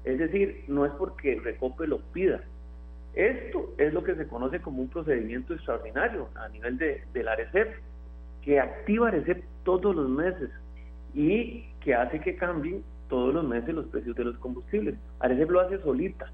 [0.03, 2.41] Es decir, no es porque Recope lo pida.
[3.15, 7.76] Esto es lo que se conoce como un procedimiento extraordinario a nivel de, del Arecep
[8.43, 10.49] que activa Arecep todos los meses
[11.13, 14.95] y que hace que cambien todos los meses los precios de los combustibles.
[15.19, 16.31] Arecep lo hace solita.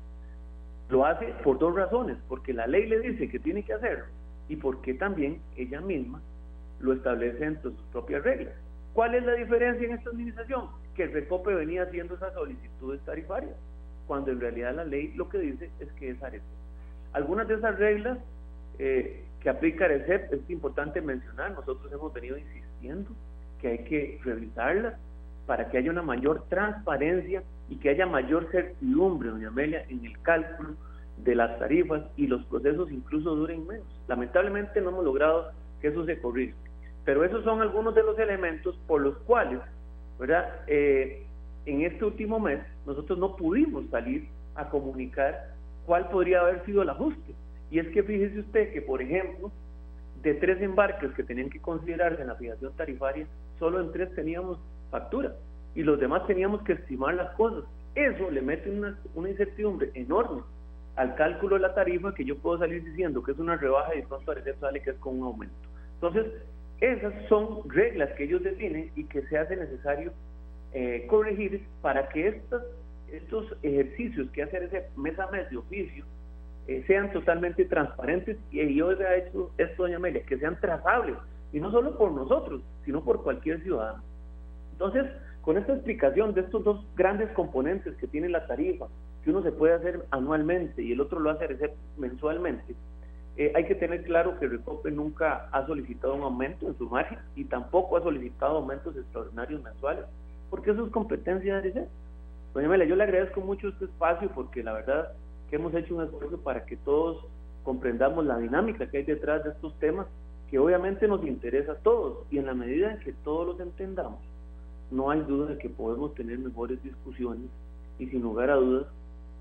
[0.89, 4.05] Lo hace por dos razones, porque la ley le dice que tiene que hacerlo
[4.47, 6.21] y porque también ella misma
[6.79, 8.53] lo establece entre sus propias reglas.
[8.93, 10.67] ¿Cuál es la diferencia en esta administración?
[10.95, 13.55] Que el Recope venía haciendo esas solicitudes tarifarias,
[14.05, 16.45] cuando en realidad la ley lo que dice es que es Arecep.
[17.13, 18.19] Algunas de esas reglas
[18.77, 23.09] eh, que aplica CEP es importante mencionar, nosotros hemos venido insistiendo
[23.59, 24.95] que hay que revisarlas
[25.45, 30.19] para que haya una mayor transparencia y que haya mayor certidumbre, doña Amelia, en el
[30.21, 30.75] cálculo
[31.17, 33.87] de las tarifas y los procesos incluso duren menos.
[34.07, 35.51] Lamentablemente no hemos logrado
[35.81, 36.55] que eso se corrija,
[37.03, 39.59] pero esos son algunos de los elementos por los cuales,
[40.19, 40.61] ¿verdad?
[40.67, 41.25] Eh,
[41.65, 45.53] en este último mes nosotros no pudimos salir a comunicar
[45.85, 47.33] cuál podría haber sido el ajuste
[47.71, 49.51] y es que fíjese usted que, por ejemplo,
[50.21, 53.27] de tres embarques que tenían que considerarse en la fijación tarifaria,
[53.59, 54.59] solo en tres teníamos
[54.99, 55.35] factura
[55.75, 57.63] y los demás teníamos que estimar las cosas.
[57.95, 60.41] Eso le mete una, una incertidumbre enorme
[60.95, 64.01] al cálculo de la tarifa que yo puedo salir diciendo que es una rebaja y
[64.01, 65.55] de pronto sale que es con un aumento.
[65.95, 66.25] Entonces,
[66.79, 70.13] esas son reglas que ellos definen y que se hace necesario
[70.73, 72.63] eh, corregir para que estos,
[73.11, 76.05] estos ejercicios que hace ese mes a mes de oficio
[76.67, 81.15] eh, sean totalmente transparentes y yo he hecho esto, doña Amelia, que sean trazables,
[81.53, 84.03] y no solo por nosotros, sino por cualquier ciudadano.
[84.75, 85.05] Entonces,
[85.41, 88.87] con esta explicación de estos dos grandes componentes que tiene la tarifa,
[89.23, 91.47] que uno se puede hacer anualmente y el otro lo hace
[91.97, 92.75] mensualmente,
[93.37, 97.19] eh, hay que tener claro que Recope nunca ha solicitado un aumento en su margen
[97.35, 100.05] y tampoco ha solicitado aumentos extraordinarios mensuales,
[100.49, 101.87] porque eso es competencia de RC.
[102.53, 105.11] Doña Amelia, yo le agradezco mucho este espacio porque la verdad
[105.49, 107.25] que hemos hecho un esfuerzo para que todos
[107.63, 110.07] comprendamos la dinámica que hay detrás de estos temas,
[110.49, 114.19] que obviamente nos interesa a todos, y en la medida en que todos los entendamos,
[114.91, 117.49] no hay duda de que podemos tener mejores discusiones
[117.99, 118.87] y sin lugar a dudas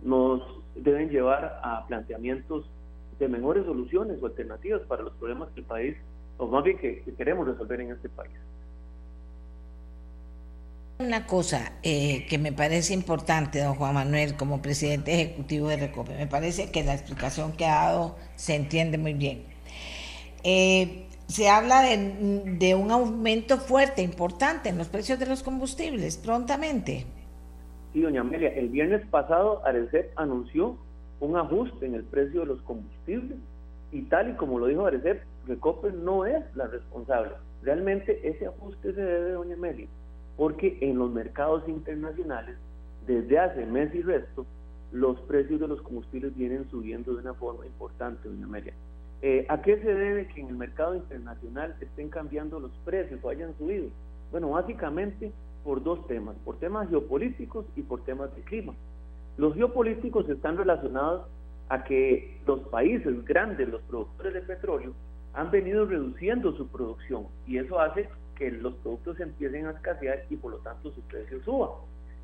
[0.03, 0.43] nos
[0.75, 2.69] deben llevar a planteamientos
[3.19, 5.97] de mejores soluciones o alternativas para los problemas que el país,
[6.37, 8.33] o más bien que queremos resolver en este país.
[10.99, 16.17] Una cosa eh, que me parece importante, don Juan Manuel, como presidente ejecutivo de Recope,
[16.17, 19.45] me parece que la explicación que ha dado se entiende muy bien.
[20.45, 27.07] Eh, se habla de, un aumento fuerte, importante en los precios de los combustibles prontamente.
[27.93, 30.77] Sí, doña Amelia, el viernes pasado Arecep anunció
[31.19, 33.37] un ajuste en el precio de los combustibles
[33.91, 37.33] y tal y como lo dijo Arecep, Recope no es la responsable.
[37.65, 39.89] Realmente ese ajuste se debe, doña Amelia,
[40.37, 42.57] porque en los mercados internacionales,
[43.09, 44.47] desde hace mes y resto,
[44.93, 48.75] los precios de los combustibles vienen subiendo de una forma importante, doña Amelia.
[49.27, 53.31] Eh, ¿A qué se debe que en el mercado internacional estén cambiando los precios o
[53.31, 53.87] hayan subido?
[54.31, 55.33] Bueno, básicamente
[55.65, 58.75] por dos temas, por temas geopolíticos y por temas de clima.
[59.39, 61.27] Los geopolíticos están relacionados
[61.71, 64.93] a que los países grandes, los productores de petróleo,
[65.33, 70.37] han venido reduciendo su producción y eso hace que los productos empiecen a escasear y
[70.37, 71.71] por lo tanto su precio suba.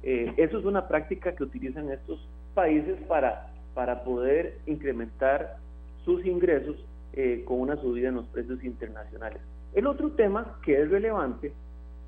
[0.02, 5.56] Eh, eso es una práctica que utilizan estos países para, para poder incrementar
[6.04, 6.76] sus ingresos
[7.12, 9.40] eh, con una subida en los precios internacionales.
[9.74, 11.52] El otro tema que es relevante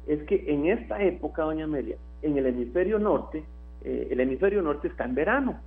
[0.06, 3.44] es que en esta época, doña Amelia, en el hemisferio norte,
[3.84, 5.60] eh, el hemisferio norte está en verano,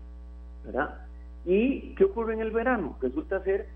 [0.65, 0.95] ¿verdad?
[1.45, 2.97] ¿Y qué ocurre en el verano?
[3.01, 3.67] Resulta ser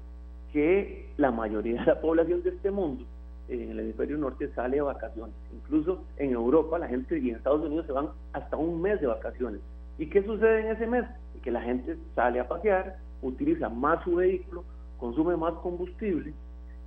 [0.52, 3.06] que la mayoría de la población de este mundo,
[3.48, 5.36] en el hemisferio norte, sale a vacaciones.
[5.54, 9.08] Incluso en Europa la gente y en Estados Unidos se van hasta un mes de
[9.08, 9.62] vacaciones.
[9.98, 11.06] ¿Y qué sucede en ese mes?
[11.44, 14.64] Que la gente sale a pasear, utiliza más su vehículo,
[15.00, 16.34] consume más combustible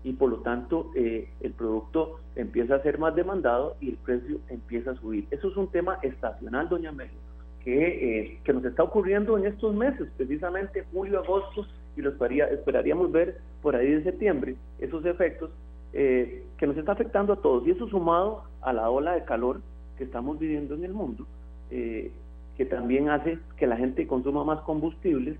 [0.04, 4.38] y por lo tanto eh, el producto empieza a ser más demandado y el precio
[4.48, 5.26] empieza a subir.
[5.30, 7.18] Eso es un tema estacional, doña Amelia,
[7.62, 11.66] que, eh, que nos está ocurriendo en estos meses, precisamente julio, agosto,
[11.96, 15.50] y lo esperaríamos ver por ahí de septiembre, esos efectos
[15.92, 17.66] eh, que nos está afectando a todos.
[17.66, 19.60] Y eso sumado a la ola de calor
[19.98, 21.26] que estamos viviendo en el mundo,
[21.68, 25.36] que también hace que la gente consuma más combustibles,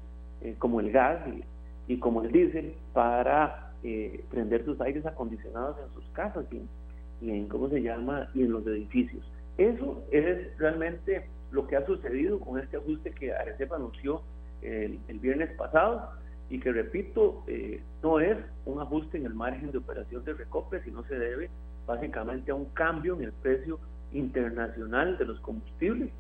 [0.59, 1.43] como el gas y,
[1.89, 6.45] y como el diésel, para eh, prender sus aires acondicionados en sus casas
[7.21, 9.29] y, en, cómo se llama y en los edificios.
[9.59, 14.23] Eso es realmente lo que ha sucedido con este ajuste que Arecep anunció
[14.63, 16.11] el, viernes pasado
[16.49, 20.83] y que repito, eh, no es un ajuste en el margen de operación de Recope,
[20.85, 21.51] sino se debe
[21.87, 23.79] básicamente a un cambio en el precio
[24.13, 26.11] internacional de los combustibles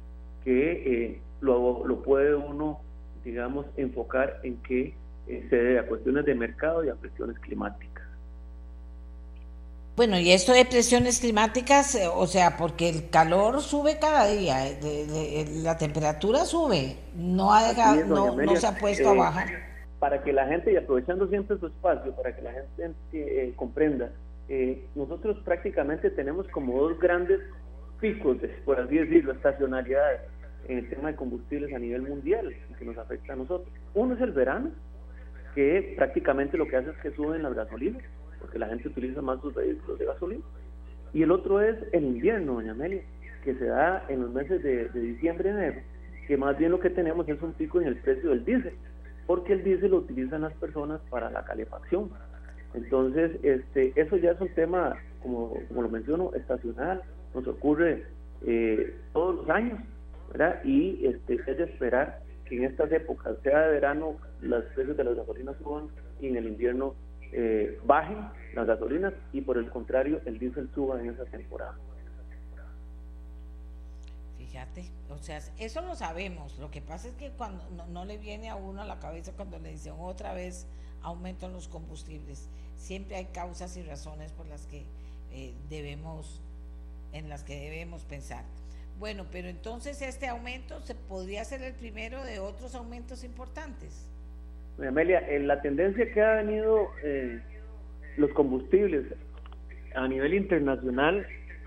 [0.45, 2.81] que eh, lo, lo puede uno,
[3.25, 4.95] digamos, enfocar en que
[5.27, 8.05] eh, se debe a cuestiones de mercado y a cuestiones climáticas.
[9.94, 14.66] Bueno, y esto de presiones climáticas, eh, o sea, porque el calor sube cada día,
[14.66, 17.73] eh, la temperatura sube, no, ha
[18.07, 19.49] no, se ha puesto a bajar.
[19.99, 24.11] Para que la gente, y aprovechando siempre su espacio, para que la gente comprenda,
[24.94, 27.40] nosotros prácticamente tenemos como dos grandes
[28.01, 30.23] picos, por así decirlo, estacionalidades
[30.69, 33.73] en el tema de combustibles a nivel mundial que nos afecta a nosotros.
[33.94, 34.70] Uno es el verano,
[35.55, 38.03] que prácticamente lo que hace es que suben las gasolinas,
[38.41, 40.45] porque la gente utiliza más sus vehículos de gasolina.
[41.12, 43.03] Y el otro es el invierno, doña Amelia,
[43.45, 45.81] que se da en los meses de, diciembre y enero,
[46.27, 48.74] que más bien lo que tenemos es un pico en el precio del diésel,
[49.27, 52.11] porque el diésel lo utilizan las personas para la calefacción.
[52.74, 57.03] Entonces, este, eso ya es un tema, como, como lo menciono, estacional,
[57.35, 58.05] nos ocurre
[58.47, 59.79] eh, todos los años,
[60.31, 60.65] ¿verdad?
[60.65, 62.20] Y este, es de esperar
[62.51, 65.89] en estas épocas, sea de verano, los precios de las gasolinas suban
[66.20, 66.94] y en el invierno
[67.32, 68.19] eh, bajen
[68.55, 71.74] las gasolinas y por el contrario el diésel suba en esa temporada.
[74.36, 76.59] Fíjate, o sea, eso lo sabemos.
[76.59, 79.59] Lo que pasa es que cuando no, le viene a uno a la cabeza cuando
[79.59, 80.66] le dicen otra vez
[81.02, 82.51] aumentan los combustibles.
[82.77, 84.85] Siempre hay causas y razones por las que
[85.32, 86.43] eh, debemos,
[87.12, 88.44] en las que debemos pensar.
[88.98, 94.09] Bueno, pero entonces este aumento se podría ser el primero de otros aumentos importantes.
[94.78, 97.40] Amelia, la tendencia que ha venido eh,
[98.16, 99.06] los combustibles
[99.94, 101.27] a nivel internacional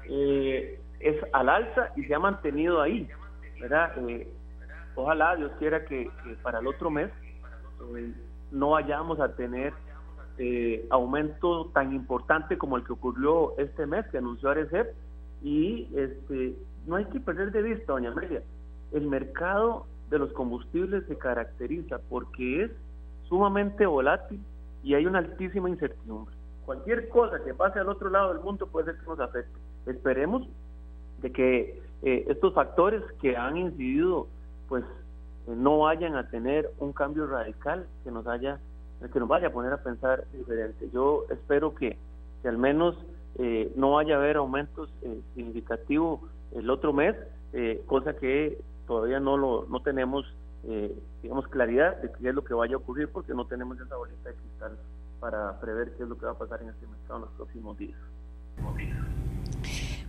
[0.09, 3.07] eh, es al alza y se ha mantenido ahí,
[3.59, 3.93] ¿verdad?
[4.09, 4.27] Eh,
[4.95, 6.09] ojalá Dios quiera que,
[6.41, 7.09] para el otro mes
[8.51, 9.73] no vayamos a tener
[10.89, 14.93] aumento tan importante como el que ocurrió este mes que anunció Arecep
[15.45, 16.55] y este
[16.87, 18.41] no hay que perder de vista, doña Amelia,
[18.91, 22.71] el mercado de los combustibles se caracteriza porque es
[23.29, 24.39] sumamente volátil
[24.83, 26.35] y hay una altísima incertidumbre.
[26.65, 29.59] Cualquier cosa que pase al otro lado del mundo puede ser que nos afecte.
[29.85, 30.47] Esperemos
[31.21, 34.27] de que eh, estos factores que han incidido,
[34.67, 34.83] pues
[35.47, 38.59] eh, no vayan a tener un cambio radical que nos haya,
[39.13, 40.89] que nos vaya a poner a pensar diferente.
[40.91, 41.97] Yo espero que,
[42.41, 42.95] que al menos
[43.37, 44.89] eh, no vaya a haber aumentos
[45.35, 46.21] significativos
[46.53, 47.15] el otro mes,
[47.53, 48.57] eh, cosa que
[48.87, 50.25] todavía no lo no tenemos,
[50.67, 53.95] eh, digamos, claridad de qué es lo que vaya a ocurrir porque no tenemos esa
[53.95, 54.77] bolita de cristal
[55.19, 57.77] para prever qué es lo que va a pasar en este mercado en los próximos
[57.77, 57.99] días.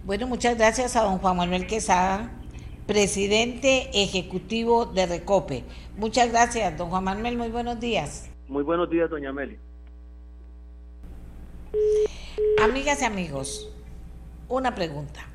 [0.04, 2.30] Bueno, muchas gracias a don Juan Manuel Quesada,
[2.86, 5.64] presidente ejecutivo de Recope.
[5.96, 8.30] Muchas gracias, don Juan Manuel, muy buenos días.
[8.46, 9.58] Muy buenos días, doña Amelia.
[12.62, 13.68] Amigas y amigos,
[14.48, 15.26] una pregunta.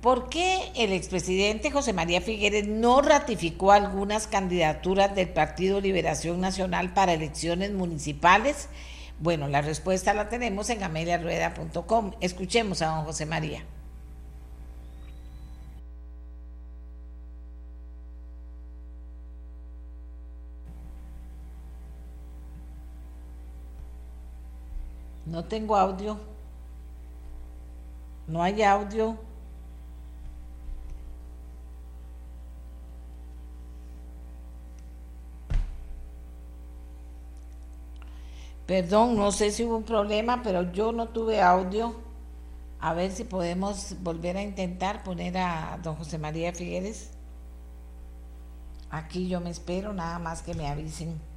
[0.00, 6.94] ¿Por qué el expresidente José María Figueres no ratificó algunas candidaturas del Partido Liberación Nacional
[6.94, 8.68] para elecciones municipales?
[9.18, 12.12] Bueno, la respuesta la tenemos en ameliarueda.com.
[12.20, 13.64] Escuchemos a don José María.
[25.30, 26.18] No tengo audio.
[28.26, 29.16] No hay audio.
[38.66, 41.94] Perdón, no sé si hubo un problema, pero yo no tuve audio.
[42.80, 47.10] A ver si podemos volver a intentar poner a don José María Figueres.
[48.90, 51.29] Aquí yo me espero, nada más que me avisen.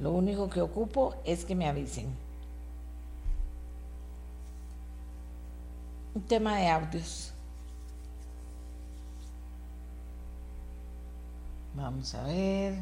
[0.00, 2.06] Lo único que ocupo es que me avisen.
[6.14, 7.32] Un tema de audios.
[11.74, 12.78] Vamos a ver.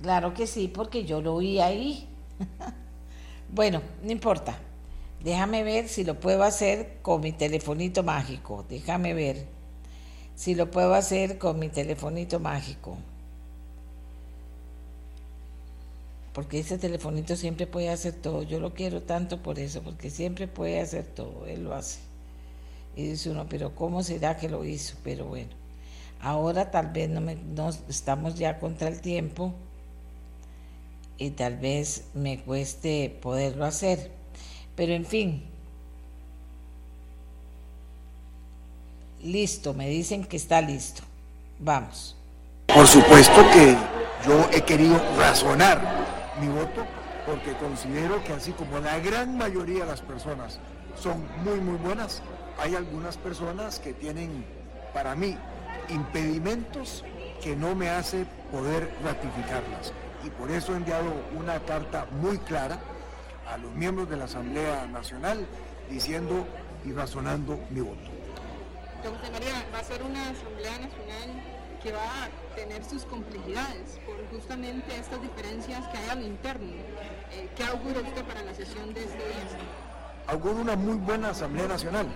[0.00, 2.08] Claro que sí, porque yo lo oí ahí.
[3.52, 4.58] bueno, no importa.
[5.22, 8.64] Déjame ver si lo puedo hacer con mi telefonito mágico.
[8.68, 9.46] Déjame ver
[10.36, 12.96] si lo puedo hacer con mi telefonito mágico.
[16.32, 18.44] Porque ese telefonito siempre puede hacer todo.
[18.44, 21.46] Yo lo quiero tanto por eso, porque siempre puede hacer todo.
[21.46, 21.98] Él lo hace.
[22.94, 24.96] Y dice uno, pero ¿cómo será que lo hizo?
[25.02, 25.50] Pero bueno,
[26.20, 29.52] ahora tal vez no, me, no estamos ya contra el tiempo
[31.16, 34.17] y tal vez me cueste poderlo hacer.
[34.78, 35.42] Pero en fin,
[39.20, 41.02] listo, me dicen que está listo.
[41.58, 42.14] Vamos.
[42.68, 43.76] Por supuesto que
[44.24, 45.82] yo he querido razonar
[46.40, 46.86] mi voto
[47.26, 50.60] porque considero que así como la gran mayoría de las personas
[50.96, 52.22] son muy, muy buenas,
[52.60, 54.44] hay algunas personas que tienen,
[54.94, 55.36] para mí,
[55.88, 57.04] impedimentos
[57.42, 59.92] que no me hace poder ratificarlas
[60.24, 62.78] y por eso he enviado una carta muy clara
[63.50, 65.46] a los miembros de la Asamblea Nacional
[65.90, 66.46] diciendo
[66.84, 68.10] y razonando mi voto.
[69.02, 71.42] Don José María, va a ser una Asamblea Nacional
[71.82, 76.72] que va a tener sus complejidades por justamente estas diferencias que hay al interno.
[77.32, 79.46] Eh, ¿Qué augura usted para la sesión de este día?
[80.26, 82.08] Auguro una muy buena Asamblea Nacional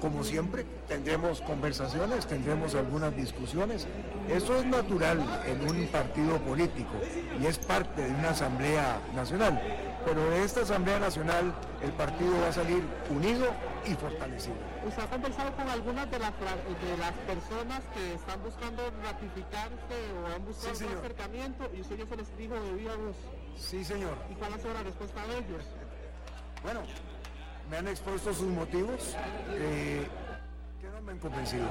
[0.00, 3.86] como siempre, tendremos conversaciones, tendremos algunas discusiones.
[4.28, 6.92] Eso es natural en un partido político
[7.40, 9.60] y es parte de una Asamblea Nacional.
[10.06, 11.52] Pero de esta Asamblea Nacional
[11.82, 12.80] el partido va a salir
[13.10, 13.52] unido
[13.84, 14.54] y fortalecido.
[14.86, 20.32] ¿Usted ha conversado con algunas de las, de las personas que están buscando ratificarse o
[20.32, 23.16] han buscado un acercamiento y usted ya se les dijo de viva voz?
[23.58, 24.16] Sí, señor.
[24.30, 25.64] ¿Y cuál ha sido la respuesta de ellos?
[26.62, 26.80] Bueno,
[27.68, 29.16] me han expuesto sus motivos
[29.54, 30.06] eh,
[30.80, 31.66] que no me han convencido.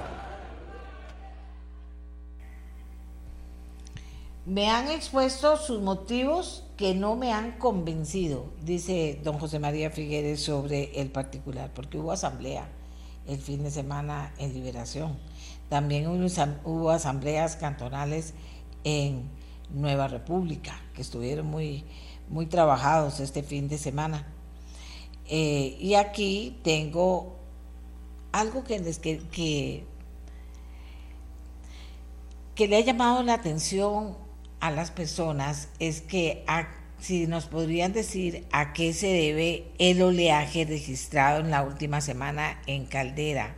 [4.45, 10.43] Me han expuesto sus motivos que no me han convencido, dice don José María Figueres
[10.43, 12.69] sobre el particular, porque hubo asamblea
[13.26, 15.17] el fin de semana en Liberación.
[15.67, 18.35] También hubo asambleas cantonales
[18.84, 19.23] en
[19.72, 21.84] Nueva República, que estuvieron muy,
[22.30, 24.27] muy trabajados este fin de semana.
[25.27, 27.35] Eh, y aquí tengo
[28.31, 29.88] algo que, que, que,
[32.53, 34.24] que, le ha llamado la atención
[34.65, 36.43] a las personas, es que
[36.99, 42.59] si nos podrían decir a qué se debe el oleaje registrado en la última semana
[42.65, 43.55] en Caldera.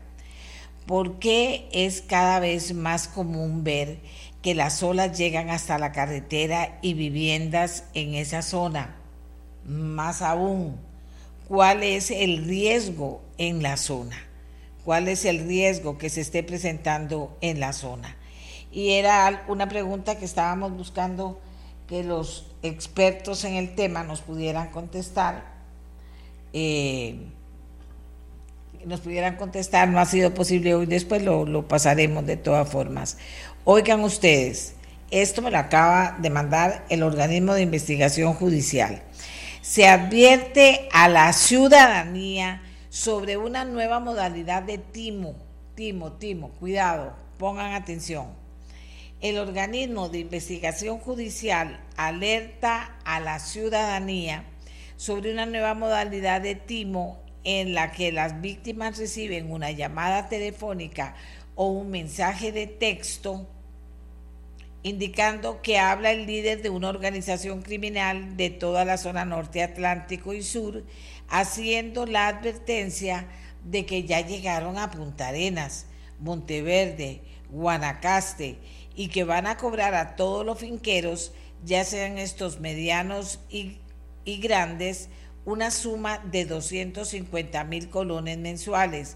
[0.86, 4.00] ¿Por qué es cada vez más común ver
[4.42, 8.98] que las olas llegan hasta la carretera y viviendas en esa zona?
[9.66, 10.76] Más aún,
[11.48, 14.18] cuál es el riesgo en la zona,
[14.84, 18.18] cuál es el riesgo que se esté presentando en la zona.
[18.72, 21.40] Y era una pregunta que estábamos buscando
[21.88, 25.44] que los expertos en el tema nos pudieran contestar.
[26.54, 27.20] Eh,
[28.86, 33.18] nos pudieran contestar, no ha sido posible hoy, después lo, lo pasaremos de todas formas.
[33.66, 34.76] Oigan ustedes,
[35.12, 39.02] esto me lo acaba de mandar el organismo de investigación judicial
[39.68, 45.36] se advierte a la ciudadanía sobre una nueva modalidad de timo,
[45.76, 48.28] timo, timo, cuidado, pongan atención.
[49.20, 54.44] El organismo de investigación judicial alerta a la ciudadanía
[54.96, 61.16] sobre una nueva modalidad de timo en la que las víctimas reciben una llamada telefónica
[61.56, 63.48] o un mensaje de texto
[64.84, 70.36] indicando que habla el líder de una organización criminal de toda la zona norte atlántico
[70.36, 70.84] y sur,
[71.28, 73.26] haciendo la advertencia
[73.66, 75.88] de que ya llegaron a Punta Arenas,
[76.20, 78.58] Monteverde, Guanacaste
[78.98, 81.32] y que van a cobrar a todos los finqueros,
[81.64, 83.78] ya sean estos medianos y,
[84.26, 85.10] grandes,
[85.46, 89.16] una suma de 250 mil colones mensuales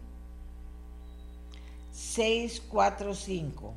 [1.95, 3.73] 645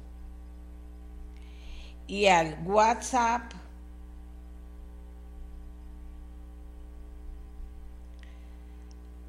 [2.08, 3.52] y al WhatsApp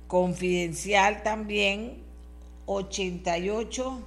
[0.10, 2.04] confidencial también
[2.66, 4.02] 88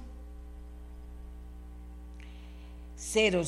[2.97, 3.43] 000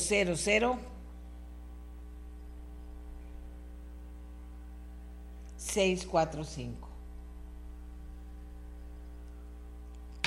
[5.58, 6.86] 645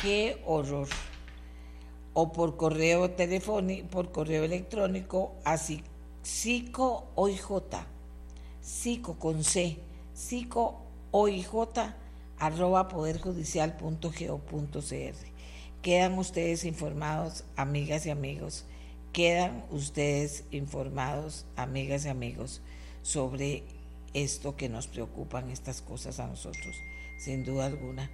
[0.02, 0.88] qué horror.
[2.14, 5.84] O por correo telefónico, por correo electrónico así
[6.22, 7.46] psico OIJ,
[8.62, 9.80] psico con C,
[10.14, 10.82] psico
[11.12, 11.48] OIJ
[12.40, 15.16] arroba poderjudicial.go.cr.
[15.82, 18.66] Quedan ustedes informados, amigas y amigos,
[19.14, 22.62] quedan ustedes informados, amigas y amigos,
[23.02, 23.64] sobre
[24.14, 26.76] esto que nos preocupan, estas cosas a nosotros,
[27.18, 28.10] sin duda alguna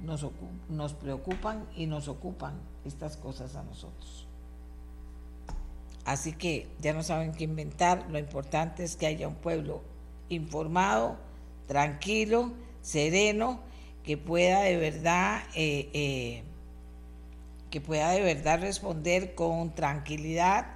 [0.00, 0.26] nos,
[0.68, 4.26] nos preocupan y nos ocupan estas cosas a nosotros.
[6.04, 9.82] Así que ya no saben qué inventar, lo importante es que haya un pueblo
[10.28, 11.16] informado,
[11.66, 12.52] tranquilo,
[12.86, 13.60] sereno,
[14.04, 16.42] que pueda de verdad, eh, eh,
[17.70, 20.66] que pueda de verdad responder con tranquilidad,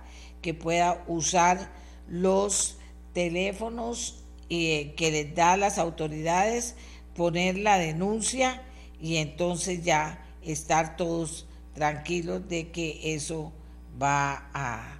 [0.43, 1.71] que pueda usar
[2.09, 2.79] los
[3.13, 6.75] teléfonos eh, que les da las autoridades,
[7.15, 8.63] poner la denuncia
[9.01, 13.53] y entonces ya estar todos tranquilos de que eso
[14.03, 14.97] va a,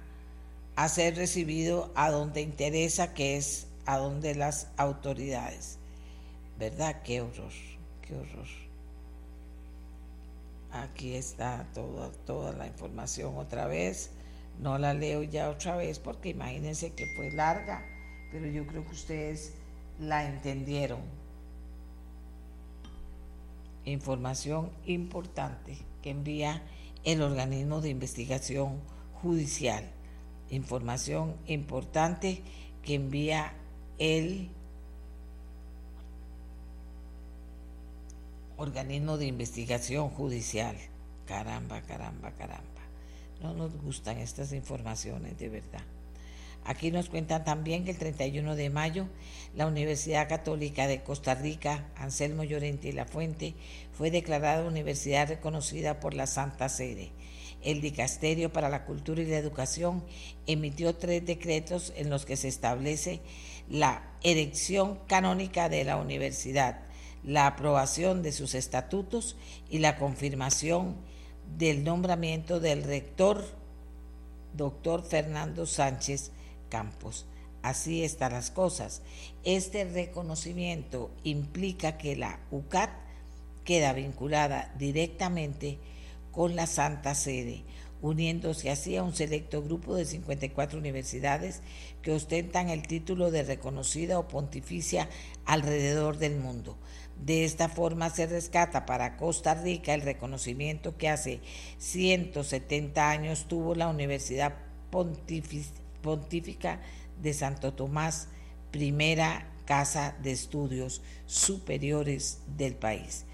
[0.87, 5.80] ser recibido a donde interesa, que es a donde las autoridades.
[6.61, 7.01] ¿Verdad?
[7.01, 7.51] Qué horror,
[8.03, 8.45] qué horror.
[10.71, 14.11] Aquí está toda, toda la información otra vez.
[14.59, 17.83] No la leo ya otra vez porque imagínense que fue larga,
[18.31, 19.55] pero yo creo que ustedes
[19.97, 20.99] la entendieron
[23.85, 26.61] información importante que envía
[27.03, 28.81] el organismo de investigación
[29.13, 29.89] judicial.
[30.51, 32.43] Información importante
[32.83, 33.55] que envía
[33.97, 34.51] el
[38.61, 40.75] organismo de investigación judicial.
[41.25, 42.81] Caramba, caramba, caramba.
[43.41, 45.83] No nos gustan estas informaciones de verdad.
[46.63, 49.07] Aquí nos cuentan también que el 31 de mayo
[49.55, 53.55] la Universidad Católica de Costa Rica, Anselmo Llorente y La Fuente,
[53.91, 57.11] fue declarada universidad reconocida por la Santa Sede.
[57.63, 60.03] El Dicasterio para la Cultura y la Educación
[60.45, 63.21] emitió tres decretos en los que se establece
[63.69, 66.81] la erección canónica de la universidad,
[67.23, 69.35] la aprobación de sus estatutos
[69.69, 70.95] y la confirmación
[71.57, 73.43] del nombramiento del rector,
[74.53, 76.31] doctor Fernando Sánchez
[76.69, 77.25] campos.
[77.61, 79.03] Así están las cosas.
[79.43, 82.89] Este reconocimiento implica que la UCAT
[83.63, 85.77] queda vinculada directamente
[86.31, 87.63] con la Santa Sede,
[88.01, 91.61] uniéndose así a un selecto grupo de 54 universidades
[92.01, 95.07] que ostentan el título de reconocida o pontificia
[95.45, 96.77] alrededor del mundo.
[97.21, 101.39] De esta forma se rescata para Costa Rica el reconocimiento que hace
[101.77, 104.55] 170 años tuvo la Universidad
[104.89, 106.81] pontífica
[107.21, 108.27] de Santo Tomás,
[108.71, 113.25] primera casa de estudios superiores del país.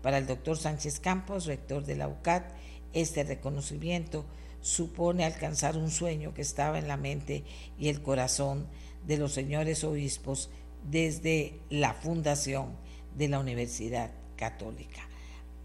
[0.00, 2.50] Para el doctor Sánchez Campos, rector de la UCAT,
[2.94, 4.24] este reconocimiento
[4.62, 7.44] supone alcanzar un sueño que estaba en la mente
[7.78, 8.66] y el corazón
[9.06, 10.48] de los señores obispos
[10.82, 12.83] desde la fundación
[13.14, 15.02] de la Universidad Católica.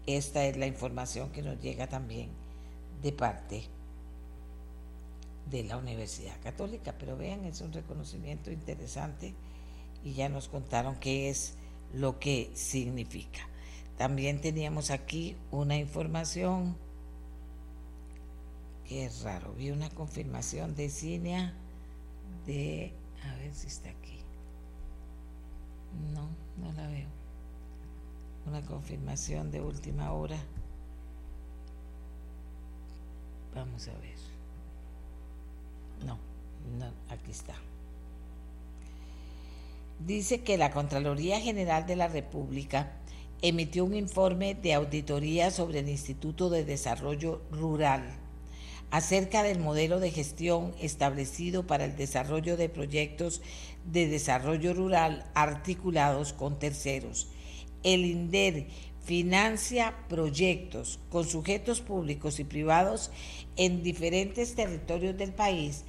[0.06, 2.30] Esta es la información que nos llega también
[3.02, 3.64] de parte
[5.50, 9.34] de la Universidad Católica, pero vean, es un reconocimiento interesante
[10.04, 11.54] y ya nos contaron qué es
[11.92, 13.48] lo que significa.
[13.98, 16.76] También teníamos aquí una información
[18.90, 21.54] Qué raro, vi una confirmación de Cinia
[22.44, 22.92] de...
[23.22, 24.18] A ver si está aquí.
[26.12, 27.19] No, no la veo.
[28.46, 30.38] Una confirmación de última hora.
[33.54, 34.18] Vamos a ver.
[36.06, 36.18] No,
[36.78, 37.54] no, aquí está.
[39.98, 42.92] Dice que la Contraloría General de la República
[43.42, 48.02] emitió un informe de auditoría sobre el Instituto de Desarrollo Rural
[48.90, 53.40] acerca del modelo de gestión establecido para el desarrollo de proyectos
[53.84, 57.28] de desarrollo rural articulados con terceros.
[57.82, 58.66] El INDER
[59.04, 63.10] financia proyectos con sujetos públicos y privados
[63.56, 65.84] en diferentes territorios del país,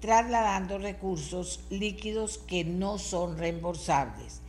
[0.00, 4.40] trasladando recursos líquidos que no son reembolsables.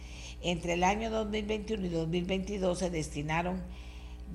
[0.42, 3.62] Entre el año 2021 y 2022 se destinaron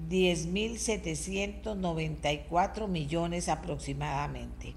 [0.09, 4.74] 10.794 millones aproximadamente.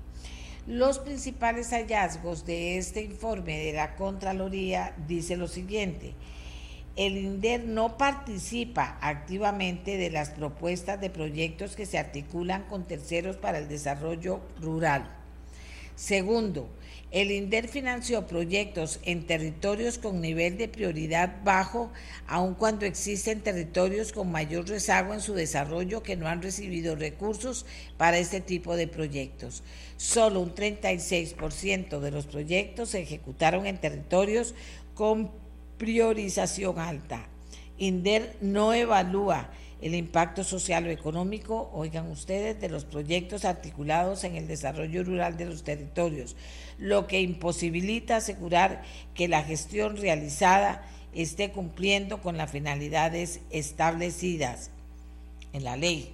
[0.66, 6.14] Los principales hallazgos de este informe de la Contraloría dice lo siguiente.
[6.96, 13.36] El INDER no participa activamente de las propuestas de proyectos que se articulan con terceros
[13.36, 15.10] para el desarrollo rural.
[15.96, 16.70] Segundo,
[17.10, 21.92] el INDER financió proyectos en territorios con nivel de prioridad bajo,
[22.28, 27.66] aun cuando existen territorios con mayor rezago en su desarrollo que no han recibido recursos
[27.98, 29.64] para este tipo de proyectos.
[29.98, 34.56] Solo un 36% de los proyectos se ejecutaron en territorios
[34.96, 35.43] con
[35.78, 37.28] priorización alta.
[37.78, 39.50] INDER no evalúa
[39.82, 45.36] el impacto social o económico, oigan ustedes, de los proyectos articulados en el desarrollo rural
[45.36, 46.38] de los territorios,
[46.78, 48.84] lo que imposibilita asegurar
[49.14, 54.72] que la gestión realizada esté cumpliendo con las finalidades establecidas
[55.52, 56.14] en la ley.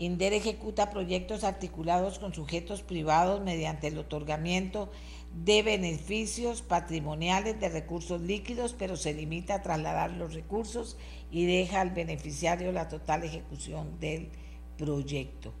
[0.00, 4.92] INDER ejecuta proyectos articulados con sujetos privados mediante el otorgamiento de
[5.34, 10.96] beneficios patrimoniales de recursos líquidos, pero se limita a trasladar los recursos
[11.30, 14.30] y deja al beneficiario la total ejecución del
[14.76, 15.52] proyecto.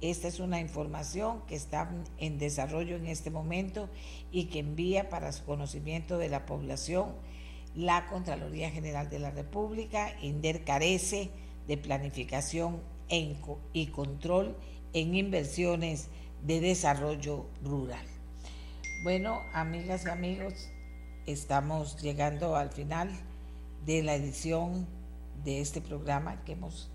[0.00, 3.88] Esta es una información que está en desarrollo en este momento
[4.30, 7.14] y que envía para su conocimiento de la población
[7.74, 10.14] la Contraloría General de la República.
[10.22, 11.30] INDER carece
[11.66, 12.80] de planificación
[13.72, 14.56] y control
[14.92, 16.08] en inversiones
[16.42, 18.17] de desarrollo rural.
[19.00, 20.70] Bueno, amigas y amigos,
[21.24, 23.08] estamos llegando al final
[23.86, 24.88] de la edición
[25.44, 26.90] de este programa que hemos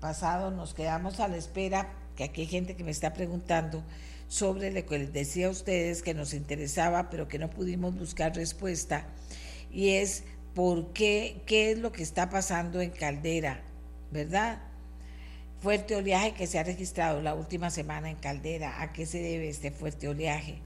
[0.00, 0.50] pasado.
[0.50, 3.82] Nos quedamos a la espera, que aquí hay gente que me está preguntando
[4.26, 8.34] sobre lo que les decía a ustedes que nos interesaba, pero que no pudimos buscar
[8.34, 9.04] respuesta,
[9.70, 13.60] y es por qué, qué es lo que está pasando en Caldera,
[14.10, 14.62] ¿verdad?
[15.60, 18.80] Fuerte oleaje que se ha registrado la última semana en Caldera.
[18.80, 20.63] ¿A qué se debe este fuerte oleaje?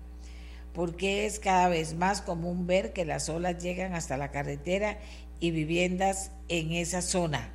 [0.73, 4.99] Porque es cada vez más común ver que las olas llegan hasta la carretera
[5.41, 7.51] y viviendas en esa zona.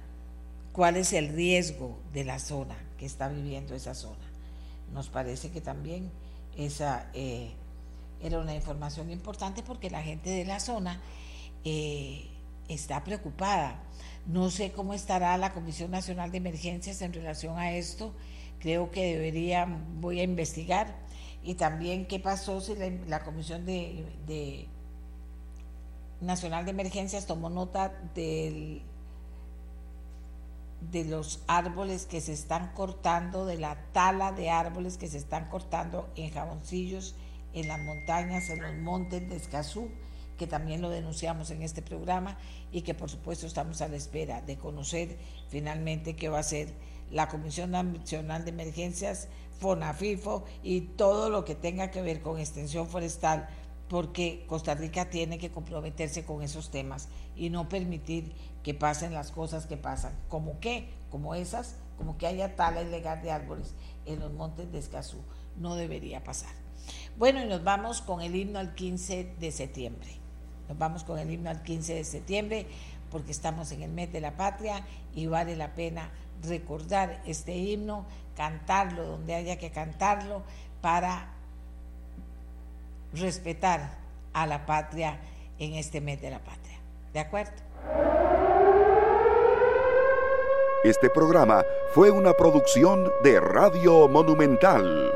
[0.72, 4.26] ¿Cuál es el riesgo de la zona que está viviendo esa zona?
[4.94, 6.12] Nos parece que también
[6.58, 7.52] esa eh,
[8.22, 11.02] era una información importante porque la gente de la zona
[11.64, 12.28] eh,
[12.68, 13.80] está preocupada.
[14.26, 18.14] No sé cómo estará la Comisión Nacional de Emergencias en relación a esto.
[18.60, 19.68] Creo que debería,
[20.00, 20.96] voy a investigar.
[21.44, 22.76] Y también qué pasó si
[23.08, 24.68] la, Comisión de
[26.24, 28.82] Nacional de Emergencias tomó nota de
[31.06, 36.10] los árboles que se están cortando, de la tala de árboles que se están cortando
[36.16, 37.16] en jaboncillos,
[37.54, 39.90] en las montañas, en los montes de Escazú,
[40.38, 42.38] que también lo denunciamos en este programa
[42.72, 45.18] y que por supuesto estamos a la espera de conocer
[45.50, 46.74] finalmente qué va a hacer
[47.12, 49.28] la Comisión Nacional de Emergencias,
[49.64, 53.48] FONAFIFO y todo lo que tenga que ver con extensión forestal
[53.88, 57.08] porque Costa Rica tiene que comprometerse con esos temas
[57.38, 62.28] y no permitir que pasen las cosas que pasan, como que, como esas, como que
[62.28, 63.74] haya tala ilegal de árboles
[64.06, 65.20] en los montes de Escazú,
[65.58, 66.54] no debería pasar.
[67.18, 70.10] Bueno, y nos vamos con el himno al 15 de septiembre.
[70.68, 72.68] Nos vamos con el himno al 15 de septiembre
[73.12, 76.10] porque estamos en el mes de la patria y vale la pena
[76.42, 80.44] recordar este himno, cantarlo donde haya que cantarlo
[80.82, 81.28] para
[83.14, 83.92] respetar
[84.34, 85.20] a la patria
[85.60, 86.80] en este mes de la patria.
[87.14, 87.52] ¿De acuerdo?
[90.84, 95.12] Este programa fue una producción de Radio Monumental.